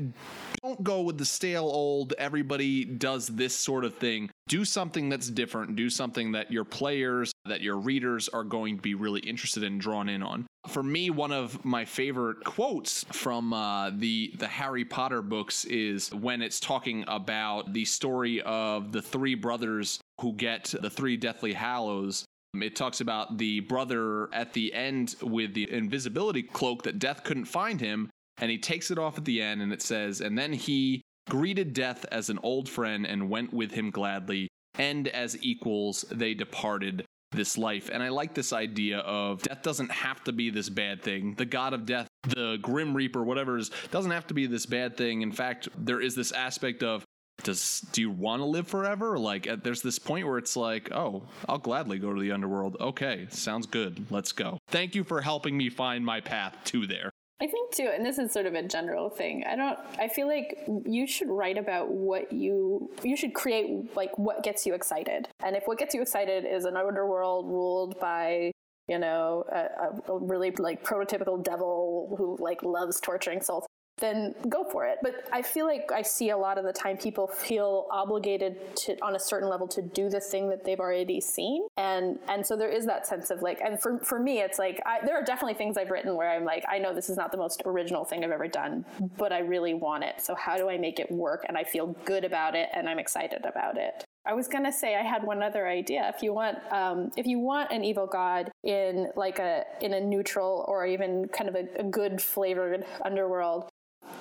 don't 0.62 0.82
go 0.82 1.02
with 1.02 1.16
the 1.16 1.24
stale 1.24 1.64
old 1.64 2.12
everybody 2.18 2.84
does 2.84 3.28
this 3.28 3.56
sort 3.56 3.84
of 3.84 3.94
thing. 3.96 4.30
Do 4.48 4.64
something 4.64 5.08
that's 5.08 5.30
different, 5.30 5.76
do 5.76 5.88
something 5.88 6.32
that 6.32 6.52
your 6.52 6.64
players, 6.64 7.32
that 7.46 7.62
your 7.62 7.76
readers 7.76 8.28
are 8.28 8.44
going 8.44 8.76
to 8.76 8.82
be 8.82 8.94
really 8.94 9.20
interested 9.20 9.62
in 9.62 9.78
drawn 9.78 10.08
in 10.08 10.22
on. 10.22 10.46
For 10.68 10.82
me, 10.82 11.08
one 11.08 11.32
of 11.32 11.64
my 11.64 11.84
favorite 11.86 12.44
quotes 12.44 13.04
from 13.04 13.52
uh, 13.52 13.90
the 13.90 14.34
the 14.38 14.46
Harry 14.46 14.84
Potter 14.84 15.22
books 15.22 15.64
is 15.64 16.12
when 16.12 16.42
it's 16.42 16.60
talking 16.60 17.04
about 17.08 17.72
the 17.72 17.84
story 17.86 18.42
of 18.42 18.92
the 18.92 19.00
three 19.00 19.34
brothers 19.34 19.98
who 20.20 20.34
get 20.34 20.74
the 20.80 20.90
three 20.90 21.16
Deathly 21.16 21.54
Hallows. 21.54 22.24
It 22.52 22.74
talks 22.74 23.00
about 23.00 23.38
the 23.38 23.60
brother 23.60 24.28
at 24.34 24.52
the 24.52 24.74
end 24.74 25.14
with 25.22 25.54
the 25.54 25.70
invisibility 25.72 26.42
cloak 26.42 26.82
that 26.82 26.98
Death 26.98 27.22
couldn't 27.22 27.44
find 27.44 27.80
him, 27.80 28.10
and 28.40 28.50
he 28.50 28.58
takes 28.58 28.90
it 28.90 28.98
off 28.98 29.18
at 29.18 29.24
the 29.24 29.40
end, 29.40 29.62
and 29.62 29.72
it 29.72 29.82
says, 29.82 30.20
and 30.20 30.36
then 30.36 30.52
he 30.52 31.02
greeted 31.28 31.72
Death 31.72 32.04
as 32.10 32.30
an 32.30 32.40
old 32.42 32.68
friend 32.68 33.06
and 33.06 33.30
went 33.30 33.52
with 33.52 33.70
him 33.70 33.90
gladly, 33.90 34.48
and 34.74 35.06
as 35.08 35.40
equals 35.42 36.04
they 36.10 36.34
departed 36.34 37.04
this 37.32 37.56
life. 37.56 37.90
And 37.92 38.02
I 38.02 38.08
like 38.08 38.34
this 38.34 38.52
idea 38.52 38.98
of 39.00 39.42
death 39.42 39.62
doesn't 39.62 39.92
have 39.92 40.24
to 40.24 40.32
be 40.32 40.50
this 40.50 40.68
bad 40.68 41.00
thing. 41.02 41.34
The 41.34 41.44
god 41.44 41.72
of 41.72 41.86
death, 41.86 42.08
the 42.24 42.58
grim 42.60 42.96
reaper, 42.96 43.22
whatever 43.22 43.56
is, 43.56 43.70
doesn't 43.92 44.10
have 44.10 44.26
to 44.28 44.34
be 44.34 44.46
this 44.46 44.66
bad 44.66 44.96
thing. 44.96 45.22
In 45.22 45.30
fact, 45.30 45.68
there 45.78 46.00
is 46.00 46.16
this 46.16 46.32
aspect 46.32 46.82
of 46.82 47.04
does 47.44 47.80
do 47.92 48.02
you 48.02 48.10
want 48.10 48.40
to 48.40 48.44
live 48.44 48.68
forever 48.68 49.18
like 49.18 49.46
at, 49.46 49.64
there's 49.64 49.80
this 49.80 49.98
point 49.98 50.26
where 50.26 50.36
it's 50.36 50.56
like 50.56 50.92
oh 50.92 51.22
i'll 51.48 51.56
gladly 51.56 51.98
go 51.98 52.12
to 52.12 52.20
the 52.20 52.32
underworld 52.32 52.76
okay 52.80 53.26
sounds 53.30 53.66
good 53.66 54.04
let's 54.10 54.32
go 54.32 54.58
thank 54.68 54.94
you 54.94 55.02
for 55.02 55.22
helping 55.22 55.56
me 55.56 55.70
find 55.70 56.04
my 56.04 56.20
path 56.20 56.54
to 56.64 56.86
there 56.86 57.10
I 57.42 57.46
think 57.46 57.74
too, 57.74 57.90
and 57.94 58.04
this 58.04 58.18
is 58.18 58.32
sort 58.32 58.44
of 58.44 58.52
a 58.54 58.62
general 58.62 59.08
thing. 59.08 59.44
I 59.48 59.56
don't. 59.56 59.78
I 59.98 60.08
feel 60.08 60.26
like 60.26 60.58
you 60.84 61.06
should 61.06 61.28
write 61.28 61.56
about 61.56 61.90
what 61.90 62.32
you 62.32 62.90
you 63.02 63.16
should 63.16 63.32
create 63.32 63.96
like 63.96 64.16
what 64.18 64.42
gets 64.42 64.66
you 64.66 64.74
excited. 64.74 65.26
And 65.42 65.56
if 65.56 65.62
what 65.64 65.78
gets 65.78 65.94
you 65.94 66.02
excited 66.02 66.44
is 66.44 66.66
an 66.66 66.76
underworld 66.76 67.46
ruled 67.46 67.98
by 67.98 68.52
you 68.88 68.98
know 68.98 69.44
a, 69.50 70.12
a 70.12 70.18
really 70.18 70.50
like 70.50 70.84
prototypical 70.84 71.42
devil 71.42 72.14
who 72.18 72.36
like 72.38 72.62
loves 72.62 73.00
torturing 73.00 73.40
souls, 73.40 73.64
then 74.00 74.34
go 74.48 74.64
for 74.64 74.86
it. 74.86 74.98
But 75.02 75.28
I 75.32 75.42
feel 75.42 75.66
like 75.66 75.90
I 75.92 76.02
see 76.02 76.30
a 76.30 76.36
lot 76.36 76.58
of 76.58 76.64
the 76.64 76.72
time 76.72 76.96
people 76.96 77.26
feel 77.26 77.86
obligated 77.90 78.76
to, 78.76 78.96
on 79.02 79.14
a 79.14 79.18
certain 79.18 79.48
level, 79.48 79.68
to 79.68 79.82
do 79.82 80.08
the 80.08 80.20
thing 80.20 80.48
that 80.50 80.64
they've 80.64 80.80
already 80.80 81.20
seen, 81.20 81.66
and 81.76 82.18
and 82.28 82.44
so 82.44 82.56
there 82.56 82.70
is 82.70 82.86
that 82.86 83.06
sense 83.06 83.30
of 83.30 83.42
like, 83.42 83.60
and 83.60 83.80
for 83.80 83.98
for 84.00 84.18
me, 84.18 84.40
it's 84.40 84.58
like 84.58 84.80
I, 84.86 85.04
there 85.04 85.14
are 85.14 85.24
definitely 85.24 85.54
things 85.54 85.76
I've 85.76 85.90
written 85.90 86.16
where 86.16 86.30
I'm 86.30 86.44
like, 86.44 86.64
I 86.68 86.78
know 86.78 86.94
this 86.94 87.08
is 87.10 87.16
not 87.16 87.32
the 87.32 87.38
most 87.38 87.62
original 87.64 88.04
thing 88.04 88.24
I've 88.24 88.30
ever 88.30 88.48
done, 88.48 88.84
but 89.16 89.32
I 89.32 89.40
really 89.40 89.74
want 89.74 90.04
it. 90.04 90.20
So 90.20 90.34
how 90.34 90.56
do 90.56 90.68
I 90.68 90.78
make 90.78 90.98
it 90.98 91.10
work? 91.10 91.44
And 91.48 91.56
I 91.56 91.64
feel 91.64 91.88
good 92.04 92.24
about 92.24 92.54
it, 92.54 92.68
and 92.72 92.88
I'm 92.88 92.98
excited 92.98 93.44
about 93.44 93.76
it. 93.76 94.04
I 94.26 94.34
was 94.34 94.48
gonna 94.48 94.72
say 94.72 94.96
I 94.96 95.02
had 95.02 95.24
one 95.24 95.42
other 95.42 95.66
idea. 95.66 96.12
If 96.14 96.22
you 96.22 96.34
want, 96.34 96.58
um, 96.70 97.10
if 97.16 97.26
you 97.26 97.38
want 97.38 97.72
an 97.72 97.84
evil 97.84 98.06
god 98.06 98.50
in 98.62 99.08
like 99.16 99.38
a 99.38 99.64
in 99.80 99.94
a 99.94 100.00
neutral 100.00 100.64
or 100.68 100.86
even 100.86 101.26
kind 101.28 101.48
of 101.48 101.54
a, 101.54 101.66
a 101.80 101.84
good 101.84 102.20
flavored 102.20 102.84
underworld, 103.04 103.70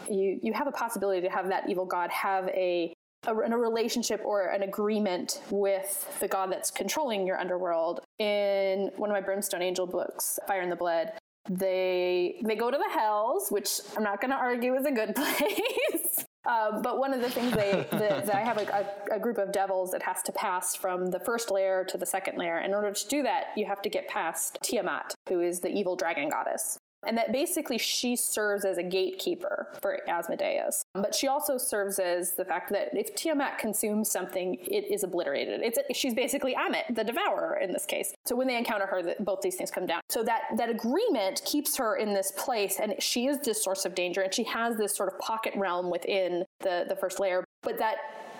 you 0.10 0.39
you 0.41 0.54
have 0.54 0.67
a 0.67 0.72
possibility 0.72 1.22
to 1.22 1.30
have 1.30 1.50
that 1.50 1.69
evil 1.69 1.86
god 1.86 2.10
have 2.12 2.48
a, 2.50 2.93
a, 3.28 3.34
a 3.34 3.58
relationship 3.58 4.22
or 4.24 4.48
an 4.48 4.63
agreement 4.63 5.41
with 5.50 6.17
the 6.19 6.28
god 6.28 6.52
that's 6.52 6.72
controlling 6.72 7.26
your 7.26 7.39
underworld. 7.39 8.02
In 8.19 8.91
one 8.98 9.10
of 9.10 9.13
my 9.13 9.22
Brimstone 9.22 9.62
Angel 9.62 9.88
books, 9.88 10.39
Fire 10.48 10.62
in 10.62 10.69
the 10.69 10.76
Blood, 10.76 11.12
they 11.50 12.41
they 12.45 12.56
go 12.56 12.69
to 12.69 12.78
the 12.78 13.00
hells, 13.00 13.50
which 13.50 13.80
I'm 13.98 14.04
not 14.04 14.22
going 14.22 14.32
to 14.32 14.38
argue 14.38 14.76
is 14.76 14.86
a 14.86 14.91
good 14.91 15.15
place. 15.15 16.26
Um, 16.45 16.82
but 16.82 16.98
one 16.98 17.13
of 17.13 17.22
the 17.22 17.30
things 17.30 17.54
they, 17.54 17.86
that, 17.91 18.34
I 18.34 18.39
have 18.39 18.58
a, 18.58 19.15
a, 19.15 19.19
group 19.19 19.38
of 19.38 19.52
devils 19.52 19.91
that 19.91 20.02
has 20.04 20.24
to 20.24 20.32
pass 20.32 20.74
from 20.74 21.12
the 21.12 21.19
first 21.19 21.52
layer 21.52 21.84
to 21.89 21.98
the 21.98 22.06
second 22.06 22.38
layer. 22.38 22.60
In 22.60 22.74
order 22.74 22.91
to 22.91 23.08
do 23.08 23.24
that, 23.24 23.48
you 23.58 23.65
have 23.65 23.82
to 23.82 23.89
get 23.89 24.08
past 24.08 24.58
Tiamat, 24.63 25.13
who 25.28 25.41
is 25.41 25.60
the 25.60 25.69
evil 25.69 25.95
dragon 25.95 26.30
goddess. 26.30 26.80
And 27.05 27.17
that 27.17 27.31
basically 27.31 27.77
she 27.77 28.15
serves 28.15 28.65
as 28.65 28.77
a 28.77 28.83
gatekeeper 28.83 29.67
for 29.81 29.99
Asmodeus. 30.09 30.85
But 30.93 31.15
she 31.15 31.27
also 31.27 31.57
serves 31.57 31.97
as 31.99 32.33
the 32.33 32.45
fact 32.45 32.71
that 32.71 32.89
if 32.93 33.15
Tiamat 33.15 33.57
consumes 33.57 34.12
something, 34.12 34.55
it 34.55 34.91
is 34.91 35.03
obliterated. 35.03 35.62
It's 35.62 35.79
she's 35.97 36.13
basically 36.13 36.55
Ammit, 36.55 36.95
the 36.95 37.03
devourer 37.03 37.57
in 37.62 37.71
this 37.71 37.85
case. 37.85 38.13
So 38.25 38.35
when 38.35 38.47
they 38.47 38.57
encounter 38.57 38.85
her, 38.85 39.15
both 39.19 39.41
these 39.41 39.55
things 39.55 39.71
come 39.71 39.85
down. 39.85 40.01
So 40.09 40.23
that 40.23 40.41
that 40.57 40.69
agreement 40.69 41.41
keeps 41.45 41.77
her 41.77 41.95
in 41.95 42.13
this 42.13 42.31
place, 42.38 42.79
and 42.79 42.95
she 42.99 43.27
is 43.27 43.39
this 43.39 43.63
source 43.63 43.85
of 43.85 43.95
danger, 43.95 44.21
and 44.21 44.33
she 44.33 44.43
has 44.43 44.77
this 44.77 44.95
sort 44.95 45.12
of 45.12 45.19
pocket 45.19 45.53
realm 45.55 45.89
within 45.89 46.43
the 46.59 46.85
the 46.88 46.95
first 46.95 47.19
layer. 47.19 47.43
But 47.62 47.77
that 47.79 47.97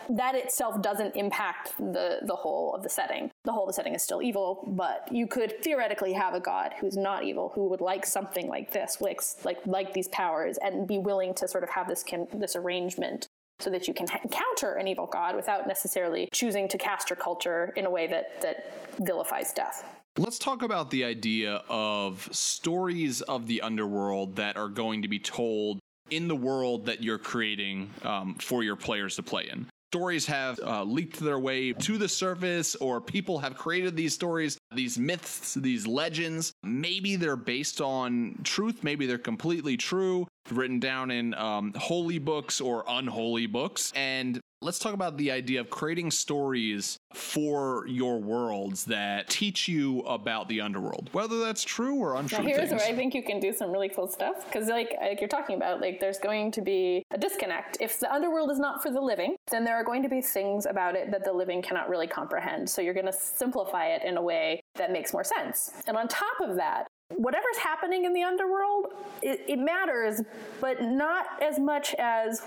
that 0.10 0.36
itself 0.36 0.82
doesn't 0.82 1.15
impact 1.15 1.78
the 1.78 2.19
the 2.24 2.36
whole 2.36 2.74
of 2.74 2.84
the 2.84 2.89
setting. 2.89 3.32
The 3.45 3.52
whole 3.52 3.63
of 3.63 3.67
the 3.67 3.74
setting 3.74 3.93
is 3.93 4.02
still 4.02 4.22
evil, 4.22 4.63
but 4.67 5.08
you 5.12 5.28
could 5.28 5.63
theoretically 5.63 6.13
have 6.13 6.34
a 6.34 6.39
god 6.39 6.74
who's 6.80 6.98
not 6.98 7.24
evil 7.24 7.52
who 7.54 7.69
would 7.69 7.82
like 7.82 8.06
something 8.06 8.48
like 8.48 8.72
this, 8.72 9.00
like 9.00 9.22
like 9.43 9.60
like 9.65 9.93
these 9.93 10.08
powers, 10.10 10.58
and 10.58 10.88
be 10.88 10.98
willing 10.98 11.34
to 11.36 11.48
sort 11.48 11.63
of 11.63 11.69
have 11.69 11.88
this 11.88 12.04
can, 12.04 12.28
this 12.34 12.56
arrangement 12.56 13.28
so 13.60 13.69
that 13.69 13.88
you 13.88 13.93
can 13.93 14.08
counter 14.08 14.76
an 14.76 14.88
evil 14.88 15.06
god 15.06 15.36
without 15.36 15.67
necessarily 15.67 16.28
choosing 16.32 16.67
to 16.67 16.78
cast 16.78 17.10
your 17.10 17.17
culture 17.17 17.74
in 17.76 17.86
a 17.86 17.89
way 17.89 18.08
that 18.08 18.41
that 18.41 18.74
vilifies 19.00 19.54
death. 19.54 19.86
Let's 20.17 20.39
talk 20.39 20.63
about 20.63 20.89
the 20.89 21.06
idea 21.06 21.62
of 21.69 22.28
stories 22.32 23.22
of 23.22 23.48
the 23.48 23.62
underworld 23.62 24.36
that 24.38 24.58
are 24.58 24.67
going 24.67 25.04
to 25.04 25.08
be 25.08 25.19
told 25.19 25.80
in 26.10 26.28
the 26.28 26.36
world 26.36 26.88
that 26.88 27.04
you're 27.04 27.19
creating 27.19 27.91
um, 28.04 28.34
for 28.36 28.63
your 28.63 28.76
players 28.76 29.15
to 29.17 29.24
play 29.24 29.48
in 29.48 29.69
stories 29.89 30.28
have 30.28 30.60
uh, 30.60 30.84
leaked 30.84 31.19
their 31.19 31.39
way 31.39 31.73
to 31.73 31.97
the 31.97 32.08
surface 32.08 32.75
or 32.75 33.02
people 33.02 33.39
have 33.39 33.58
created 33.58 33.95
these 33.95 34.13
stories 34.13 34.60
these 34.75 34.99
myths 34.99 35.56
these 35.56 35.88
legends. 35.88 36.54
Maybe 36.63 37.15
they're 37.15 37.36
based 37.36 37.82
on 37.82 38.39
truth 38.43 38.84
maybe 38.84 39.08
they're 39.08 39.17
completely 39.17 39.78
true 39.78 40.28
written 40.52 40.80
down 40.80 41.12
in 41.12 41.34
um, 41.34 41.74
holy 41.76 42.20
books 42.20 42.62
or 42.62 42.84
unholy 42.88 43.46
books 43.46 43.92
and 43.96 44.42
Let's 44.62 44.78
talk 44.78 44.94
about 44.94 45.16
the 45.16 45.32
idea 45.32 45.62
of 45.62 45.70
creating 45.70 46.12
stories 46.12 47.00
for 47.14 47.88
your 47.88 48.20
worlds 48.20 48.84
that 48.86 49.30
teach 49.30 49.70
you 49.70 50.02
about 50.02 50.50
the 50.50 50.60
underworld, 50.60 51.10
whether 51.14 51.40
that's 51.40 51.64
true 51.64 51.96
or 51.96 52.16
untrue. 52.16 52.44
Here's 52.44 52.68
things. 52.68 52.72
where 52.74 52.82
I 52.82 52.94
think 52.94 53.14
you 53.14 53.24
can 53.24 53.40
do 53.40 53.54
some 53.54 53.72
really 53.72 53.88
cool 53.88 54.08
stuff 54.08 54.46
because, 54.46 54.68
like, 54.68 54.94
like 55.00 55.22
you're 55.22 55.30
talking 55.30 55.56
about, 55.56 55.80
like 55.80 56.02
there's 56.02 56.20
going 56.20 56.52
to 56.52 56.62
be 56.62 57.04
a 57.12 57.18
disconnect. 57.18 57.78
If 57.80 58.02
the 58.02 58.14
underworld 58.14 58.52
is 58.52 58.60
not 58.60 58.84
for 58.84 58.92
the 58.92 59.00
living, 59.00 59.38
then 59.50 59.64
there 59.64 59.76
are 59.76 59.84
going 59.84 60.04
to 60.04 60.10
be 60.10 60.20
things 60.20 60.66
about 60.66 60.94
it 60.96 61.10
that 61.12 61.24
the 61.24 61.32
living 61.32 61.62
cannot 61.62 61.88
really 61.88 62.08
comprehend. 62.08 62.70
So 62.70 62.82
you're 62.82 62.94
going 62.94 63.06
to 63.06 63.14
simplify 63.14 63.86
it 63.86 64.04
in 64.04 64.18
a 64.18 64.22
way 64.22 64.60
that 64.76 64.92
makes 64.92 65.14
more 65.14 65.24
sense. 65.24 65.72
And 65.88 65.96
on 65.96 66.10
top 66.10 66.42
of 66.42 66.58
that, 66.58 66.88
whatever's 67.15 67.58
happening 67.58 68.06
in 68.06 68.13
the 68.13 68.24
underworld, 68.24 68.93
it, 69.22 69.41
it, 69.48 69.60
matters, 69.60 70.22
but 70.62 70.82
not 70.82 71.26
as 71.41 71.60
much 71.60 71.93
as 71.95 72.41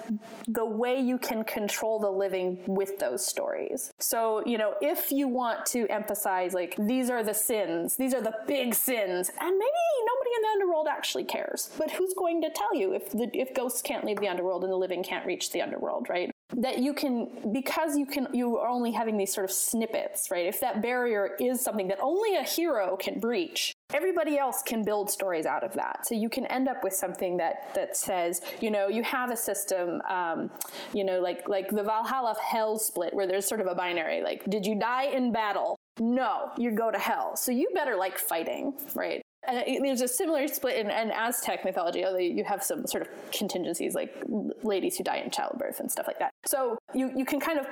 the 0.48 0.64
way 0.64 1.00
you 1.00 1.18
can 1.18 1.44
control 1.44 1.98
the 1.98 2.10
living 2.10 2.58
with 2.66 2.98
those 2.98 3.26
stories. 3.26 3.92
So, 3.98 4.42
you 4.46 4.56
know, 4.56 4.74
if 4.80 5.12
you 5.12 5.28
want 5.28 5.66
to 5.66 5.86
emphasize, 5.88 6.54
like, 6.54 6.74
these 6.78 7.10
are 7.10 7.22
the 7.22 7.34
sins, 7.34 7.96
these 7.96 8.14
are 8.14 8.22
the 8.22 8.34
big 8.46 8.74
sins, 8.74 9.30
and 9.40 9.50
maybe 9.50 9.70
nobody 10.06 10.30
in 10.36 10.42
the 10.42 10.48
underworld 10.52 10.86
actually 10.88 11.24
cares, 11.24 11.70
but 11.76 11.90
who's 11.90 12.14
going 12.14 12.40
to 12.42 12.50
tell 12.50 12.74
you 12.74 12.94
if 12.94 13.10
the, 13.10 13.28
if 13.34 13.54
ghosts 13.54 13.82
can't 13.82 14.04
leave 14.04 14.20
the 14.20 14.28
underworld 14.28 14.64
and 14.64 14.72
the 14.72 14.76
living 14.76 15.02
can't 15.02 15.26
reach 15.26 15.52
the 15.52 15.60
underworld, 15.60 16.08
right? 16.08 16.30
that 16.56 16.78
you 16.78 16.92
can 16.92 17.28
because 17.52 17.96
you 17.96 18.06
can 18.06 18.28
you 18.32 18.58
are 18.58 18.68
only 18.68 18.92
having 18.92 19.16
these 19.16 19.32
sort 19.32 19.44
of 19.44 19.50
snippets 19.50 20.30
right 20.30 20.46
if 20.46 20.60
that 20.60 20.82
barrier 20.82 21.34
is 21.40 21.60
something 21.60 21.88
that 21.88 21.98
only 22.02 22.36
a 22.36 22.42
hero 22.42 22.96
can 22.96 23.18
breach 23.18 23.74
everybody 23.94 24.38
else 24.38 24.62
can 24.62 24.82
build 24.82 25.10
stories 25.10 25.46
out 25.46 25.64
of 25.64 25.72
that 25.74 26.06
so 26.06 26.14
you 26.14 26.28
can 26.28 26.46
end 26.46 26.68
up 26.68 26.82
with 26.82 26.92
something 26.92 27.36
that 27.36 27.72
that 27.74 27.96
says 27.96 28.40
you 28.60 28.70
know 28.70 28.88
you 28.88 29.02
have 29.02 29.30
a 29.30 29.36
system 29.36 30.00
um, 30.08 30.50
you 30.92 31.04
know 31.04 31.20
like 31.20 31.48
like 31.48 31.68
the 31.68 31.82
valhalla 31.82 32.30
of 32.30 32.38
hell 32.38 32.78
split 32.78 33.12
where 33.14 33.26
there's 33.26 33.46
sort 33.46 33.60
of 33.60 33.66
a 33.66 33.74
binary 33.74 34.22
like 34.22 34.44
did 34.48 34.66
you 34.66 34.78
die 34.78 35.04
in 35.04 35.32
battle 35.32 35.78
no, 36.00 36.50
you 36.56 36.70
go 36.70 36.90
to 36.90 36.98
hell. 36.98 37.36
So 37.36 37.52
you 37.52 37.68
better 37.74 37.96
like 37.96 38.18
fighting, 38.18 38.74
right? 38.94 39.22
Uh, 39.46 39.52
and 39.66 39.84
there's 39.84 40.00
a 40.00 40.08
similar 40.08 40.46
split 40.46 40.76
in, 40.76 40.88
in, 40.88 41.10
Aztec 41.10 41.64
mythology, 41.64 42.04
although 42.04 42.18
you 42.18 42.44
have 42.44 42.62
some 42.62 42.86
sort 42.86 43.02
of 43.02 43.08
contingencies 43.32 43.94
like 43.94 44.14
ladies 44.62 44.96
who 44.96 45.02
die 45.02 45.16
in 45.16 45.30
childbirth 45.30 45.80
and 45.80 45.90
stuff 45.90 46.06
like 46.06 46.18
that. 46.20 46.32
So 46.44 46.78
you, 46.94 47.10
you 47.16 47.24
can 47.24 47.40
kind 47.40 47.58
of 47.58 47.66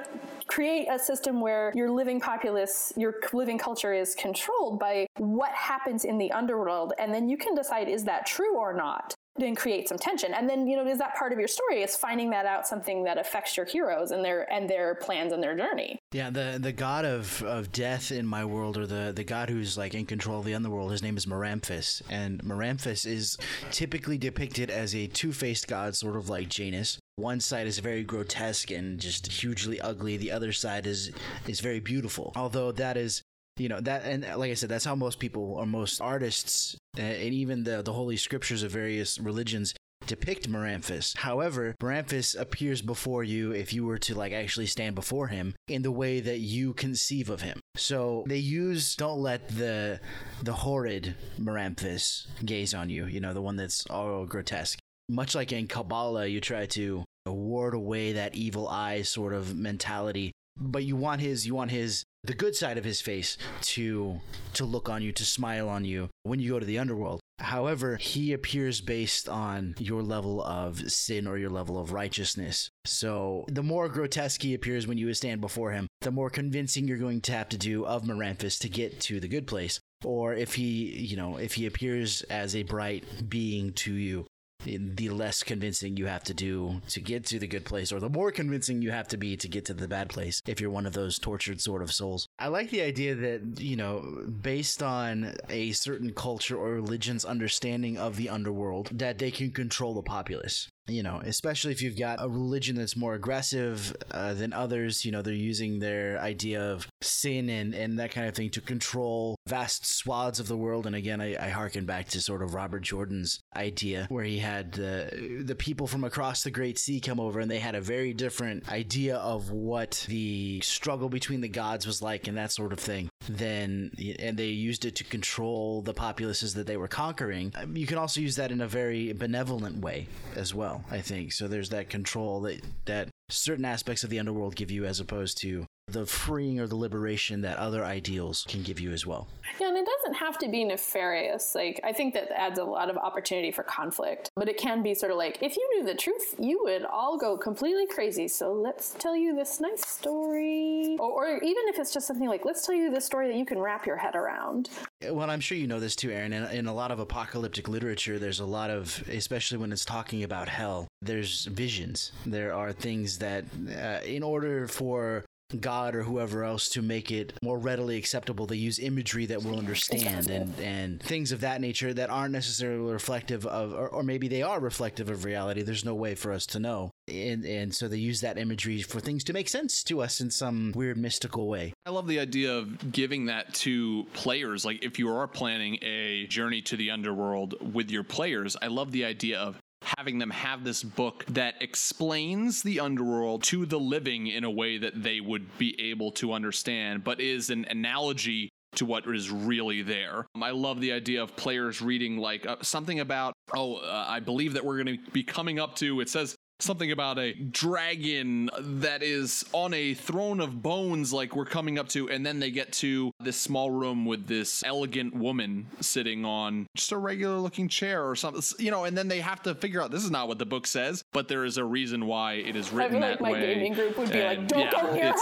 create 0.48 0.88
a 0.90 0.98
system 0.98 1.40
where 1.40 1.72
your 1.76 1.88
living 1.88 2.20
populace, 2.20 2.92
your 2.96 3.14
living 3.33 3.56
culture 3.56 3.92
is 3.92 4.16
controlled 4.16 4.80
by 4.80 5.06
what 5.18 5.52
happens 5.52 6.04
in 6.04 6.18
the 6.18 6.33
underworld, 6.33 6.92
and 6.98 7.14
then 7.14 7.28
you 7.28 7.37
can 7.37 7.54
decide 7.54 7.88
is 7.88 8.04
that 8.04 8.26
true 8.26 8.59
or 8.59 8.72
not 8.72 9.14
and 9.42 9.57
create 9.57 9.88
some 9.88 9.98
tension. 9.98 10.35
And 10.35 10.48
then, 10.48 10.66
you 10.66 10.76
know, 10.76 10.87
is 10.87 10.98
that 10.98 11.14
part 11.16 11.33
of 11.33 11.38
your 11.38 11.48
story? 11.48 11.83
Is 11.83 11.96
finding 11.96 12.31
that 12.31 12.46
out 12.46 12.66
something 12.66 13.05
that 13.05 13.18
affects 13.18 13.57
your 13.57 13.66
heroes 13.66 14.11
and 14.11 14.24
their 14.24 14.50
and 14.53 14.68
their 14.68 14.94
plans 14.96 15.33
and 15.33 15.42
their 15.42 15.57
journey. 15.57 15.98
Yeah, 16.12 16.31
the 16.31 16.59
the 16.61 16.72
god 16.72 17.05
of, 17.05 17.42
of 17.42 17.72
death 17.72 18.11
in 18.11 18.26
my 18.26 18.44
world, 18.44 18.76
or 18.76 18.87
the, 18.87 19.12
the 19.14 19.24
god 19.24 19.50
who's 19.50 19.79
like 19.79 19.94
in 19.94 20.07
control 20.07 20.40
of 20.40 20.44
the 20.44 20.55
underworld, 20.55 20.90
his 20.90 21.03
name 21.03 21.16
is 21.16 21.26
Meramphis. 21.26 22.03
And 22.11 22.42
Meramphis 22.42 23.07
is 23.07 23.38
typically 23.70 24.18
depicted 24.18 24.70
as 24.70 24.94
a 24.94 25.07
two 25.07 25.33
faced 25.33 25.68
god, 25.68 25.94
sort 25.94 26.16
of 26.16 26.29
like 26.29 26.48
Janus. 26.48 26.98
One 27.16 27.40
side 27.40 27.66
is 27.66 27.79
very 27.79 28.03
grotesque 28.03 28.70
and 28.70 28.98
just 28.98 29.31
hugely 29.31 29.81
ugly. 29.81 30.16
The 30.16 30.33
other 30.33 30.53
side 30.53 30.87
is 30.87 31.11
is 31.46 31.61
very 31.61 31.81
beautiful. 31.81 32.33
Although 32.35 32.72
that 32.72 32.96
is 32.96 33.22
you 33.61 33.68
know 33.68 33.81
that 33.81 34.05
and 34.05 34.23
like 34.37 34.51
i 34.51 34.55
said 34.55 34.68
that's 34.68 34.85
how 34.85 34.94
most 34.94 35.18
people 35.18 35.55
or 35.55 35.66
most 35.66 36.01
artists 36.01 36.77
eh, 36.96 37.03
and 37.03 37.35
even 37.35 37.62
the 37.64 37.83
the 37.83 37.92
holy 37.92 38.16
scriptures 38.16 38.62
of 38.62 38.70
various 38.70 39.18
religions 39.18 39.75
depict 40.07 40.49
Meramphis. 40.49 41.16
However, 41.18 41.77
Meramphis 41.81 42.35
appears 42.35 42.83
before 42.83 43.23
you 43.23 43.53
if 43.53 43.73
you 43.73 43.85
were 43.85 43.99
to 43.99 44.14
like 44.14 44.33
actually 44.33 44.66
stand 44.66 44.94
before 44.94 45.29
him 45.29 45.55
in 45.68 45.83
the 45.83 45.90
way 45.92 46.20
that 46.20 46.38
you 46.38 46.73
conceive 46.73 47.29
of 47.29 47.42
him. 47.42 47.61
So 47.77 48.25
they 48.27 48.38
use 48.38 48.96
don't 48.96 49.21
let 49.21 49.48
the 49.48 50.00
the 50.42 50.52
horrid 50.52 51.15
Meramphis 51.38 52.27
gaze 52.44 52.75
on 52.75 52.88
you, 52.88 53.06
you 53.06 53.21
know, 53.21 53.35
the 53.35 53.42
one 53.42 53.56
that's 53.56 53.87
all 53.87 54.25
grotesque. 54.27 54.79
Much 55.08 55.35
like 55.35 55.52
in 55.52 55.69
Kabbalah, 55.69 56.27
you 56.27 56.40
try 56.40 56.67
to 56.67 57.04
ward 57.27 57.75
away 57.75 58.15
that 58.15 58.35
evil 58.35 58.69
eye 58.69 59.02
sort 59.02 59.33
of 59.33 59.54
mentality 59.54 60.33
but 60.61 60.85
you 60.85 60.96
want 60.96 61.21
his 61.21 61.46
you 61.46 61.54
want 61.54 61.71
his 61.71 62.04
the 62.23 62.35
good 62.35 62.54
side 62.54 62.77
of 62.77 62.85
his 62.85 63.00
face 63.00 63.38
to 63.63 64.21
to 64.52 64.65
look 64.65 64.88
on 64.88 65.02
you 65.02 65.11
to 65.13 65.25
smile 65.25 65.69
on 65.69 65.85
you 65.85 66.08
when 66.23 66.38
you 66.38 66.52
go 66.52 66.61
to 66.61 66.67
the 66.67 66.79
underworld. 66.79 67.21
However 67.38 67.96
he 67.96 68.35
appears 68.35 68.83
based 68.83 69.29
on 69.29 69.75
your 69.79 70.02
level 70.02 70.42
of 70.42 70.92
sin 70.92 71.27
or 71.27 71.38
your 71.38 71.48
level 71.48 71.79
of 71.79 71.92
righteousness. 71.92 72.71
So 72.85 73.46
the 73.48 73.63
more 73.63 73.88
grotesque 73.88 74.42
he 74.42 74.52
appears 74.52 74.87
when 74.87 74.98
you 74.98 75.13
stand 75.15 75.40
before 75.40 75.73
him 75.73 75.87
the 76.02 76.11
more 76.11 76.31
convincing 76.31 76.87
you're 76.87 76.98
going 76.98 77.21
to 77.23 77.33
have 77.33 77.48
to 77.50 77.58
do 77.58 77.87
of 77.87 78.04
Meramphis 78.04 78.58
to 78.61 78.69
get 78.69 79.00
to 79.00 79.21
the 79.21 79.29
good 79.29 79.46
place. 79.46 79.81
Or 80.04 80.35
if 80.35 80.54
he 80.54 80.98
you 80.98 81.17
know 81.17 81.38
if 81.38 81.54
he 81.54 81.67
appears 81.67 82.23
as 82.23 82.54
a 82.54 82.65
bright 82.65 83.04
being 83.31 83.73
to 83.75 83.94
you 83.94 84.27
the 84.65 85.11
less 85.11 85.42
convincing 85.42 85.96
you 85.96 86.06
have 86.06 86.25
to 86.25 86.35
do 86.35 86.81
to 86.88 87.00
get 87.00 87.25
to 87.27 87.38
the 87.38 87.46
good 87.46 87.65
place, 87.65 87.92
or 87.92 88.00
the 88.00 88.08
more 88.08 88.31
convincing 88.31 88.83
you 88.83 88.90
have 88.90 89.08
to 89.08 89.17
be 89.17 89.37
to 89.37 89.48
get 89.48 89.65
to 89.67 89.75
the 89.75 89.88
bad 89.88 90.08
place 90.08 90.42
if 90.46 90.61
you're 90.61 90.71
one 90.71 90.87
of 90.87 90.92
those 90.92 91.19
tortured 91.19 91.61
sort 91.61 91.83
of 91.83 91.92
souls. 91.92 92.29
I 92.38 92.48
like 92.48 92.71
the 92.71 92.83
idea 92.83 93.15
that, 93.15 93.61
you 93.61 93.77
know, 93.77 94.25
based 94.42 94.83
on 94.83 95.35
a 95.48 95.73
certain 95.73 96.13
culture 96.13 96.56
or 96.56 96.75
religion's 96.75 97.25
understanding 97.25 97.98
of 97.98 98.17
the 98.17 98.29
underworld, 98.29 98.90
that 98.92 99.19
they 99.19 99.31
can 99.31 99.50
control 99.50 99.94
the 99.94 100.02
populace 100.02 100.69
you 100.87 101.02
know, 101.02 101.20
especially 101.24 101.72
if 101.72 101.83
you've 101.83 101.98
got 101.98 102.22
a 102.22 102.28
religion 102.28 102.76
that's 102.76 102.96
more 102.96 103.14
aggressive 103.14 103.94
uh, 104.10 104.35
than 104.35 104.52
others, 104.52 105.04
you 105.04 105.12
know, 105.12 105.22
they're 105.22 105.35
using 105.35 105.78
their 105.78 106.18
idea 106.18 106.60
of 106.60 106.88
sin 107.00 107.48
and, 107.48 107.74
and 107.74 107.98
that 107.98 108.10
kind 108.10 108.26
of 108.26 108.35
thing 108.35 108.50
to 108.50 108.60
control 108.60 109.37
vast 109.46 109.87
swaths 109.87 110.40
of 110.40 110.48
the 110.48 110.56
world. 110.56 110.87
And 110.87 110.96
again, 110.96 111.20
I, 111.20 111.37
I 111.40 111.50
harken 111.50 111.85
back 111.85 112.08
to 112.08 112.20
sort 112.20 112.42
of 112.42 112.54
Robert 112.54 112.81
Jordan's 112.81 113.40
idea 113.56 114.06
where 114.08 114.24
he 114.24 114.38
had 114.38 114.72
the, 114.72 115.42
the 115.44 115.54
people 115.54 115.87
from 115.87 116.04
across 116.04 116.42
the 116.42 116.50
Great 116.50 116.78
Sea 116.78 117.00
come 117.00 117.20
over 117.20 117.40
and 117.40 117.50
they 117.50 117.58
had 117.58 117.74
a 117.74 117.81
very 117.81 118.12
different 118.12 118.68
idea 118.68 119.16
of 119.16 119.50
what 119.50 120.04
the 120.08 120.60
struggle 120.60 121.08
between 121.08 121.40
the 121.40 121.48
gods 121.48 121.87
was 121.87 122.02
like 122.02 122.26
and 122.26 122.37
that 122.37 122.52
sort 122.52 122.72
of 122.72 122.81
thing. 122.81 123.08
Then, 123.28 123.92
and 124.18 124.37
they 124.37 124.46
used 124.46 124.85
it 124.85 124.96
to 124.96 125.04
control 125.04 125.83
the 125.83 125.94
populaces 125.94 126.54
that 126.54 126.66
they 126.66 126.76
were 126.76 126.88
conquering. 126.88 127.52
Um, 127.54 127.76
you 127.76 127.87
can 127.87 127.98
also 127.98 128.20
use 128.20 128.37
that 128.37 128.50
in 128.50 128.60
a 128.60 128.66
very 128.66 129.12
benevolent 129.12 129.78
way 129.83 130.08
as 130.35 130.54
well. 130.54 130.69
I 130.90 131.00
think 131.00 131.33
so. 131.33 131.48
There's 131.48 131.71
that 131.71 131.88
control 131.88 132.40
that 132.42 132.60
that 132.87 133.08
certain 133.29 133.64
aspects 133.64 134.04
of 134.04 134.10
the 134.10 134.18
underworld 134.18 134.56
give 134.56 134.71
you, 134.71 134.85
as 134.85 135.00
opposed 135.00 135.38
to 135.42 135.66
the 135.93 136.07
freeing 136.07 136.61
or 136.61 136.67
the 136.67 136.77
liberation 136.77 137.41
that 137.43 137.57
other 137.59 137.85
ideals 137.85 138.45
can 138.49 138.63
give 138.63 138.81
you 138.81 138.93
as 138.93 139.07
well. 139.07 139.29
Yeah, 139.61 139.69
and 139.69 139.77
it 139.77 139.87
doesn't 139.87 140.15
have 140.15 140.38
to 140.38 140.49
be 140.49 140.65
nefarious. 140.65 141.55
Like, 141.55 141.81
I 141.85 141.93
think 141.93 142.15
that 142.15 142.31
adds 142.31 142.59
a 142.59 142.65
lot 142.65 142.88
of 142.88 142.97
opportunity 142.97 143.51
for 143.51 143.63
conflict, 143.63 144.31
but 144.37 144.49
it 144.49 144.57
can 144.57 144.83
be 144.83 144.95
sort 144.95 145.13
of 145.13 145.19
like, 145.19 145.43
if 145.43 145.57
you 145.57 145.69
knew 145.75 145.85
the 145.85 145.95
truth, 145.95 146.35
you 146.38 146.61
would 146.63 146.85
all 146.85 147.19
go 147.19 147.37
completely 147.37 147.87
crazy. 147.87 148.29
So 148.29 148.53
let's 148.53 148.95
tell 148.99 149.17
you 149.17 149.35
this 149.35 149.61
nice 149.61 149.87
story. 149.87 150.97
Or, 150.99 151.11
or 151.11 151.37
even 151.37 151.63
if 151.67 151.79
it's 151.79 151.93
just 151.93 152.07
something 152.07 152.29
like, 152.29 152.45
let's 152.45 152.65
tell 152.65 152.75
you 152.75 152.91
this 152.91 153.05
story 153.05 153.29
that 153.29 153.37
you 153.37 153.45
can 153.45 153.59
wrap 153.59 153.87
your 153.87 153.97
head 153.97 154.15
around. 154.15 154.71
Well, 155.11 155.31
I'm 155.31 155.41
sure 155.41 155.59
you 155.59 155.67
know 155.67 155.81
this 155.81 155.97
too, 155.97 156.11
Erin. 156.11 156.33
In, 156.33 156.45
in 156.45 156.67
a 156.67 156.75
lot 156.75 156.91
of 156.91 156.99
apocalyptic 156.99 157.69
literature, 157.69 158.19
there's 158.19 158.41
a 158.41 158.47
lot 158.47 158.71
of, 158.71 159.03
especially 159.09 159.59
when 159.59 159.73
it's 159.73 159.85
talking 159.85 160.23
about 160.25 160.49
hell, 160.49 160.87
there's 161.03 161.47
visions. 161.47 162.13
There 162.25 162.55
are 162.55 162.73
things 162.73 163.19
that, 163.19 163.45
uh, 163.69 164.05
in 164.05 164.23
order 164.23 164.69
for 164.69 165.25
God 165.59 165.94
or 165.94 166.03
whoever 166.03 166.44
else 166.44 166.69
to 166.71 166.83
make 166.83 167.11
it 167.11 167.33
more 167.42 167.59
readily 167.59 167.96
acceptable. 167.96 168.46
They 168.46 168.57
use 168.57 168.79
imagery 168.79 169.27
that 169.27 169.42
we'll 169.42 169.59
understand 169.59 170.31
and, 170.31 170.59
and 170.61 171.03
things 171.03 171.33
of 171.33 171.40
that 171.40 171.61
nature 171.61 171.92
that 171.94 172.11
aren't 172.11 172.33
necessarily 172.33 172.92
reflective 172.92 173.46
of, 173.46 173.73
or, 173.73 173.88
or 173.88 174.03
maybe 174.03 174.29
they 174.29 174.42
are 174.42 174.61
reflective 174.61 175.09
of 175.09 175.25
reality. 175.25 175.63
There's 175.63 175.85
no 175.85 175.94
way 175.94 176.15
for 176.15 176.33
us 176.33 176.46
to 176.46 176.59
know. 176.59 176.90
And, 177.09 177.44
and 177.44 177.75
so 177.75 177.88
they 177.88 177.98
use 177.98 178.21
that 178.21 178.38
imagery 178.38 178.83
for 178.83 179.01
things 179.01 179.25
to 179.25 179.33
make 179.33 179.48
sense 179.48 179.83
to 179.85 180.01
us 180.01 180.21
in 180.21 180.31
some 180.31 180.73
weird 180.75 180.96
mystical 180.96 181.48
way. 181.48 181.73
I 181.87 181.90
love 181.90 182.07
the 182.07 182.21
idea 182.21 182.57
of 182.57 182.92
giving 182.92 183.27
that 183.27 183.53
to 183.55 184.05
players. 184.13 184.65
Like 184.65 184.85
if 184.85 184.98
you 184.98 185.09
are 185.09 185.27
planning 185.27 185.79
a 185.83 186.27
journey 186.27 186.63
to 186.63 186.77
the 186.77 186.90
underworld 186.90 187.75
with 187.75 187.90
your 187.90 188.05
players, 188.05 188.57
I 188.61 188.69
love 188.69 188.92
the 188.92 189.05
idea 189.05 189.38
of 189.38 189.60
having 190.01 190.19
them 190.19 190.31
have 190.31 190.65
this 190.65 190.83
book 190.83 191.27
that 191.29 191.53
explains 191.61 192.63
the 192.63 192.81
underworld 192.81 193.42
to 193.42 193.67
the 193.67 193.79
living 193.79 194.29
in 194.29 194.44
a 194.44 194.51
way 194.51 194.79
that 194.79 195.03
they 195.03 195.21
would 195.21 195.59
be 195.59 195.79
able 195.79 196.11
to 196.11 196.33
understand, 196.33 197.05
but 197.05 197.21
is 197.21 197.51
an 197.51 197.67
analogy 197.69 198.48
to 198.75 198.87
what 198.87 199.07
is 199.07 199.31
really 199.31 199.83
there. 199.83 200.25
I 200.40 200.53
love 200.53 200.81
the 200.81 200.92
idea 200.92 201.23
of 201.23 201.37
players 201.37 201.83
reading 201.83 202.17
like 202.17 202.46
uh, 202.46 202.57
something 202.63 203.01
about, 203.01 203.35
oh, 203.55 203.75
uh, 203.75 204.07
I 204.09 204.21
believe 204.21 204.55
that 204.55 204.65
we're 204.65 204.83
going 204.83 204.96
to 204.96 205.11
be 205.11 205.23
coming 205.23 205.59
up 205.59 205.77
to, 205.77 206.01
it 206.01 206.09
says 206.09 206.35
something 206.63 206.92
about 206.92 207.19
a 207.19 207.33
dragon 207.35 208.50
that 208.58 209.02
is 209.02 209.44
on 209.52 209.73
a 209.75 209.94
throne 209.94 210.40
of 210.40 210.63
bones 210.63 211.13
like 211.13 211.35
we're 211.37 211.44
coming 211.44 211.79
up 211.79 211.88
to 211.90 212.08
and 212.11 212.25
then 212.25 212.40
they 212.40 212.50
get 212.50 212.73
to 212.73 213.13
this 213.21 213.37
small 213.37 213.71
room 213.71 214.04
with 214.06 214.27
this 214.27 214.63
elegant 214.65 215.15
woman 215.15 215.67
sitting 215.81 216.25
on 216.25 216.69
just 216.75 216.92
a 216.92 216.96
regular 216.96 217.37
looking 217.38 217.69
chair 217.69 218.04
or 218.08 218.15
something. 218.17 218.42
You 218.58 218.71
know 218.71 218.85
and 218.85 218.96
then 218.96 219.08
they 219.08 219.21
have 219.21 219.42
to 219.42 219.54
figure 219.54 219.81
out 219.83 219.90
this 219.90 220.04
is 220.04 220.11
not 220.11 220.29
what 220.29 220.38
the 220.38 220.46
book 220.46 220.67
says 220.67 221.04
but 221.13 221.29
there 221.29 221.44
is 221.44 221.56
a 221.56 221.65
reason 221.65 222.06
why 222.06 222.35
it 222.35 222.56
is 222.56 222.73
written 222.73 223.02
I 223.02 223.08
feel 223.08 223.19
that 223.19 223.21
like 223.21 223.33
my 223.33 223.33
way. 223.33 223.54
gaming 223.54 223.73
group 223.75 223.98
would 223.98 224.11
be 224.13 224.21
And, 224.21 224.38
like, 224.40 224.48
don't 224.48 224.61
yeah, 224.61 224.71
go 224.71 224.92
near 224.94 225.15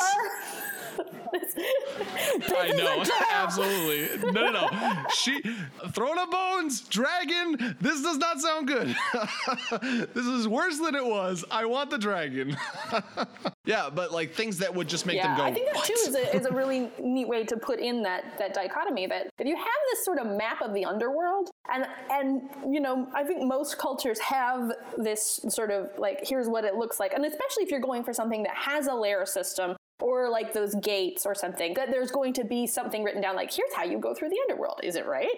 it's- 1.35 1.55
her. 1.55 2.57
I 2.57 2.68
know, 2.70 3.05
absolutely. 3.33 4.31
No, 4.33 4.51
no, 4.51 4.68
no. 4.68 4.68
She, 5.14 5.41
throne 5.91 6.18
of 6.18 6.31
bones, 6.31 6.83
dragon. 6.83 7.76
This 7.81 8.03
does 8.03 8.18
not 8.18 8.41
sound 8.41 8.68
good. 8.68 8.95
this 10.14 10.26
is 10.26 10.47
worse 10.47 10.79
than 10.79 10.95
it 10.95 11.05
was. 11.05 11.45
I 11.51 11.64
want 11.64 11.91
the 11.91 11.99
dragon. 11.99 12.57
yeah, 13.64 13.91
but 13.91 14.12
like 14.12 14.35
things 14.35 14.59
that 14.59 14.74
would 14.74 14.89
just 14.89 15.07
make 15.07 15.16
yeah, 15.16 15.29
them 15.29 15.37
go. 15.37 15.45
I 15.45 15.53
think 15.53 15.66
that 15.66 15.76
"What?" 15.76 15.87
too 15.87 15.95
is 15.95 16.14
a, 16.14 16.37
is 16.37 16.47
a 16.47 16.53
really 16.53 16.91
neat 17.01 17.26
way 17.26 17.45
to 17.45 17.57
put 17.57 17.81
in 17.81 18.03
that 18.03 18.39
that 18.39 18.55
dichotomy 18.55 19.07
that 19.07 19.31
if 19.39 19.47
you 19.47 19.57
have 19.57 19.66
this 19.91 20.05
sort 20.05 20.18
of 20.18 20.26
map 20.26 20.61
of 20.62 20.74
the 20.74 20.85
underworld 20.85 21.51
and 21.72 21.87
and 22.11 22.43
you 22.72 22.81
know 22.81 23.09
I 23.14 23.24
think 23.24 23.43
most 23.43 23.79
cultures 23.79 24.18
have 24.20 24.72
this 24.97 25.41
sort 25.49 25.70
of 25.70 25.91
like 25.99 26.20
here's 26.22 26.49
what 26.49 26.64
it 26.64 26.74
looks 26.74 27.01
like 27.01 27.12
and 27.12 27.24
especially 27.24 27.64
if 27.64 27.70
you're 27.70 27.81
going 27.81 28.05
for 28.05 28.12
something 28.12 28.43
that 28.45 28.55
has 28.55 28.87
a 28.87 28.95
layer 28.95 29.26
system 29.26 29.76
or 30.01 30.28
like 30.30 30.53
those 30.53 30.74
gates 30.76 31.26
or 31.26 31.34
something 31.34 31.74
that 31.74 31.90
there's 31.90 32.11
going 32.11 32.32
to 32.32 32.44
be 32.44 32.66
something 32.66 33.03
written 33.03 33.20
down 33.20 33.34
like 33.36 33.53
here's 33.53 33.72
how 33.74 33.84
you 33.84 33.99
go 33.99 34.14
through 34.14 34.28
the 34.28 34.38
underworld 34.49 34.80
is 34.82 34.96
it 34.96 35.07
right? 35.07 35.28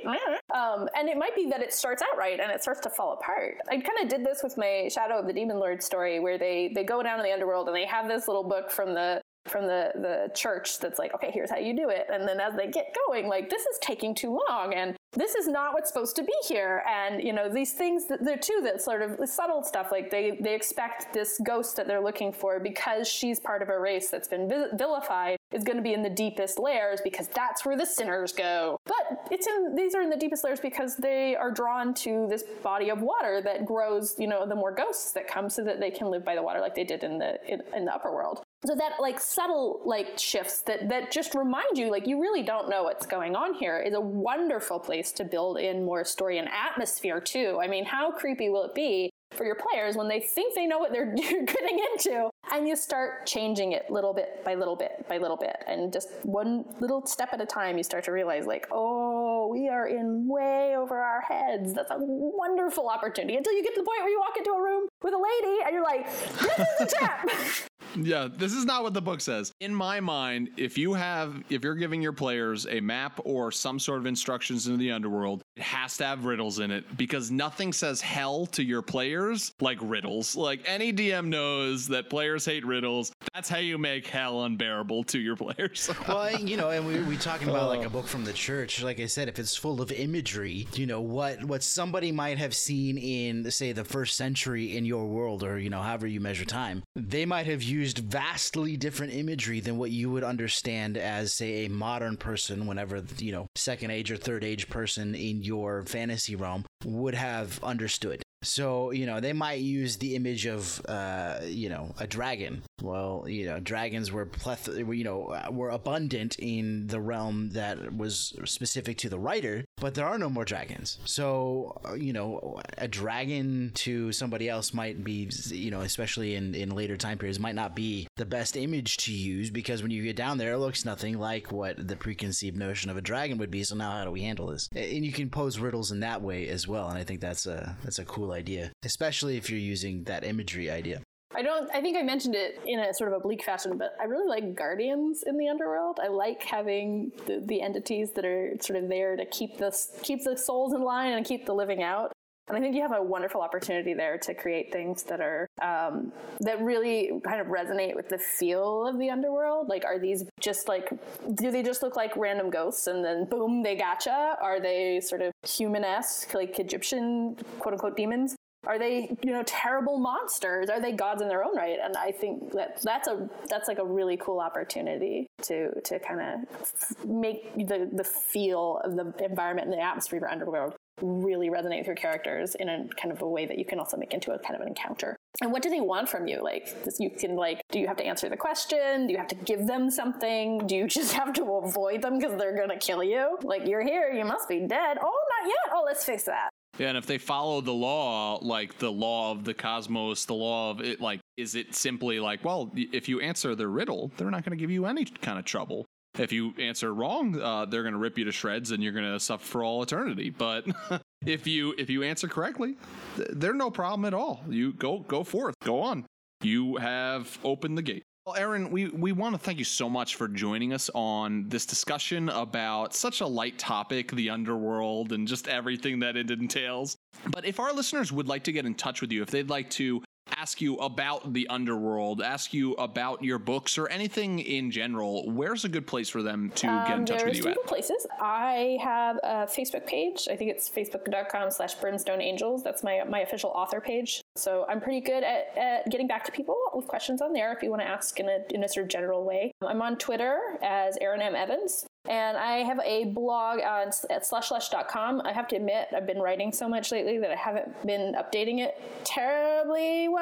Um, 0.55 0.89
and 0.97 1.09
it 1.09 1.17
might 1.17 1.35
be 1.35 1.49
that 1.51 1.61
it 1.63 1.73
starts 1.73 2.03
out 2.03 2.19
right 2.19 2.39
and 2.41 2.51
it 2.51 2.63
starts 2.63 2.81
to 2.81 2.91
fall 2.91 3.13
apart. 3.15 3.59
I 3.69 3.75
kind 3.75 3.99
of 4.03 4.09
did 4.09 4.25
this 4.25 4.43
with 4.43 4.57
my 4.57 4.89
shadow 4.93 5.19
of 5.19 5.27
the 5.27 5.33
demon 5.33 5.59
lord 5.59 5.83
story 5.83 6.21
where 6.21 6.39
they 6.39 6.73
they 6.75 6.85
go 6.85 7.03
down 7.03 7.17
to 7.19 7.23
the 7.23 7.33
underworld 7.33 7.69
and 7.69 7.77
they 7.77 7.87
have 7.87 8.09
this 8.09 8.29
little 8.29 8.45
book 8.45 8.71
from 8.71 8.95
the 8.95 9.23
from 9.47 9.67
the 9.67 9.91
the 9.95 10.31
church 10.35 10.79
that's 10.79 10.99
like 10.99 11.15
okay 11.15 11.31
here's 11.33 11.51
how 11.51 11.59
you 11.59 11.75
do 11.75 11.89
it. 11.89 12.07
And 12.13 12.29
then 12.29 12.41
as 12.41 12.55
they 12.55 12.69
get 12.69 12.95
going 13.07 13.29
like 13.29 13.51
this 13.51 13.63
is 13.63 13.79
taking 13.81 14.15
too 14.15 14.39
long 14.49 14.75
and 14.75 14.97
this 15.13 15.35
is 15.35 15.49
not 15.49 15.73
what's 15.73 15.89
supposed 15.89 16.15
to 16.17 16.23
be 16.23 16.33
here. 16.47 16.85
And 16.89 17.23
you 17.23 17.33
know 17.33 17.49
these 17.53 17.73
things 17.73 18.07
that 18.09 18.25
they're 18.25 18.37
too 18.37 18.61
that 18.65 18.81
sort 18.81 19.03
of 19.03 19.29
subtle 19.29 19.63
stuff 19.63 19.91
like 19.91 20.11
they 20.11 20.39
they 20.41 20.55
expect 20.55 21.13
this 21.13 21.41
ghost 21.45 21.77
that 21.77 21.87
they're 21.87 22.03
looking 22.03 22.33
for 22.33 22.61
because 22.61 23.09
she's 23.09 23.41
part 23.41 23.63
of 23.63 23.69
a 23.69 23.79
race 23.79 24.11
that's 24.11 24.29
been 24.29 24.49
vilified 24.75 25.37
is 25.53 25.65
going 25.65 25.77
to 25.77 25.83
be 25.83 25.95
in 25.95 26.03
the 26.03 26.11
deepest 26.11 26.59
layers 26.59 27.01
because 27.01 27.27
that's 27.29 27.65
where 27.65 27.77
the 27.77 27.87
sinners 27.87 28.33
go. 28.33 28.79
But 28.85 29.27
it's 29.31 29.47
in 29.47 29.75
these 29.75 29.95
are 29.95 30.03
in 30.03 30.11
the 30.11 30.17
deepest 30.17 30.45
layers 30.45 30.61
because 30.61 30.97
they 30.97 31.35
are 31.35 31.51
drawn 31.51 31.95
to 31.95 32.27
this 32.29 32.45
body 32.63 32.91
of 32.91 33.01
water 33.01 33.41
that 33.43 33.65
grows 33.65 34.15
you 34.19 34.27
know 34.27 34.47
the 34.47 34.55
more 34.55 34.73
ghosts 34.73 35.13
that 35.13 35.27
come 35.27 35.49
so 35.49 35.65
that 35.65 35.81
they 35.81 35.91
can 35.91 36.11
live 36.11 36.25
by 36.25 36.35
the 36.35 36.43
water 36.43 36.61
like 36.61 36.75
they 36.75 36.85
did 36.85 37.03
in 37.03 37.19
the 37.19 37.39
in, 37.53 37.63
in 37.75 37.85
the 37.85 37.95
upper 37.95 38.13
world 38.13 38.43
so 38.67 38.75
that 38.75 38.93
like 39.01 39.19
subtle 39.19 39.81
like 39.85 40.19
shifts 40.19 40.61
that 40.63 40.89
that 40.89 41.11
just 41.11 41.35
remind 41.35 41.79
you 41.79 41.91
like 41.91 42.07
you 42.07 42.21
really 42.21 42.43
don't 42.43 42.69
know 42.69 42.85
what's 42.85 43.07
going 43.07 43.35
on 43.35 43.55
here 43.55 43.79
is 43.79 43.95
a 43.95 44.01
wonderful 44.01 44.79
place 44.79 45.13
to 45.13 45.25
build 45.25 45.59
in 45.59 45.85
more 45.85 46.05
story 46.05 46.39
and 46.39 46.49
atmosphere 46.49 47.21
too. 47.21 47.59
I 47.63 47.69
mean 47.69 47.85
how 47.85 48.11
creepy 48.11 48.51
will 48.51 48.65
it 48.65 48.75
be 48.75 49.11
for 49.33 49.45
your 49.47 49.55
players 49.55 49.97
when 49.97 50.09
they 50.09 50.21
think 50.21 50.55
they 50.55 50.67
know 50.67 50.79
what 50.79 50.93
they're 50.93 51.15
getting 51.15 51.79
into 51.93 52.29
and 52.53 52.69
you 52.69 52.77
start 52.77 53.27
changing 53.27 53.73
it 53.73 53.89
little 53.89 54.13
bit 54.13 54.45
by 54.45 54.55
little 54.55 54.77
bit 54.77 55.07
by 55.09 55.19
little 55.19 55.37
bit 55.37 55.57
and 55.67 55.93
just 55.93 56.09
one 56.25 56.65
little 56.81 57.07
step 57.07 57.31
at 57.33 57.41
a 57.41 57.47
time 57.47 57.79
you 57.79 57.85
start 57.85 58.05
to 58.05 58.11
realize 58.11 58.45
like 58.45 58.67
oh 58.73 59.49
we 59.51 59.69
are 59.69 59.87
in 59.89 60.29
way 60.29 60.77
over 60.77 60.99
our 60.99 61.23
heads. 61.23 61.73
That's 61.73 61.91
a 61.91 61.97
wonderful 61.99 62.89
opportunity 62.89 63.37
until 63.37 63.53
you 63.53 63.63
get 63.63 63.75
to 63.75 63.81
the 63.81 63.87
point 63.87 64.01
where 64.01 64.11
you 64.11 64.21
walk 64.21 64.37
into 64.37 64.51
a 64.51 64.63
room 64.63 64.89
with 65.03 65.15
a 65.15 65.19
lady 65.19 65.63
and 65.65 65.73
you're 65.73 65.83
like 65.83 66.07
this 66.07 66.59
is 66.59 66.79
the 66.79 66.87
trap 66.99 67.29
Yeah, 67.97 68.29
this 68.31 68.53
is 68.53 68.65
not 68.65 68.83
what 68.83 68.95
the 68.95 69.03
book 69.03 69.21
says. 69.21 69.53
In 69.61 69.75
my 69.75 70.01
mind, 70.01 70.51
if 70.57 70.79
you 70.79 70.95
have, 70.95 71.43
if 71.51 71.65
you're 71.65 71.75
giving 71.75 72.03
your 72.03 72.13
players 72.13 72.67
a 72.69 72.81
map 72.81 73.21
or 73.25 73.51
some 73.51 73.79
sort 73.79 73.99
of 73.99 74.07
instructions 74.07 74.67
into 74.67 74.79
the 74.79 74.93
underworld, 74.93 75.43
it 75.57 75.63
has 75.63 75.97
to 75.99 76.05
have 76.05 76.25
riddles 76.25 76.59
in 76.59 76.71
it 76.71 76.97
because 76.97 77.31
nothing 77.31 77.73
says 77.73 78.01
hell 78.01 78.47
to 78.47 78.63
your 78.63 78.83
players 78.83 79.53
like 79.61 79.79
riddles. 79.81 80.37
Like 80.37 80.63
any 80.67 80.93
DM 80.93 81.27
knows 81.27 81.89
that 81.89 82.11
players 82.11 82.45
hate 82.45 82.65
riddles. 82.65 83.13
That's 83.35 83.49
how 83.49 83.59
you 83.59 83.79
make 83.79 84.07
hell 84.07 84.45
unbearable 84.45 85.05
to 85.05 85.19
your 85.19 85.37
players. 85.37 85.91
well, 86.09 86.39
you 86.39 86.57
know, 86.57 86.71
and 86.71 86.87
we 86.87 87.03
we 87.03 87.17
talking 87.17 87.49
about 87.49 87.69
like 87.69 87.83
a 87.83 87.87
oh. 87.87 87.91
book 87.91 88.07
from 88.07 88.25
the 88.25 88.33
church. 88.33 88.83
Like 88.83 89.01
I 89.01 89.07
said, 89.07 89.29
if 89.29 89.39
it's 89.39 89.57
full 89.57 89.81
of 89.81 89.93
imagery, 89.93 90.67
you 90.75 90.87
know 90.87 91.01
what 91.01 91.45
what 91.45 91.63
somebody 91.63 92.13
might 92.13 92.39
have 92.39 92.55
seen 92.55 92.99
in 92.99 93.51
say 93.51 93.73
the 93.73 93.85
first 93.85 94.17
century 94.17 94.77
in 94.77 94.85
your 94.85 95.07
world, 95.07 95.43
or 95.43 95.59
you 95.59 95.71
know 95.71 95.83
however 95.83 96.07
you 96.07 96.21
measure 96.21 96.45
time, 96.45 96.83
they 96.95 97.27
might 97.27 97.47
have 97.47 97.63
used 97.63 97.80
vastly 97.99 98.77
different 98.77 99.13
imagery 99.13 99.61
than 99.61 99.79
what 99.79 99.91
you 99.91 100.11
would 100.11 100.25
understand 100.25 100.97
as 100.97 101.33
say 101.33 101.65
a 101.65 101.71
modern 101.71 102.17
person 102.17 102.67
whenever 102.67 103.03
you 103.19 103.33
know 103.33 103.47
second 103.55 103.91
age 103.91 104.11
or 104.11 104.17
third 104.17 104.45
age 104.45 104.69
person 104.69 105.15
in 105.15 105.43
your 105.43 105.85
fantasy 105.85 106.37
realm 106.37 106.65
would 106.85 107.15
have 107.15 107.63
understood 107.63 108.23
so, 108.43 108.91
you 108.91 109.05
know, 109.05 109.21
they 109.21 109.33
might 109.33 109.61
use 109.61 109.97
the 109.97 110.17
image 110.17 110.47
of, 110.47 110.81
uh, 110.89 111.41
you 111.45 111.69
know, 111.69 111.95
a 111.99 112.07
dragon. 112.07 112.63
Well, 112.81 113.25
you 113.29 113.47
know, 113.47 113.61
dragons 113.61 114.11
were, 114.11 114.25
pleth- 114.25 114.97
you 114.97 115.05
know, 115.05 115.39
were 115.51 115.69
abundant 115.69 116.37
in 116.39 116.87
the 116.87 117.01
realm 117.01 117.51
that 117.51 117.95
was 117.95 118.35
specific 118.47 118.97
to 118.99 119.11
the 119.11 119.19
writer, 119.19 119.65
but 119.77 119.95
there 119.95 120.07
are 120.07 120.19
no 120.19 120.31
more 120.31 120.47
dragons. 120.47 120.99
So, 121.05 121.79
uh, 121.87 121.95
you 121.95 122.15
know, 122.15 122.61
a 122.79 122.89
dragon 122.89 123.73
to 123.75 124.13
somebody 124.13 124.49
else 124.49 124.73
might 124.73 125.05
be, 125.05 125.29
you 125.49 125.71
know, 125.71 125.83
especially 125.83 126.35
in, 126.35 126.55
in 126.55 126.71
later 126.71 126.97
time 126.97 127.19
periods, 127.19 127.39
might 127.39 127.55
not 127.55 127.77
be 127.77 128.09
the 128.17 128.25
best 128.25 128.57
image 128.57 128.97
to 128.99 129.13
use 129.13 129.51
because 129.51 129.83
when 129.83 129.91
you 129.91 130.03
get 130.03 130.17
down 130.17 130.39
there, 130.39 130.53
it 130.53 130.59
looks 130.59 130.87
nothing 130.87 131.19
like 131.19 131.53
what 131.53 131.89
the 131.89 131.97
preconceived 131.97 132.57
notion 132.57 132.91
of 132.91 132.97
a 132.97 133.03
dragon 133.03 133.37
would 133.37 133.51
be. 133.51 133.65
So 133.65 133.75
now 133.77 133.91
how 133.91 134.05
do 134.05 134.11
we 134.11 134.23
handle 134.23 134.47
this? 134.47 134.69
And 134.75 135.05
you 135.05 135.13
can 135.13 135.29
pose 135.29 135.59
riddles 135.59 135.91
in 135.91 136.01
that 136.01 136.23
way 136.23 136.49
as 136.49 136.67
well. 136.67 136.89
And 136.89 136.99
I 136.99 137.05
think 137.05 137.21
that's 137.21 137.47
a, 137.47 137.77
that's 137.85 137.99
a 137.99 138.05
cool 138.05 138.30
idea, 138.33 138.73
especially 138.85 139.37
if 139.37 139.51
you're 139.51 139.59
using 139.59 140.05
that 140.05 140.25
imagery 140.25 140.71
idea. 140.71 141.03
I 141.35 141.43
don't. 141.43 141.71
I 141.73 141.81
think 141.81 141.97
I 141.97 142.03
mentioned 142.03 142.35
it 142.35 142.61
in 142.67 142.81
a 142.81 142.93
sort 142.93 143.13
of 143.13 143.21
oblique 143.21 143.45
fashion, 143.45 143.79
but 143.79 143.95
I 144.01 144.05
really 144.05 144.29
like 144.29 144.57
guardians 144.57 145.23
in 145.25 145.37
the 145.37 145.49
underworld. 145.49 146.01
I 146.03 146.09
like 146.09 146.43
having 146.43 147.13
the, 147.27 147.41
the 147.47 147.63
entities 147.63 148.11
that 148.17 148.25
are 148.25 148.55
sort 148.61 148.83
of 148.83 148.89
there 148.89 149.17
to 149.17 149.25
keep 149.27 149.57
the 149.57 149.73
keep 150.03 150.25
the 150.25 150.37
souls 150.37 150.75
in 150.75 150.83
line 150.83 151.13
and 151.13 151.25
keep 151.25 151.47
the 151.47 151.55
living 151.55 151.85
out. 151.85 152.13
And 152.51 152.59
I 152.59 152.61
think 152.61 152.75
you 152.75 152.83
have 152.83 152.93
a 152.93 153.03
wonderful 153.03 153.41
opportunity 153.41 153.95
there 153.95 154.19
to 154.19 154.35
create 154.35 154.73
things 154.73 155.05
that 155.05 155.21
are 155.21 155.49
um, 155.63 156.13
that 156.41 156.61
really 156.61 157.13
kind 157.25 157.41
of 157.41 157.47
resonate 157.47 157.95
with 157.95 158.09
the 158.09 158.19
feel 158.19 158.87
of 158.87 158.99
the 158.99 159.09
underworld. 159.09 159.69
Like, 159.69 159.85
are 159.85 159.99
these 160.01 160.25
just 160.41 160.67
like 160.67 160.91
do 161.35 161.51
they 161.53 161.63
just 161.63 161.83
look 161.83 161.95
like 161.95 162.17
random 162.17 162.51
ghosts 162.51 162.89
and 162.89 163.05
then 163.05 163.25
boom 163.27 163.63
they 163.63 163.77
gotcha? 163.77 164.37
Are 164.43 164.61
they 164.61 165.01
sort 165.01 165.23
of 165.23 165.33
human 165.47 165.85
esque 165.85 166.35
like 166.35 166.59
Egyptian 166.59 167.37
quote 167.61 167.75
unquote 167.75 167.97
demons? 167.97 168.35
are 168.67 168.79
they 168.79 169.17
you 169.23 169.33
know 169.33 169.43
terrible 169.45 169.99
monsters 169.99 170.69
are 170.69 170.81
they 170.81 170.93
gods 170.93 171.23
in 171.23 171.29
their 171.29 171.43
own 171.43 171.57
right 171.57 171.79
and 171.83 171.97
i 171.97 172.13
think 172.13 172.53
that 172.53 172.79
that's 172.83 173.09
a 173.09 173.29
that's 173.49 173.69
like 173.69 173.79
a 173.79 173.85
really 173.85 174.19
cool 174.19 174.39
opportunity 174.39 175.27
to 175.41 175.71
to 175.81 175.99
kind 176.01 176.21
of 176.21 177.09
make 177.09 177.55
the 177.55 177.89
the 177.93 178.05
feel 178.05 178.81
of 178.85 178.97
the 178.97 179.25
environment 179.25 179.69
and 179.69 179.73
the 179.73 179.83
atmosphere 179.83 180.19
of 180.19 180.25
the 180.25 180.31
underworld 180.31 180.75
really 181.01 181.49
resonate 181.49 181.79
with 181.79 181.87
your 181.87 181.97
characters 181.97 182.55
in 182.55 182.69
a 182.69 182.87
kind 183.01 183.13
of 183.13 183.23
a 183.23 183.29
way 183.29 183.47
that 183.47 183.59
you 183.59 183.65
can 183.65 183.79
also 183.79 183.97
make 183.97 184.13
into 184.13 184.33
a 184.33 184.39
kind 184.39 184.55
of 184.55 184.61
an 184.61 184.69
encounter. 184.69 185.17
And 185.41 185.53
what 185.53 185.63
do 185.63 185.71
they 185.71 185.81
want 185.81 186.09
from 186.09 186.27
you? 186.27 186.43
Like 186.43 186.85
this, 186.85 186.99
you 187.01 187.11
can 187.11 187.37
like 187.37 187.63
do 187.71 187.79
you 187.79 187.87
have 187.87 187.97
to 187.99 188.05
answer 188.05 188.29
the 188.29 188.37
question? 188.37 189.07
Do 189.07 189.13
you 189.13 189.19
have 189.19 189.29
to 189.29 189.35
give 189.35 189.67
them 189.67 189.91
something? 189.91 190.67
Do 190.67 190.77
you 190.77 190.87
just 191.01 191.13
have 191.13 191.33
to 191.35 191.45
avoid 191.45 192.03
them 192.03 192.19
because 192.19 192.39
they're 192.39 192.57
gonna 192.57 192.79
kill 192.79 193.03
you? 193.03 193.39
Like 193.43 193.67
you're 193.67 193.83
here 193.83 194.11
you 194.13 194.25
must 194.25 194.49
be 194.49 194.61
dead. 194.67 194.99
Oh 195.01 195.21
not 195.41 195.49
yet. 195.49 195.73
Oh 195.75 195.83
let's 195.87 196.05
fix 196.05 196.25
that. 196.25 196.51
Yeah, 196.79 196.89
and 196.89 196.97
if 196.97 197.05
they 197.05 197.19
follow 197.19 197.61
the 197.61 197.73
law, 197.73 198.39
like 198.41 198.79
the 198.79 198.91
law 198.91 199.33
of 199.33 199.45
the 199.45 199.53
cosmos, 199.53 200.25
the 200.25 200.35
law 200.35 200.71
of 200.71 200.81
it, 200.81 201.01
like, 201.01 201.21
is 201.37 201.55
it 201.55 201.75
simply 201.75 202.21
like, 202.21 202.45
well, 202.45 202.71
if 202.75 203.09
you 203.09 203.21
answer 203.21 203.55
the 203.55 203.67
riddle, 203.67 204.11
they're 204.17 204.31
not 204.31 204.45
going 204.45 204.57
to 204.57 204.61
give 204.61 204.71
you 204.71 204.87
any 204.87 205.05
kind 205.05 205.39
of 205.39 205.45
trouble. 205.45 205.85
If 206.19 206.33
you 206.33 206.55
answer 206.59 206.93
wrong, 206.93 207.41
uh, 207.41 207.67
they're 207.67 207.83
going 207.83 207.95
to 207.95 207.99
rip 207.99 208.19
you 208.19 208.25
to 208.25 208.33
shreds, 208.33 208.73
and 208.73 208.83
you're 208.83 208.93
going 208.93 209.11
to 209.11 209.21
suffer 209.21 209.45
for 209.45 209.65
all 209.65 209.83
eternity. 209.83 210.31
But 210.31 210.67
if 211.27 211.47
you 211.47 211.75
if 211.79 211.89
you 211.89 212.03
answer 212.03 212.29
correctly, 212.29 212.77
th- 213.17 213.29
they're 213.33 213.55
no 213.55 213.71
problem 213.71 214.05
at 214.05 214.15
all. 214.15 214.43
You 214.49 214.73
go 214.73 214.99
go 215.01 215.25
forth, 215.25 215.55
go 215.63 215.81
on. 215.81 216.05
You 216.43 216.77
have 216.77 217.39
opened 217.45 217.79
the 217.79 217.83
gate. 217.83 218.03
Well, 218.27 218.37
Erin, 218.37 218.71
we, 218.71 218.89
we 218.89 219.13
want 219.13 219.35
to 219.35 219.39
thank 219.39 219.59
you 219.59 219.65
so 219.65 219.89
much 219.89 220.17
for 220.17 220.29
joining 220.29 220.75
us 220.75 220.91
on 220.95 221.49
this 221.49 221.65
discussion 221.65 222.29
about 222.29 222.95
such 222.95 223.23
a 223.23 223.27
light 223.27 223.59
topic, 223.59 224.13
the 224.13 224.29
underworld, 224.29 225.13
and 225.13 225.27
just 225.27 225.49
everything 225.49 226.01
that 226.01 226.17
it 226.17 226.31
entails. 226.31 226.97
But 227.29 227.47
if 227.47 227.59
our 227.59 227.73
listeners 227.73 228.13
would 228.13 228.29
like 228.29 228.45
to 228.45 228.53
get 228.53 228.67
in 228.67 228.75
touch 228.75 229.01
with 229.01 229.11
you, 229.11 229.23
if 229.23 229.31
they'd 229.31 229.49
like 229.49 229.71
to 229.71 230.03
ask 230.37 230.61
you 230.61 230.77
about 230.77 231.33
the 231.33 231.47
underworld, 231.49 232.23
ask 232.23 232.53
you 232.53 232.75
about 232.75 233.23
your 233.23 233.39
books 233.39 233.79
or 233.79 233.89
anything 233.89 234.39
in 234.39 234.71
general, 234.71 235.31
where's 235.31 235.65
a 235.65 235.69
good 235.69 235.87
place 235.87 236.09
for 236.09 236.23
them 236.23 236.51
to 236.57 236.67
um, 236.67 236.89
get 236.89 236.99
in 236.99 237.07
touch 237.07 237.25
with 237.25 237.37
you 237.37 237.49
at? 237.49 237.57
There's 237.57 237.67
places. 237.67 238.07
I 238.21 238.79
have 238.83 239.17
a 239.23 239.47
Facebook 239.47 239.87
page. 239.87 240.29
I 240.31 240.37
think 240.37 240.51
it's 240.51 240.69
facebook.com 240.69 241.51
slash 241.51 241.75
brimstone 241.75 242.21
angels. 242.21 242.63
That's 242.63 242.83
my, 242.83 243.03
my 243.09 243.21
official 243.21 243.51
author 243.51 243.81
page. 243.81 244.23
So 244.37 244.67
I'm 244.69 244.81
pretty 244.81 245.01
good 245.01 245.23
at, 245.23 245.57
at 245.57 245.91
getting 245.91 246.07
back 246.07 246.25
to 246.25 246.33
people 246.33 246.57
with 246.75 246.87
questions 246.87 247.21
on 247.21 247.33
there 247.33 247.53
if 247.53 247.63
you 247.63 247.71
want 247.71 247.83
to 247.83 247.89
ask 247.89 248.19
in 248.19 248.29
a, 248.29 248.39
in 248.51 248.65
a 248.65 248.69
sort 248.69 248.85
of 248.85 248.91
general 248.91 249.25
way. 249.25 249.53
I'm 249.63 249.83
on 249.83 249.97
Twitter 249.97 250.59
as 250.63 250.97
Erin 251.01 251.21
M. 251.21 251.35
Evans. 251.35 251.87
And 252.09 252.37
I 252.39 252.59
have 252.65 252.81
a 252.83 253.05
blog 253.07 253.61
on, 253.61 253.89
at 254.09 254.23
slushlush.com. 254.23 255.21
I 255.23 255.33
have 255.33 255.47
to 255.49 255.57
admit, 255.57 255.89
I've 255.95 256.07
been 256.07 256.19
writing 256.19 256.51
so 256.51 256.67
much 256.67 256.91
lately 256.91 257.19
that 257.19 257.31
I 257.31 257.37
haven't 257.37 257.87
been 257.87 258.15
updating 258.15 258.61
it 258.61 258.81
terribly 259.05 260.09
well. 260.09 260.20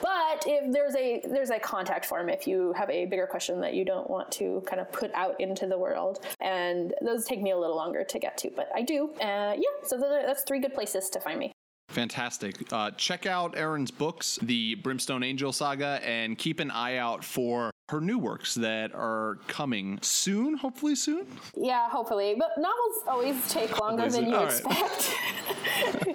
But 0.00 0.44
if 0.46 0.72
there's 0.72 0.96
a 0.96 1.22
there's 1.24 1.50
a 1.50 1.58
contact 1.58 2.04
form 2.04 2.28
if 2.28 2.46
you 2.46 2.72
have 2.72 2.90
a 2.90 3.06
bigger 3.06 3.26
question 3.26 3.60
that 3.60 3.74
you 3.74 3.84
don't 3.84 4.10
want 4.10 4.30
to 4.32 4.62
kind 4.66 4.80
of 4.80 4.90
put 4.90 5.12
out 5.14 5.40
into 5.40 5.66
the 5.66 5.78
world, 5.78 6.24
and 6.40 6.92
those 7.00 7.24
take 7.24 7.40
me 7.40 7.52
a 7.52 7.58
little 7.58 7.76
longer 7.76 8.04
to 8.04 8.18
get 8.18 8.36
to, 8.38 8.50
but 8.54 8.68
I 8.74 8.82
do. 8.82 9.10
Uh, 9.20 9.54
yeah, 9.56 9.62
so 9.84 9.96
that's 9.98 10.42
three 10.42 10.60
good 10.60 10.74
places 10.74 11.08
to 11.10 11.20
find 11.20 11.38
me. 11.38 11.52
Fantastic. 11.90 12.72
Uh, 12.72 12.90
check 12.92 13.26
out 13.26 13.56
Erin's 13.56 13.90
books, 13.90 14.38
the 14.42 14.74
Brimstone 14.76 15.22
Angel 15.22 15.52
Saga, 15.52 16.00
and 16.02 16.36
keep 16.36 16.58
an 16.58 16.70
eye 16.70 16.96
out 16.96 17.22
for 17.22 17.70
her 17.90 18.00
new 18.00 18.18
works 18.18 18.54
that 18.54 18.94
are 18.94 19.38
coming 19.46 19.98
soon, 20.02 20.56
hopefully 20.56 20.94
soon. 20.94 21.26
Yeah, 21.54 21.88
hopefully. 21.90 22.34
But 22.38 22.52
novels 22.56 23.02
always 23.06 23.48
take 23.48 23.78
longer 23.78 24.08
than 24.08 24.26
you 24.26 24.38
expect. 24.40 25.14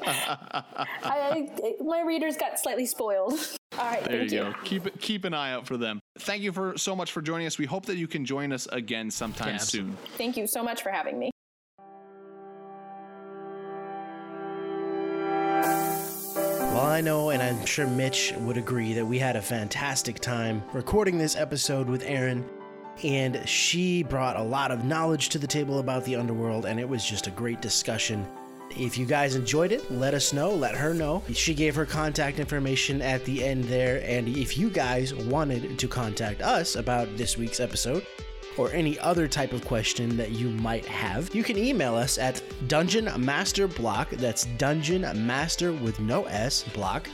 I, 1.03 1.75
my 1.83 2.01
readers 2.01 2.37
got 2.37 2.59
slightly 2.59 2.85
spoiled. 2.85 3.33
All 3.77 3.85
right, 3.85 4.03
there 4.03 4.23
you, 4.23 4.23
you 4.23 4.29
go. 4.29 4.53
Keep 4.63 4.99
keep 4.99 5.25
an 5.25 5.33
eye 5.33 5.53
out 5.53 5.67
for 5.67 5.77
them. 5.77 5.99
Thank 6.19 6.41
you 6.41 6.51
for 6.51 6.77
so 6.77 6.95
much 6.95 7.11
for 7.11 7.21
joining 7.21 7.47
us. 7.47 7.57
We 7.57 7.65
hope 7.65 7.85
that 7.85 7.97
you 7.97 8.07
can 8.07 8.25
join 8.25 8.51
us 8.51 8.67
again 8.71 9.11
sometime 9.11 9.53
yeah, 9.53 9.57
soon. 9.57 9.97
Thank 10.17 10.37
you 10.37 10.47
so 10.47 10.63
much 10.63 10.81
for 10.81 10.89
having 10.89 11.19
me. 11.19 11.31
I 16.99 17.01
know, 17.01 17.29
and 17.29 17.41
I'm 17.41 17.65
sure 17.65 17.87
Mitch 17.87 18.33
would 18.39 18.57
agree, 18.57 18.91
that 18.95 19.05
we 19.05 19.17
had 19.19 19.37
a 19.37 19.41
fantastic 19.41 20.19
time 20.19 20.61
recording 20.73 21.17
this 21.17 21.37
episode 21.37 21.87
with 21.87 22.03
Erin, 22.03 22.43
and 23.05 23.41
she 23.47 24.03
brought 24.03 24.35
a 24.35 24.43
lot 24.43 24.69
of 24.69 24.83
knowledge 24.83 25.29
to 25.29 25.37
the 25.39 25.47
table 25.47 25.79
about 25.79 26.03
the 26.03 26.17
underworld, 26.17 26.65
and 26.65 26.77
it 26.77 26.89
was 26.89 27.05
just 27.05 27.27
a 27.27 27.31
great 27.31 27.61
discussion. 27.61 28.27
If 28.71 28.97
you 28.97 29.05
guys 29.05 29.35
enjoyed 29.35 29.71
it, 29.71 29.89
let 29.89 30.13
us 30.13 30.33
know, 30.33 30.53
let 30.53 30.75
her 30.75 30.93
know. 30.93 31.23
She 31.31 31.53
gave 31.53 31.73
her 31.75 31.85
contact 31.85 32.37
information 32.37 33.01
at 33.01 33.23
the 33.23 33.45
end 33.45 33.63
there, 33.63 34.03
and 34.03 34.27
if 34.27 34.57
you 34.57 34.69
guys 34.69 35.15
wanted 35.15 35.79
to 35.79 35.87
contact 35.87 36.41
us 36.41 36.75
about 36.75 37.15
this 37.15 37.37
week's 37.37 37.61
episode, 37.61 38.05
or 38.59 38.71
any 38.73 38.99
other 38.99 39.27
type 39.27 39.53
of 39.53 39.65
question 39.65 40.17
that 40.17 40.31
you 40.31 40.49
might 40.49 40.85
have, 40.85 41.33
you 41.33 41.43
can 41.43 41.57
email 41.57 41.95
us 41.95 42.17
at 42.17 42.43
Dungeon 42.67 43.09
Master 43.23 43.67
Block. 43.67 44.09
That's 44.11 44.45
Dungeon 44.57 45.01
Master 45.25 45.71
with 45.71 45.99
no 46.01 46.25
S 46.25 46.63
block 46.73 47.07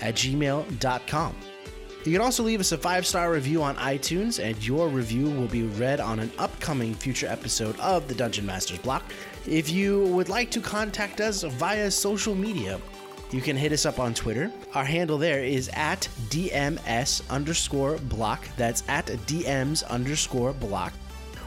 at 0.00 0.14
gmail.com. 0.14 1.36
You 2.04 2.12
can 2.12 2.20
also 2.20 2.42
leave 2.42 2.58
us 2.58 2.72
a 2.72 2.78
five 2.78 3.06
star 3.06 3.32
review 3.32 3.62
on 3.62 3.76
iTunes, 3.76 4.42
and 4.42 4.64
your 4.66 4.88
review 4.88 5.30
will 5.30 5.48
be 5.48 5.64
read 5.64 6.00
on 6.00 6.18
an 6.18 6.32
upcoming 6.38 6.94
future 6.94 7.26
episode 7.26 7.78
of 7.80 8.08
the 8.08 8.14
Dungeon 8.14 8.46
Masters 8.46 8.78
Block. 8.78 9.04
If 9.46 9.70
you 9.70 10.06
would 10.06 10.28
like 10.28 10.50
to 10.52 10.60
contact 10.60 11.20
us 11.20 11.42
via 11.42 11.90
social 11.90 12.34
media, 12.34 12.80
you 13.32 13.40
can 13.40 13.56
hit 13.56 13.72
us 13.72 13.86
up 13.86 13.98
on 13.98 14.14
Twitter. 14.14 14.52
Our 14.74 14.84
handle 14.84 15.18
there 15.18 15.42
is 15.42 15.70
at 15.72 16.08
DMS 16.28 17.28
underscore 17.30 17.96
block. 17.98 18.46
That's 18.56 18.84
at 18.88 19.06
DMs 19.06 19.86
underscore 19.88 20.52
block. 20.52 20.92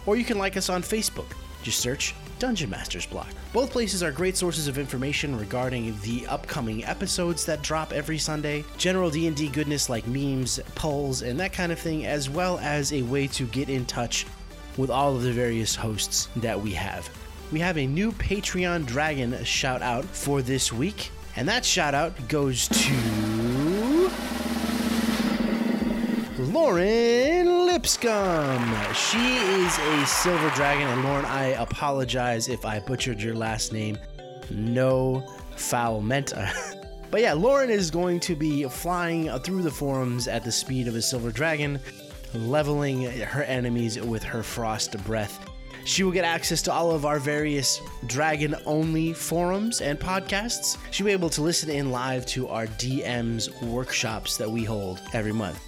Or 0.05 0.15
you 0.15 0.25
can 0.25 0.37
like 0.37 0.57
us 0.57 0.69
on 0.69 0.81
Facebook. 0.81 1.31
Just 1.61 1.79
search 1.79 2.15
Dungeon 2.39 2.69
Masters 2.69 3.05
Block. 3.05 3.27
Both 3.53 3.71
places 3.71 4.03
are 4.03 4.11
great 4.11 4.35
sources 4.35 4.67
of 4.67 4.77
information 4.77 5.37
regarding 5.37 5.97
the 6.01 6.27
upcoming 6.27 6.83
episodes 6.83 7.45
that 7.45 7.61
drop 7.61 7.93
every 7.93 8.17
Sunday, 8.17 8.65
general 8.77 9.09
D&D 9.09 9.49
goodness 9.49 9.89
like 9.89 10.05
memes, 10.07 10.59
polls, 10.75 11.21
and 11.21 11.39
that 11.39 11.53
kind 11.53 11.71
of 11.71 11.79
thing, 11.79 12.05
as 12.05 12.29
well 12.29 12.59
as 12.59 12.91
a 12.91 13.01
way 13.03 13.27
to 13.27 13.45
get 13.47 13.69
in 13.69 13.85
touch 13.85 14.25
with 14.77 14.89
all 14.89 15.15
of 15.15 15.23
the 15.23 15.31
various 15.31 15.75
hosts 15.75 16.27
that 16.35 16.59
we 16.59 16.71
have. 16.71 17.09
We 17.51 17.59
have 17.59 17.77
a 17.77 17.87
new 17.87 18.11
Patreon 18.11 18.85
Dragon 18.85 19.43
shout 19.43 19.81
out 19.81 20.03
for 20.03 20.41
this 20.41 20.73
week. 20.73 21.11
And 21.35 21.47
that 21.47 21.65
shout 21.65 21.93
out 21.93 22.13
goes 22.27 22.67
to 22.69 24.11
Lauren 26.37 27.65
Lipscomb. 27.65 28.93
She 28.93 29.35
is 29.35 29.77
a 29.77 30.05
silver 30.05 30.49
dragon, 30.51 30.87
and 30.87 31.03
Lauren, 31.03 31.25
I 31.25 31.47
apologize 31.61 32.47
if 32.47 32.65
I 32.65 32.79
butchered 32.79 33.21
your 33.21 33.35
last 33.35 33.73
name. 33.73 33.97
No 34.49 35.27
foul 35.55 36.01
meant. 36.01 36.33
But 37.11 37.21
yeah, 37.21 37.33
Lauren 37.33 37.69
is 37.69 37.91
going 37.91 38.19
to 38.21 38.35
be 38.35 38.65
flying 38.65 39.29
through 39.39 39.61
the 39.61 39.71
forums 39.71 40.27
at 40.27 40.43
the 40.43 40.51
speed 40.51 40.89
of 40.89 40.95
a 40.95 41.01
silver 41.01 41.31
dragon, 41.31 41.79
leveling 42.33 43.03
her 43.03 43.43
enemies 43.43 43.97
with 44.01 44.21
her 44.23 44.43
frost 44.43 45.01
breath. 45.05 45.39
She 45.85 46.03
will 46.03 46.11
get 46.11 46.25
access 46.25 46.63
to 46.63 46.73
all 46.73 46.89
of 46.89 47.05
our 47.05 47.19
various 47.19 47.79
dragon 48.07 48.55
only 48.65 49.13
forums 49.13 49.81
and 49.81 49.99
podcasts. 49.99 50.79
She'll 50.89 51.05
be 51.05 51.11
able 51.11 51.29
to 51.29 51.43
listen 51.43 51.69
in 51.69 51.91
live 51.91 52.25
to 52.27 52.47
our 52.47 52.65
DM's 52.65 53.53
workshops 53.61 54.35
that 54.37 54.49
we 54.49 54.63
hold 54.63 54.99
every 55.13 55.31
month. 55.31 55.59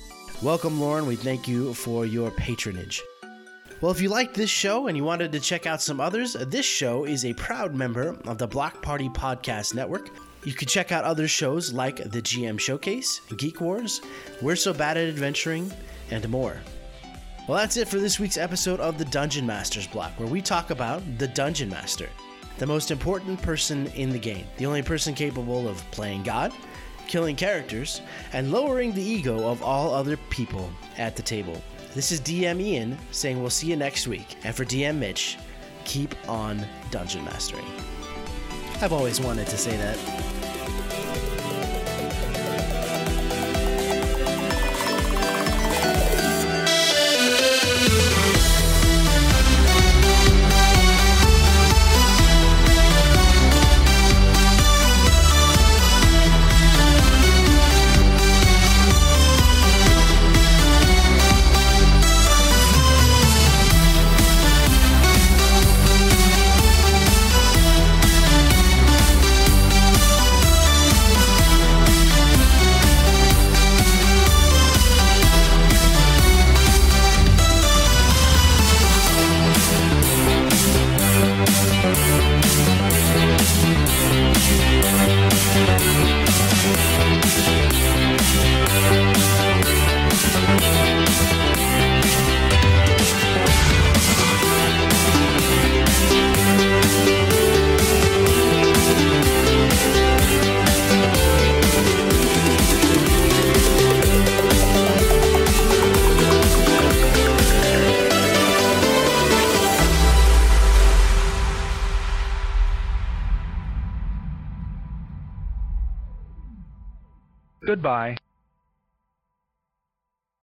Welcome, 0.41 0.81
Lauren. 0.81 1.05
We 1.05 1.17
thank 1.17 1.47
you 1.47 1.71
for 1.75 2.07
your 2.07 2.31
patronage. 2.31 3.03
Well, 3.79 3.91
if 3.91 4.01
you 4.01 4.09
liked 4.09 4.33
this 4.33 4.49
show 4.49 4.87
and 4.87 4.97
you 4.97 5.03
wanted 5.03 5.31
to 5.33 5.39
check 5.39 5.67
out 5.67 5.83
some 5.83 6.01
others, 6.01 6.33
this 6.33 6.65
show 6.65 7.05
is 7.05 7.23
a 7.23 7.33
proud 7.35 7.75
member 7.75 8.17
of 8.25 8.39
the 8.39 8.47
Block 8.47 8.81
Party 8.81 9.09
Podcast 9.09 9.75
Network. 9.75 10.09
You 10.43 10.53
can 10.53 10.67
check 10.67 10.91
out 10.91 11.03
other 11.03 11.27
shows 11.27 11.71
like 11.71 11.97
the 11.97 12.23
GM 12.23 12.59
Showcase, 12.59 13.21
Geek 13.37 13.61
Wars, 13.61 14.01
We're 14.41 14.55
So 14.55 14.73
Bad 14.73 14.97
at 14.97 15.09
Adventuring, 15.09 15.71
and 16.09 16.27
more. 16.27 16.57
Well, 17.47 17.57
that's 17.57 17.77
it 17.77 17.87
for 17.87 17.97
this 17.97 18.19
week's 18.19 18.35
episode 18.35 18.81
of 18.81 18.97
the 18.97 19.05
Dungeon 19.05 19.45
Masters 19.45 19.87
block, 19.87 20.11
where 20.19 20.27
we 20.27 20.41
talk 20.41 20.69
about 20.69 21.01
the 21.17 21.29
Dungeon 21.29 21.69
Master, 21.69 22.09
the 22.57 22.67
most 22.67 22.91
important 22.91 23.41
person 23.41 23.87
in 23.95 24.09
the 24.09 24.19
game, 24.19 24.45
the 24.57 24.65
only 24.65 24.81
person 24.81 25.13
capable 25.13 25.65
of 25.69 25.77
playing 25.91 26.23
God, 26.23 26.51
killing 27.07 27.37
characters, 27.37 28.01
and 28.33 28.51
lowering 28.51 28.91
the 28.91 29.01
ego 29.01 29.47
of 29.47 29.63
all 29.63 29.93
other 29.93 30.17
people 30.29 30.69
at 30.97 31.15
the 31.15 31.21
table. 31.21 31.61
This 31.95 32.11
is 32.11 32.19
DM 32.19 32.59
Ian 32.59 32.97
saying 33.11 33.39
we'll 33.39 33.49
see 33.49 33.67
you 33.67 33.77
next 33.77 34.07
week, 34.07 34.35
and 34.43 34.53
for 34.53 34.65
DM 34.65 34.97
Mitch, 34.97 35.37
keep 35.85 36.15
on 36.27 36.65
dungeon 36.91 37.23
mastering. 37.23 37.65
I've 38.81 38.91
always 38.91 39.21
wanted 39.21 39.47
to 39.47 39.57
say 39.57 39.77
that. 39.77 40.36